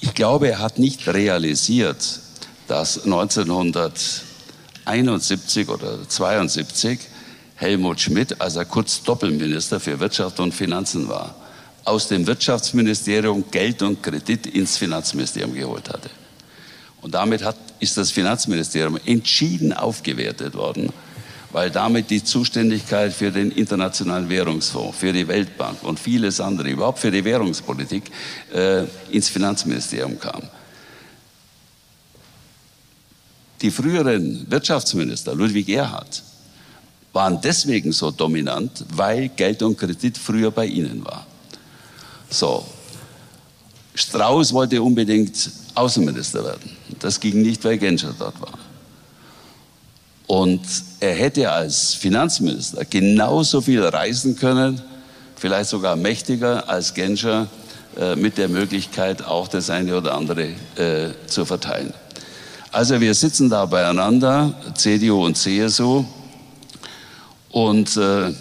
[0.00, 2.20] Ich glaube, er hat nicht realisiert,
[2.68, 7.00] dass 1971 oder 72
[7.56, 11.34] Helmut Schmidt, als er kurz Doppelminister für Wirtschaft und Finanzen war,
[11.84, 16.10] aus dem Wirtschaftsministerium Geld und Kredit ins Finanzministerium geholt hatte.
[17.00, 20.92] Und damit hat, ist das Finanzministerium entschieden aufgewertet worden,
[21.52, 26.98] weil damit die Zuständigkeit für den Internationalen Währungsfonds, für die Weltbank und vieles andere, überhaupt
[26.98, 28.10] für die Währungspolitik,
[28.52, 30.42] äh, ins Finanzministerium kam.
[33.62, 36.22] Die früheren Wirtschaftsminister, Ludwig Erhard,
[37.12, 41.26] waren deswegen so dominant, weil Geld und Kredit früher bei ihnen war.
[42.28, 42.64] So.
[43.94, 46.70] Strauß wollte unbedingt Außenminister werden.
[46.98, 48.58] Das ging nicht, weil Genscher dort war.
[50.26, 50.60] Und
[51.00, 54.82] er hätte als Finanzminister genauso viel reisen können,
[55.36, 57.48] vielleicht sogar mächtiger als Genscher,
[57.98, 61.94] äh, mit der Möglichkeit auch das eine oder andere äh, zu verteilen.
[62.72, 66.04] Also wir sitzen da beieinander, CDU und CSU,
[67.56, 68.34] und äh,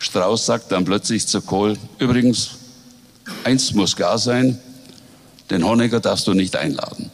[0.00, 2.50] Strauß sagt dann plötzlich zu Kohl, übrigens,
[3.44, 4.58] eins muss klar sein,
[5.48, 7.12] den Honecker darfst du nicht einladen.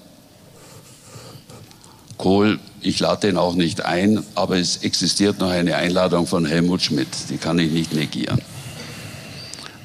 [2.17, 6.81] Kohl, ich lade den auch nicht ein, aber es existiert noch eine Einladung von Helmut
[6.81, 8.41] Schmidt, die kann ich nicht negieren.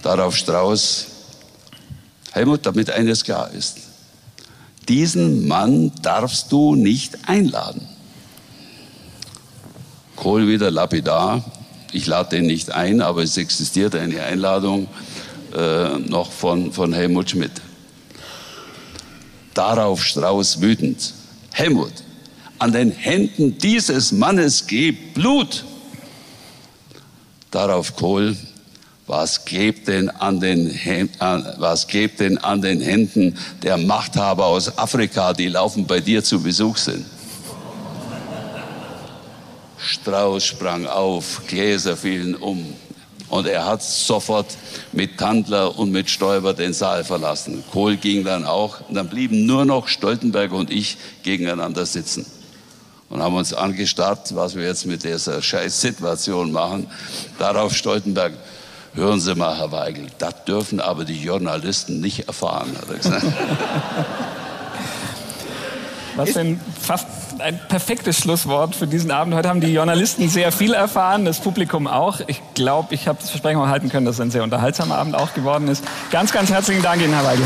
[0.02, 1.08] Darauf Strauß,
[2.32, 3.80] Helmut, damit eines klar ist,
[4.90, 7.88] diesen Mann darfst du nicht einladen.
[10.16, 11.44] Kohl wieder lapidar,
[11.92, 14.88] ich lade den nicht ein, aber es existiert eine Einladung
[15.56, 17.52] äh, noch von, von Helmut Schmidt.
[19.54, 21.14] Darauf Strauß wütend.
[21.52, 21.94] Helmut,
[22.60, 25.64] an den Händen dieses Mannes geht Blut.
[27.52, 28.36] Darauf Kohl,
[29.08, 30.80] was gibt denn an den,
[31.58, 36.42] was gibt denn an den Händen der Machthaber aus Afrika, die laufen bei dir zu
[36.42, 37.06] Besuch sind?
[39.78, 42.66] Strauß sprang auf, Gläser fielen um.
[43.30, 44.48] Und er hat sofort
[44.92, 47.64] mit Tandler und mit Stoiber den Saal verlassen.
[47.72, 48.88] Kohl ging dann auch.
[48.88, 52.26] Und dann blieben nur noch Stoltenberg und ich gegeneinander sitzen.
[53.10, 56.88] Und haben uns angestarrt, was wir jetzt mit dieser Scheißsituation machen.
[57.38, 58.34] Darauf Stoltenberg,
[58.96, 63.26] hören Sie mal, Herr Weigel, das dürfen aber die Journalisten nicht erfahren, hat er gesagt.
[66.16, 67.08] Was denn fast
[67.40, 69.36] ein perfektes Schlusswort für diesen Abend.
[69.36, 72.22] Heute haben die Journalisten sehr viel erfahren, das Publikum auch.
[72.28, 75.34] Ich glaube, ich habe das Versprechen halten können, dass es ein sehr unterhaltsamer Abend auch
[75.34, 75.84] geworden ist.
[76.12, 77.46] Ganz, ganz herzlichen Dank Ihnen, Herr Weigel.